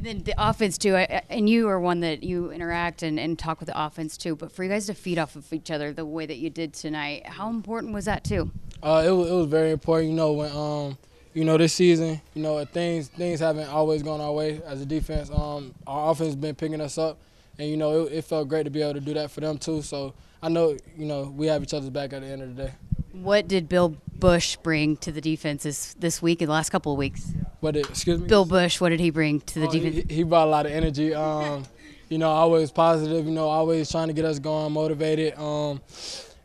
And 0.00 0.06
then 0.06 0.22
the 0.22 0.32
offense 0.38 0.78
too, 0.78 0.96
and 0.96 1.46
you 1.46 1.68
are 1.68 1.78
one 1.78 2.00
that 2.00 2.22
you 2.22 2.50
interact 2.50 3.02
and, 3.02 3.20
and 3.20 3.38
talk 3.38 3.60
with 3.60 3.66
the 3.66 3.78
offense 3.78 4.16
too. 4.16 4.34
But 4.34 4.50
for 4.50 4.64
you 4.64 4.70
guys 4.70 4.86
to 4.86 4.94
feed 4.94 5.18
off 5.18 5.36
of 5.36 5.52
each 5.52 5.70
other 5.70 5.92
the 5.92 6.06
way 6.06 6.24
that 6.24 6.38
you 6.38 6.48
did 6.48 6.72
tonight, 6.72 7.26
how 7.26 7.50
important 7.50 7.92
was 7.92 8.06
that 8.06 8.24
too? 8.24 8.50
Uh, 8.82 9.04
it 9.06 9.10
was 9.10 9.30
it 9.30 9.34
was 9.34 9.46
very 9.48 9.72
important. 9.72 10.08
You 10.08 10.16
know 10.16 10.32
when 10.32 10.50
um 10.52 10.96
you 11.34 11.44
know 11.44 11.58
this 11.58 11.74
season, 11.74 12.18
you 12.32 12.42
know 12.42 12.64
things 12.64 13.08
things 13.08 13.40
haven't 13.40 13.68
always 13.68 14.02
gone 14.02 14.22
our 14.22 14.32
way 14.32 14.62
as 14.64 14.80
a 14.80 14.86
defense. 14.86 15.28
Um, 15.30 15.74
our 15.86 16.12
offense 16.12 16.28
has 16.28 16.36
been 16.36 16.54
picking 16.54 16.80
us 16.80 16.96
up, 16.96 17.18
and 17.58 17.68
you 17.68 17.76
know 17.76 18.06
it, 18.06 18.12
it 18.14 18.22
felt 18.22 18.48
great 18.48 18.62
to 18.62 18.70
be 18.70 18.80
able 18.80 18.94
to 18.94 19.00
do 19.00 19.12
that 19.12 19.30
for 19.30 19.42
them 19.42 19.58
too. 19.58 19.82
So 19.82 20.14
I 20.42 20.48
know 20.48 20.76
you 20.96 21.06
know 21.06 21.32
we 21.36 21.46
have 21.46 21.62
each 21.62 21.74
other's 21.74 21.90
back 21.90 22.12
at 22.12 22.22
the 22.22 22.28
end 22.28 22.42
of 22.42 22.56
the 22.56 22.64
day. 22.64 22.72
What 23.12 23.48
did 23.48 23.68
Bill 23.68 23.96
Busch 24.18 24.56
bring 24.56 24.96
to 24.98 25.10
the 25.10 25.20
defense 25.20 25.64
this, 25.64 25.94
this 25.94 26.22
week 26.22 26.40
and 26.42 26.48
the 26.48 26.52
last 26.52 26.70
couple 26.70 26.92
of 26.92 26.98
weeks? 26.98 27.32
What 27.58 27.74
did, 27.74 27.88
excuse 27.88 28.20
me? 28.20 28.28
Bill 28.28 28.44
Busch, 28.44 28.80
what 28.80 28.90
did 28.90 29.00
he 29.00 29.10
bring 29.10 29.40
to 29.40 29.60
the 29.60 29.66
oh, 29.66 29.70
defense? 29.72 30.08
He, 30.08 30.16
he, 30.16 30.22
brought 30.22 30.46
a 30.46 30.50
lot 30.50 30.64
of 30.64 30.72
energy. 30.72 31.12
Um, 31.12 31.64
you 32.08 32.18
know, 32.18 32.28
always 32.28 32.70
positive. 32.70 33.24
You 33.24 33.32
know, 33.32 33.48
always 33.48 33.90
trying 33.90 34.08
to 34.08 34.14
get 34.14 34.24
us 34.24 34.38
going, 34.38 34.72
motivated, 34.72 35.36
um, 35.38 35.80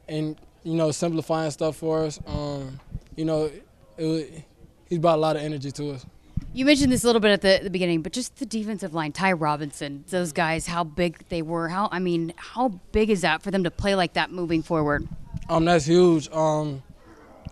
and 0.08 0.36
you 0.64 0.76
know, 0.76 0.92
simplifying 0.92 1.52
stuff 1.52 1.76
for 1.78 2.04
us. 2.04 2.20
Um, 2.26 2.80
you 3.16 3.26
know, 3.26 3.52
it, 3.98 4.44
he 4.90 4.98
brought 4.98 5.18
a 5.18 5.22
lot 5.22 5.36
of 5.36 5.44
energy 5.44 5.72
to 5.72 5.92
us. 5.92 6.06
You 6.56 6.64
mentioned 6.64 6.90
this 6.90 7.04
a 7.04 7.08
little 7.08 7.20
bit 7.20 7.32
at 7.32 7.42
the, 7.42 7.60
the, 7.66 7.70
beginning, 7.70 8.02
but 8.02 8.14
just 8.14 8.38
the 8.38 8.46
defensive 8.46 8.94
line, 8.94 9.12
Ty 9.12 9.34
Robinson, 9.34 10.06
those 10.08 10.32
guys, 10.32 10.68
how 10.68 10.86
big 10.86 11.28
they 11.28 11.42
were. 11.42 11.68
How 11.68 11.90
I 11.92 12.00
mean, 12.00 12.34
how 12.38 12.80
big 12.94 13.10
is 13.10 13.22
that 13.24 13.42
for 13.42 13.52
them 13.52 13.66
to 13.66 13.72
play 13.72 13.94
like 13.94 14.14
that 14.14 14.32
moving 14.32 14.64
forward? 14.64 15.06
Um, 15.50 15.66
that's 15.66 15.84
huge. 15.84 16.32
Um, 16.32 16.82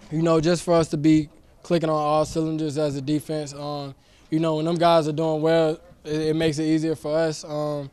you 0.09 0.21
know, 0.21 0.39
just 0.39 0.63
for 0.63 0.73
us 0.73 0.87
to 0.87 0.97
be 0.97 1.27
clicking 1.63 1.89
on 1.89 1.95
all 1.97 2.23
cylinders 2.23 2.77
as 2.77 2.95
a 2.95 3.01
defense. 3.01 3.53
Um, 3.53 3.93
you 4.29 4.39
know, 4.39 4.55
when 4.55 4.63
them 4.63 4.77
guys 4.77 5.05
are 5.09 5.11
doing 5.11 5.41
well, 5.41 5.81
it, 6.05 6.21
it 6.21 6.35
makes 6.37 6.57
it 6.57 6.63
easier 6.63 6.95
for 6.95 7.13
us. 7.17 7.43
Um, 7.43 7.91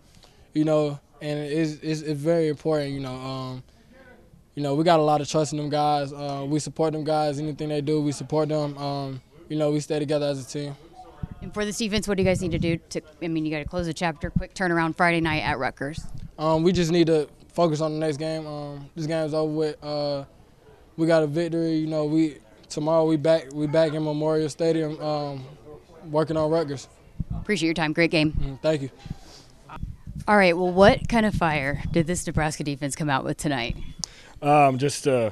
you 0.55 0.65
know, 0.65 1.01
and 1.21 1.41
it's, 1.41 1.73
it's, 1.83 2.03
it's 2.03 2.21
very 2.21 2.47
important. 2.47 2.93
You 2.93 3.01
know, 3.01 3.15
um, 3.17 3.65
you 4.55 4.63
know, 4.63 4.77
we 4.77 4.85
got 4.85 5.01
a 5.01 5.03
lot 5.03 5.21
of 5.21 5.29
trust 5.29 5.55
in 5.55 5.59
them 5.59 5.71
guys. 5.71 6.13
Uh, 6.13 6.47
we 6.49 6.61
support 6.61 6.93
them 6.93 7.03
guys. 7.03 7.41
Anything 7.41 7.69
they 7.69 7.81
do, 7.81 8.01
we 8.01 8.13
support 8.13 8.49
them. 8.49 8.79
Um, 8.79 9.21
you 9.49 9.57
know, 9.57 9.73
we 9.73 9.81
stay 9.81 9.99
together 9.99 10.27
as 10.27 10.47
a 10.47 10.49
team. 10.49 10.77
And 11.43 11.53
for 11.55 11.65
this 11.65 11.79
defense, 11.79 12.07
what 12.07 12.17
do 12.17 12.23
you 12.23 12.29
guys 12.29 12.43
need 12.43 12.53
to 12.53 12.59
do? 12.59 12.77
To 12.91 13.01
I 13.23 13.29
mean, 13.29 13.45
you 13.45 13.51
got 13.51 13.59
to 13.59 13.65
close 13.65 13.87
the 13.87 13.95
chapter, 13.95 14.31
quick 14.31 14.55
turnaround 14.55 14.97
Friday 14.97 15.21
night 15.21 15.41
at 15.41 15.59
Rutgers. 15.59 16.05
Um, 16.39 16.63
we 16.63 16.73
just 16.73 16.93
need 16.93 17.07
to 17.07 17.29
focus 17.53 17.81
on 17.81 17.93
the 17.93 17.99
next 17.99 18.19
game. 18.19 18.47
Um, 18.47 18.91
this 18.95 19.07
game's 19.07 19.35
over 19.35 19.53
with. 19.53 19.85
Uh, 19.85 20.25
we 20.97 21.07
got 21.07 21.23
a 21.23 21.27
victory. 21.27 21.77
You 21.77 21.87
know, 21.87 22.05
we 22.05 22.39
tomorrow 22.69 23.05
we 23.05 23.17
back 23.17 23.53
we 23.53 23.67
back 23.67 23.93
in 23.93 24.05
Memorial 24.05 24.49
Stadium, 24.49 25.01
um, 25.01 25.45
working 26.11 26.37
on 26.37 26.51
Rutgers. 26.51 26.89
Appreciate 27.37 27.69
your 27.69 27.75
time. 27.75 27.93
Great 27.93 28.11
game. 28.11 28.33
Mm, 28.33 28.61
thank 28.61 28.83
you. 28.83 28.91
All 30.29 30.37
right. 30.37 30.57
Well, 30.57 30.73
what 30.73 31.09
kind 31.09 31.27
of 31.27 31.35
fire 31.35 31.83
did 31.91 32.07
this 32.07 32.27
Nebraska 32.27 32.63
defense 32.63 32.95
come 32.95 33.11
out 33.11 33.25
with 33.25 33.37
tonight? 33.39 33.77
Um, 34.43 34.79
just 34.79 35.07
uh, 35.09 35.31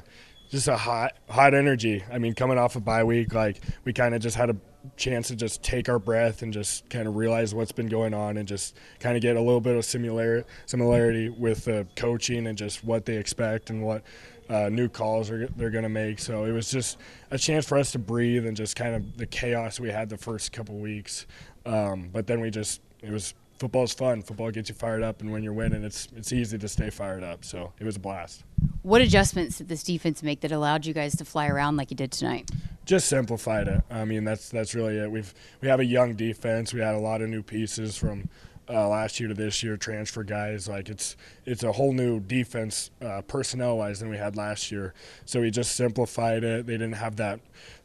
just 0.50 0.68
a 0.68 0.76
hot 0.76 1.16
hot 1.28 1.54
energy. 1.54 2.04
I 2.10 2.18
mean, 2.18 2.34
coming 2.34 2.58
off 2.58 2.76
a 2.76 2.80
bye 2.80 3.04
week, 3.04 3.34
like 3.34 3.60
we 3.84 3.92
kind 3.92 4.14
of 4.14 4.20
just 4.20 4.36
had 4.36 4.50
a 4.50 4.56
chance 4.96 5.28
to 5.28 5.36
just 5.36 5.62
take 5.62 5.88
our 5.88 5.98
breath 5.98 6.42
and 6.42 6.52
just 6.52 6.88
kind 6.88 7.06
of 7.06 7.16
realize 7.16 7.54
what's 7.54 7.72
been 7.72 7.88
going 7.88 8.14
on 8.14 8.36
and 8.36 8.48
just 8.48 8.76
kind 9.00 9.16
of 9.16 9.22
get 9.22 9.36
a 9.36 9.40
little 9.40 9.60
bit 9.60 9.76
of 9.76 9.84
similar 9.84 10.44
similarity 10.66 11.28
with 11.28 11.64
the 11.64 11.86
coaching 11.96 12.46
and 12.46 12.56
just 12.56 12.84
what 12.84 13.04
they 13.04 13.16
expect 13.16 13.70
and 13.70 13.82
what 13.82 14.02
uh, 14.48 14.68
new 14.70 14.88
calls 14.88 15.30
are, 15.30 15.46
they're 15.56 15.70
going 15.70 15.82
to 15.82 15.90
make. 15.90 16.18
So 16.18 16.44
it 16.44 16.52
was 16.52 16.70
just 16.70 16.98
a 17.30 17.38
chance 17.38 17.66
for 17.66 17.76
us 17.76 17.92
to 17.92 17.98
breathe 17.98 18.46
and 18.46 18.56
just 18.56 18.76
kind 18.76 18.94
of 18.94 19.16
the 19.18 19.26
chaos 19.26 19.78
we 19.78 19.90
had 19.90 20.08
the 20.08 20.16
first 20.16 20.52
couple 20.52 20.78
weeks. 20.78 21.26
Um, 21.66 22.08
but 22.12 22.26
then 22.26 22.40
we 22.40 22.50
just 22.50 22.80
it 23.02 23.10
was 23.10 23.34
football's 23.58 23.92
fun. 23.92 24.22
Football 24.22 24.50
gets 24.50 24.68
you 24.68 24.74
fired 24.74 25.02
up, 25.02 25.20
and 25.20 25.30
when 25.30 25.42
you're 25.42 25.52
winning, 25.52 25.84
it's 25.84 26.08
it's 26.16 26.32
easy 26.32 26.56
to 26.58 26.68
stay 26.68 26.90
fired 26.90 27.22
up. 27.22 27.44
So 27.44 27.72
it 27.78 27.84
was 27.84 27.96
a 27.96 28.00
blast. 28.00 28.44
What 28.88 29.02
adjustments 29.02 29.58
did 29.58 29.68
this 29.68 29.82
defense 29.82 30.22
make 30.22 30.40
that 30.40 30.50
allowed 30.50 30.86
you 30.86 30.94
guys 30.94 31.14
to 31.16 31.26
fly 31.26 31.46
around 31.48 31.76
like 31.76 31.90
you 31.90 31.96
did 31.98 32.10
tonight? 32.10 32.50
Just 32.86 33.06
simplified 33.06 33.68
it. 33.68 33.82
I 33.90 34.06
mean, 34.06 34.24
that's 34.24 34.48
that's 34.48 34.74
really 34.74 34.96
it. 34.96 35.10
We've 35.10 35.34
we 35.60 35.68
have 35.68 35.78
a 35.78 35.84
young 35.84 36.14
defense. 36.14 36.72
We 36.72 36.80
had 36.80 36.94
a 36.94 36.98
lot 36.98 37.20
of 37.20 37.28
new 37.28 37.42
pieces 37.42 37.98
from 37.98 38.30
uh, 38.66 38.88
last 38.88 39.20
year 39.20 39.28
to 39.28 39.34
this 39.34 39.62
year, 39.62 39.76
transfer 39.76 40.24
guys. 40.24 40.68
Like 40.68 40.88
it's 40.88 41.16
it's 41.44 41.64
a 41.64 41.72
whole 41.72 41.92
new 41.92 42.18
defense 42.18 42.90
uh, 43.02 43.20
personnel 43.28 43.76
wise 43.76 44.00
than 44.00 44.08
we 44.08 44.16
had 44.16 44.36
last 44.36 44.72
year. 44.72 44.94
So 45.26 45.42
we 45.42 45.50
just 45.50 45.76
simplified 45.76 46.42
it. 46.42 46.66
They 46.66 46.78
didn't 46.78 46.92
have 46.92 47.16
that 47.16 47.40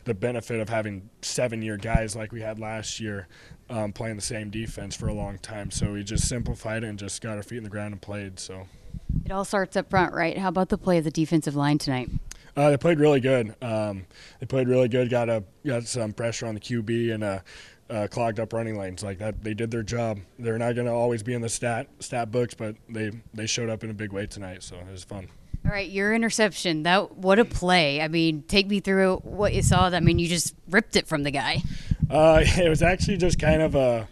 the 0.06 0.14
benefit 0.14 0.62
of 0.62 0.70
having 0.70 1.10
seven 1.22 1.62
year 1.62 1.76
guys 1.76 2.16
like 2.16 2.32
we 2.32 2.39
had 2.39 2.60
last 2.60 3.01
year 3.01 3.28
um, 3.70 3.91
playing 3.91 4.16
the 4.16 4.22
same 4.22 4.49
defense 4.49 4.95
for 4.95 5.10
a 5.10 5.14
long 5.14 5.38
time. 5.39 5.70
So 5.70 5.91
we 5.91 6.06
just 6.06 6.30
simplified 6.30 6.86
it 6.86 6.88
and 6.88 6.97
just 6.97 7.22
got 7.22 7.36
our 7.36 7.43
feet 7.43 7.58
in 7.58 7.66
the 7.66 7.70
ground 7.70 7.91
and 7.91 8.01
played. 8.01 8.39
So 8.39 8.68
it 9.26 9.32
all 9.32 9.46
starts 9.46 9.76
up 9.76 9.89
front, 9.89 10.14
right? 10.14 10.38
How 10.38 10.50
about 10.50 10.70
the 10.70 10.78
play 10.78 10.98
of 10.98 11.04
the 11.04 11.12
defensive 11.12 11.56
line 11.56 11.78
tonight? 11.78 12.10
Uh, 12.56 12.70
they 12.70 12.78
played 12.78 13.00
really 13.00 13.20
good. 13.20 13.56
Um, 13.62 14.06
they 14.39 14.46
played 14.46 14.68
really 14.68 14.88
good. 14.88 15.10
Got 15.10 15.30
a 15.30 15.44
got 15.66 15.86
some 15.86 16.14
pressure 16.14 16.46
on 16.46 16.54
the 16.54 16.60
QB 16.60 17.14
and 17.14 17.24
uh, 17.24 17.39
uh, 17.89 18.08
clogged 18.08 18.39
up 18.39 18.54
running 18.54 18.78
lanes 18.78 19.04
like 19.04 19.20
that. 19.20 19.44
They 19.44 19.54
did 19.54 19.72
their 19.72 19.84
job. 19.84 20.20
They're 20.38 20.58
not 20.58 20.76
going 20.76 20.88
to 20.88 20.94
always 20.94 21.24
be 21.24 21.34
in 21.34 21.41
the 21.41 21.50
stat 21.50 21.88
stat 22.00 22.32
books, 22.32 22.54
but 22.54 22.76
they 22.89 23.12
they 23.34 23.48
showed 23.48 23.70
up 23.70 23.84
in 23.84 23.89
a 23.89 23.94
big 23.94 24.12
way 24.12 24.28
tonight. 24.28 24.64
So 24.64 24.76
it 24.76 24.91
was 24.91 25.04
fun. 25.04 25.30
All 25.66 25.72
right, 25.72 25.89
your 25.89 26.14
interception. 26.14 26.84
That 26.84 27.16
what 27.18 27.39
a 27.39 27.46
play! 27.46 28.02
I 28.02 28.08
mean, 28.08 28.44
take 28.44 28.68
me 28.68 28.82
through 28.82 29.18
what 29.18 29.54
you 29.54 29.62
saw. 29.62 29.88
I 29.88 30.00
mean, 30.02 30.20
you 30.20 30.28
just 30.28 30.54
ripped 30.70 30.96
it 30.96 31.08
from 31.08 31.24
the 31.24 31.32
guy. 31.32 31.64
Uh, 32.10 32.41
it 32.44 32.70
was 32.70 32.84
actually 32.84 33.18
just 33.18 33.39
kind 33.39 33.62
of 33.62 33.74
a 33.74 34.08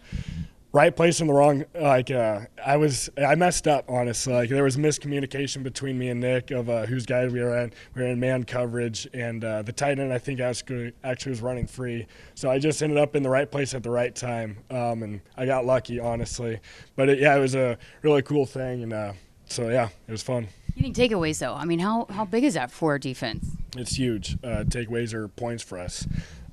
right 0.74 0.96
place 0.96 1.20
in 1.20 1.28
the 1.28 1.34
wrong 1.34 1.66
like 1.80 2.10
uh, 2.12 2.40
i 2.66 2.78
was 2.78 3.10
i 3.18 3.36
messed 3.36 3.68
up 3.68 3.84
honestly 3.90 4.34
like 4.34 4.50
there 4.50 4.64
was 4.64 4.78
miscommunication 4.78 5.64
between 5.64 5.98
me 5.98 6.10
and 6.10 6.22
nick 6.22 6.50
of 6.52 6.70
uh, 6.70 6.86
whose 6.86 7.06
guys 7.06 7.32
we 7.32 7.42
were 7.42 7.58
in 7.58 7.74
we 7.94 8.02
were 8.02 8.08
in 8.08 8.20
man 8.20 8.44
coverage 8.44 9.08
and 9.14 9.44
uh, 9.44 9.62
the 9.62 9.74
tight 9.74 10.00
end 10.00 10.14
i 10.14 10.18
think 10.18 10.40
actually 10.40 10.94
actually 11.04 11.32
was 11.32 11.42
running 11.42 11.68
free 11.68 12.08
so 12.36 12.50
i 12.50 12.58
just 12.58 12.82
ended 12.82 12.98
up 12.98 13.16
in 13.16 13.24
the 13.24 13.30
right 13.30 13.52
place 13.52 13.74
at 13.74 13.84
the 13.84 13.90
right 13.90 14.16
time 14.16 14.58
um, 14.70 15.04
and 15.04 15.22
i 15.36 15.46
got 15.46 15.66
lucky 15.66 16.00
honestly 16.00 16.60
but 16.96 17.10
it, 17.10 17.20
yeah 17.20 17.36
it 17.36 17.40
was 17.40 17.56
a 17.56 17.78
really 18.02 18.22
cool 18.22 18.46
thing 18.46 18.84
and 18.84 18.94
uh, 18.94 19.12
so 19.46 19.70
yeah 19.70 19.90
it 20.08 20.12
was 20.12 20.24
fun 20.24 20.48
Getting 20.76 20.94
takeaways 20.94 21.40
though, 21.40 21.54
I 21.54 21.66
mean, 21.66 21.80
how 21.80 22.06
how 22.10 22.24
big 22.24 22.44
is 22.44 22.54
that 22.54 22.72
for 22.72 22.98
defense? 22.98 23.46
It's 23.76 23.96
huge. 23.96 24.38
Uh, 24.44 24.64
takeaways 24.64 25.14
are 25.14 25.28
points 25.28 25.62
for 25.64 25.78
us. 25.78 26.08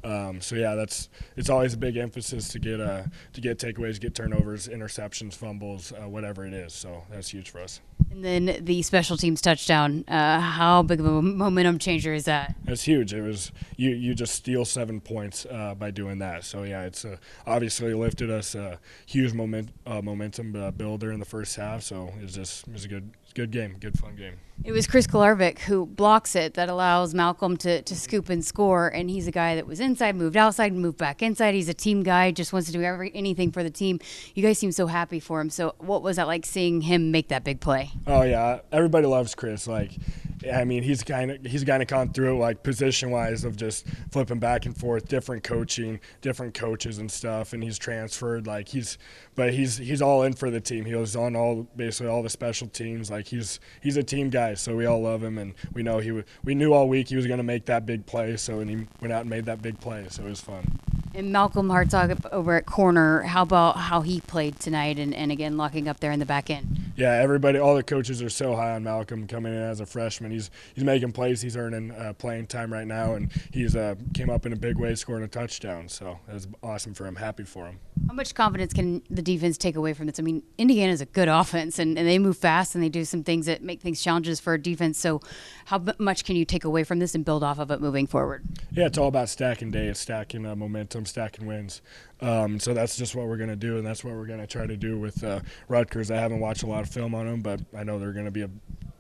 Um, 0.05 0.41
so 0.41 0.55
yeah, 0.55 0.75
that's 0.75 1.09
it's 1.37 1.51
always 1.51 1.75
a 1.75 1.77
big 1.77 1.97
emphasis 1.97 2.49
to 2.49 2.59
get 2.59 2.81
uh, 2.81 3.05
to 3.33 3.41
get 3.41 3.59
takeaways, 3.59 4.01
get 4.01 4.15
turnovers, 4.15 4.69
interceptions, 4.69 5.35
fumbles, 5.35 5.93
uh, 5.93 6.09
whatever 6.09 6.47
it 6.47 6.53
is. 6.53 6.73
So 6.73 7.03
that's 7.11 7.29
huge 7.29 7.51
for 7.51 7.61
us. 7.61 7.81
And 8.11 8.25
then 8.25 8.65
the 8.65 8.83
special 8.83 9.17
teams 9.17 9.41
touchdown. 9.41 10.05
Uh, 10.09 10.41
how 10.41 10.83
big 10.83 11.01
of 11.01 11.07
a 11.07 11.21
momentum 11.23 11.79
changer 11.79 12.15
is 12.15 12.25
that? 12.25 12.55
It's 12.67 12.83
huge. 12.83 13.13
It 13.13 13.23
was 13.23 13.53
you. 13.77 13.91
You 13.91 14.15
just 14.15 14.35
steal 14.35 14.65
seven 14.65 15.01
points 15.01 15.47
uh, 15.51 15.75
by 15.75 15.91
doing 15.91 16.19
that. 16.21 16.45
So 16.45 16.63
yeah, 16.63 16.85
it's 16.85 17.05
uh, 17.05 17.17
obviously 17.47 17.93
lifted 17.95 18.31
us 18.31 18.55
a 18.55 18.79
huge 19.07 19.33
moment 19.33 19.71
uh, 19.87 20.01
momentum 20.01 20.73
builder 20.77 21.13
in 21.13 21.19
the 21.19 21.27
first 21.27 21.57
half. 21.57 21.83
So 21.83 22.13
it 22.19 22.23
was 22.23 22.35
just 22.35 22.69
it 22.69 22.73
was 22.73 22.85
a 22.85 22.89
good 22.89 23.11
good 23.35 23.51
game, 23.51 23.77
good 23.79 23.99
fun 23.99 24.17
game. 24.17 24.35
It 24.65 24.73
was 24.73 24.89
Chris 24.89 25.07
Kolarevic 25.07 25.61
who 25.61 25.87
blocks 25.87 26.35
it 26.35 26.55
that 26.55 26.69
allows 26.69 27.15
Malcolm 27.15 27.57
to, 27.59 27.81
to 27.83 27.97
scoop 27.97 28.29
and 28.29 28.45
score. 28.45 28.89
And 28.89 29.09
he's 29.09 29.29
a 29.29 29.31
guy 29.31 29.55
that 29.55 29.67
was 29.67 29.79
inside, 29.79 30.17
moved 30.17 30.37
outside, 30.37 30.73
moved 30.73 30.99
back 30.99 31.23
inside. 31.23 31.55
He's 31.55 31.69
a 31.69 31.75
team 31.75 32.03
guy, 32.03 32.33
just 32.33 32.53
wants 32.53 32.67
to 32.67 32.73
do 32.73 32.83
every, 32.83 33.13
anything 33.15 33.53
for 33.53 33.63
the 33.63 33.71
team. 33.71 34.01
You 34.35 34.43
guys 34.43 34.59
seem 34.59 34.73
so 34.73 34.89
happy 34.89 35.21
for 35.21 35.41
him. 35.41 35.49
So, 35.49 35.75
what 35.79 36.03
was 36.03 36.17
that 36.17 36.27
like 36.27 36.45
seeing 36.45 36.81
him 36.81 37.13
make 37.13 37.29
that 37.29 37.45
big 37.45 37.61
play? 37.61 37.93
Oh, 38.07 38.23
yeah. 38.23 38.61
Everybody 38.73 39.07
loves 39.07 39.35
Chris. 39.37 39.69
Like, 39.69 39.93
I 40.53 40.65
mean, 40.65 40.83
he's 40.83 41.03
kind 41.03 41.31
of 41.31 41.45
he's 41.45 41.65
kind 41.65 41.83
of 41.83 41.89
gone 41.89 42.13
through 42.13 42.37
it 42.37 42.39
like 42.39 42.63
position 42.63 43.11
wise 43.11 43.45
of 43.45 43.57
just 43.57 43.87
flipping 44.11 44.39
back 44.39 44.67
and 44.67 44.77
forth, 44.77 45.09
different 45.09 45.43
coaching, 45.43 46.01
different 46.21 46.55
coaches 46.55 46.99
and 46.99 47.11
stuff, 47.11 47.53
and 47.53 47.63
he's 47.63 47.79
transferred. 47.79 48.47
Like 48.47 48.69
he's, 48.69 48.99
but 49.35 49.53
he's 49.53 49.79
he's 49.79 50.01
all 50.01 50.23
in 50.23 50.35
for 50.35 50.51
the 50.51 50.61
team. 50.61 50.85
He 50.85 50.95
was 50.95 51.17
on 51.17 51.35
all 51.35 51.67
basically 51.77 52.11
all 52.11 52.23
the 52.23 52.31
special 52.31 52.69
teams. 52.69 53.11
Like 53.11 53.18
he's 53.27 53.59
he's 53.81 53.97
a 53.97 54.03
team 54.03 54.31
guy, 54.31 54.55
so 54.55 54.77
we 54.77 54.87
all 54.87 55.03
love 55.03 55.23
him, 55.23 55.39
and 55.39 55.55
we 55.73 55.83
know 55.83 55.99
he 55.99 56.23
we 56.45 56.55
knew 56.55 56.73
all 56.73 56.89
week 56.89 57.09
he 57.09 57.17
was 57.17 57.27
going 57.27 57.39
to 57.39 57.45
make 57.45 57.67
that 57.67 57.87
big 57.87 58.07
play. 58.07 58.37
So 58.37 58.61
and 58.61 58.71
he 58.71 58.87
went 59.01 59.13
out 59.13 59.23
and 59.23 59.31
made 59.31 59.47
that 59.47 59.63
big 59.63 59.81
play. 59.81 60.07
So 60.09 60.25
it 60.25 60.29
was 60.29 60.41
fun. 60.41 60.79
And 61.15 61.33
Malcolm 61.33 61.69
Hartzog 61.69 62.27
over 62.31 62.57
at 62.57 62.67
corner, 62.67 63.23
how 63.23 63.43
about 63.43 63.77
how 63.77 64.03
he 64.03 64.21
played 64.21 64.61
tonight 64.61 64.99
and, 64.99 65.15
and 65.15 65.33
again 65.33 65.57
locking 65.57 65.89
up 65.89 66.01
there 66.01 66.13
in 66.13 66.21
the 66.21 66.27
back 66.27 66.49
end? 66.51 66.88
Yeah, 66.99 67.13
everybody, 67.13 67.61
all 67.61 67.77
the 67.77 67.85
coaches 67.85 68.21
are 68.23 68.29
so 68.29 68.57
high 68.57 68.73
on 68.73 68.83
Malcolm 68.83 69.29
coming 69.29 69.55
in 69.55 69.61
as 69.61 69.79
a 69.79 69.87
freshman. 69.87 70.33
He's 70.33 70.51
he's 70.75 70.83
making 70.83 71.13
plays. 71.13 71.41
He's 71.41 71.57
earning 71.57 71.93
uh, 71.93 72.15
playing 72.15 72.49
time 72.49 72.73
right 72.73 72.89
now, 72.89 73.15
and 73.15 73.31
he's 73.53 73.77
uh, 73.77 73.95
came 74.15 74.29
up 74.29 74.47
in 74.47 74.53
a 74.53 74.57
big 74.57 74.79
way, 74.79 74.97
scoring 74.97 75.23
a 75.23 75.29
touchdown. 75.29 75.89
So 75.89 76.19
it 76.29 76.35
was 76.35 76.49
awesome 76.61 76.95
for 76.95 77.07
him. 77.07 77.15
Happy 77.15 77.45
for 77.45 77.67
him. 77.67 77.79
How 78.09 78.15
much 78.15 78.35
confidence 78.35 78.73
can 78.73 79.05
the 79.11 79.23
defense 79.23 79.57
take 79.57 79.77
away 79.77 79.95
from 79.95 80.07
this? 80.07 80.19
I 80.19 80.25
mean, 80.25 80.43
Indiana's 80.59 81.01
a 81.01 81.07
good 81.07 81.29
offense, 81.29 81.79
and, 81.79 81.97
and 81.97 82.09
they 82.09 82.19
move 82.19 82.37
fast, 82.37 82.75
and 82.75 82.83
they 82.83 82.89
do 82.89 83.05
some 83.05 83.23
things 83.23 83.47
that 83.47 83.63
make 83.63 83.81
things 83.81 84.03
challenges 84.03 84.41
for 84.41 84.55
a 84.55 84.61
defense. 84.61 84.99
So, 84.99 85.21
how 85.67 85.81
much 86.01 86.25
can 86.25 86.35
you 86.35 86.45
take 86.45 86.65
away 86.65 86.83
from 86.83 86.99
this 86.99 87.15
and 87.15 87.25
build 87.25 87.45
off 87.45 87.61
of 87.61 87.71
it 87.71 87.81
moving 87.81 88.09
forward? 88.09 88.45
Yeah, 88.73 88.87
it's 88.87 88.99
all 88.99 89.07
about 89.07 89.29
stacking 89.29 89.71
days, 89.71 89.99
stacking 89.99 90.45
uh, 90.45 90.57
momentum, 90.57 91.07
stacking 91.07 91.47
wins. 91.47 91.81
Um, 92.21 92.59
so 92.59 92.75
that's 92.75 92.97
just 92.97 93.15
what 93.15 93.27
we're 93.27 93.37
going 93.37 93.51
to 93.51 93.57
do, 93.57 93.79
and 93.79 93.87
that's 93.87 94.03
what 94.03 94.15
we're 94.15 94.27
going 94.27 94.41
to 94.41 94.47
try 94.47 94.67
to 94.67 94.77
do 94.77 94.99
with 94.99 95.23
uh, 95.23 95.41
Rutgers. 95.69 96.11
I 96.11 96.17
haven't 96.17 96.41
watched 96.41 96.63
a 96.63 96.67
lot 96.67 96.83
of 96.83 96.89
film 96.89 97.15
on 97.15 97.27
them, 97.27 97.41
but 97.41 97.61
I 97.77 97.85
know 97.85 97.99
they're 97.99 98.13
going 98.13 98.25
to 98.25 98.31
be 98.31 98.43
a 98.43 98.51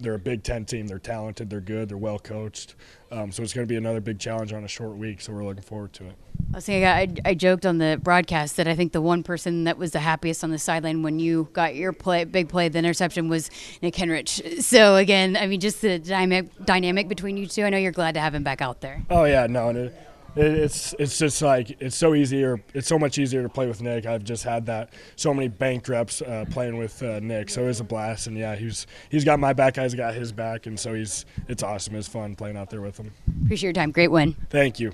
they're 0.01 0.15
a 0.15 0.19
Big 0.19 0.45
Ten 0.45 0.65
team. 0.65 0.87
They're 0.87 0.99
talented. 0.99 1.51
They're 1.51 1.61
good. 1.61 1.89
They're 1.89 1.99
well 1.99 2.19
coached. 2.19 2.77
Um, 3.11 3.33
so 3.33 3.43
it's 3.43 3.53
going 3.53 3.67
to 3.67 3.69
be 3.69 3.77
another 3.77 4.01
big 4.01 4.19
challenge 4.19 4.53
on 4.53 4.65
a 4.65 4.69
short 4.69 4.97
week. 4.97 5.21
So 5.21 5.33
we're 5.33 5.45
looking 5.45 5.63
forward 5.63 5.93
to 5.95 6.07
it. 6.07 6.15
I 6.53 6.57
was 6.57 6.65
saying, 6.65 6.85
I, 6.85 7.09
I 7.29 7.35
joked 7.35 7.67
on 7.67 7.79
the 7.79 8.01
broadcast 8.03 8.57
that 8.57 8.69
I 8.69 8.75
think 8.75 8.93
the 8.93 9.01
one 9.01 9.23
person 9.23 9.65
that 9.65 9.77
was 9.77 9.91
the 9.91 9.99
happiest 9.99 10.45
on 10.45 10.51
the 10.51 10.59
sideline 10.59 11.03
when 11.03 11.19
you 11.19 11.49
got 11.53 11.75
your 11.75 11.93
play, 11.93 12.25
big 12.25 12.49
play, 12.49 12.69
the 12.69 12.79
interception 12.79 13.29
was 13.29 13.51
Nick 13.83 13.95
Henrich. 13.95 14.63
So 14.69 14.97
again, 14.97 15.37
I 15.37 15.47
mean, 15.47 15.61
just 15.61 15.81
the 15.81 15.99
dynamic 15.99 16.51
dynamic 16.65 17.09
between 17.09 17.37
you 17.37 17.47
two. 17.47 17.65
I 17.65 17.71
know 17.71 17.79
you're 17.79 17.91
glad 17.91 18.15
to 18.15 18.21
have 18.21 18.35
him 18.35 18.43
back 18.43 18.61
out 18.61 18.81
there. 18.81 19.03
Oh 19.09 19.25
yeah, 19.25 19.47
no, 19.47 19.91
it's 20.39 20.95
it's 20.99 21.19
just 21.19 21.43
like 21.43 21.81
it's 21.81 21.97
so 21.97 22.15
easier. 22.15 22.63
It's 22.75 22.87
so 22.87 22.99
much 22.99 23.19
easier 23.19 23.43
to 23.43 23.49
play 23.49 23.67
with 23.67 23.83
Nick. 23.83 24.07
I've 24.07 24.25
just 24.25 24.45
had 24.45 24.67
that 24.67 24.93
so 25.17 25.35
many 25.35 25.49
bank 25.49 25.89
reps 25.89 26.23
uh, 26.23 26.45
playing 26.51 26.79
with 26.79 27.03
uh, 27.03 27.21
Nick, 27.21 27.51
so 27.51 27.65
it 27.65 27.67
was 27.67 27.81
a 27.81 27.85
blast. 27.85 28.27
And 28.27 28.37
yeah, 28.37 28.57
he's 28.57 28.87
he's 29.11 29.25
got 29.25 29.41
my 29.41 29.53
back. 29.53 29.79
I've 29.79 29.97
got 29.97 30.15
his 30.15 30.33
back, 30.33 30.67
and 30.67 30.79
so 30.79 30.95
he's 30.95 31.25
it's 31.49 31.63
awesome. 31.63 31.95
It's 31.97 32.09
fun 32.09 32.37
playing 32.37 32.57
out 32.57 32.71
there 32.71 32.81
with 32.81 32.99
him. 32.99 33.13
Appreciate 33.45 33.69
your 33.69 33.73
time. 33.73 33.91
Great 33.91 34.11
win. 34.11 34.35
Thank 34.51 34.81
you. 34.81 34.93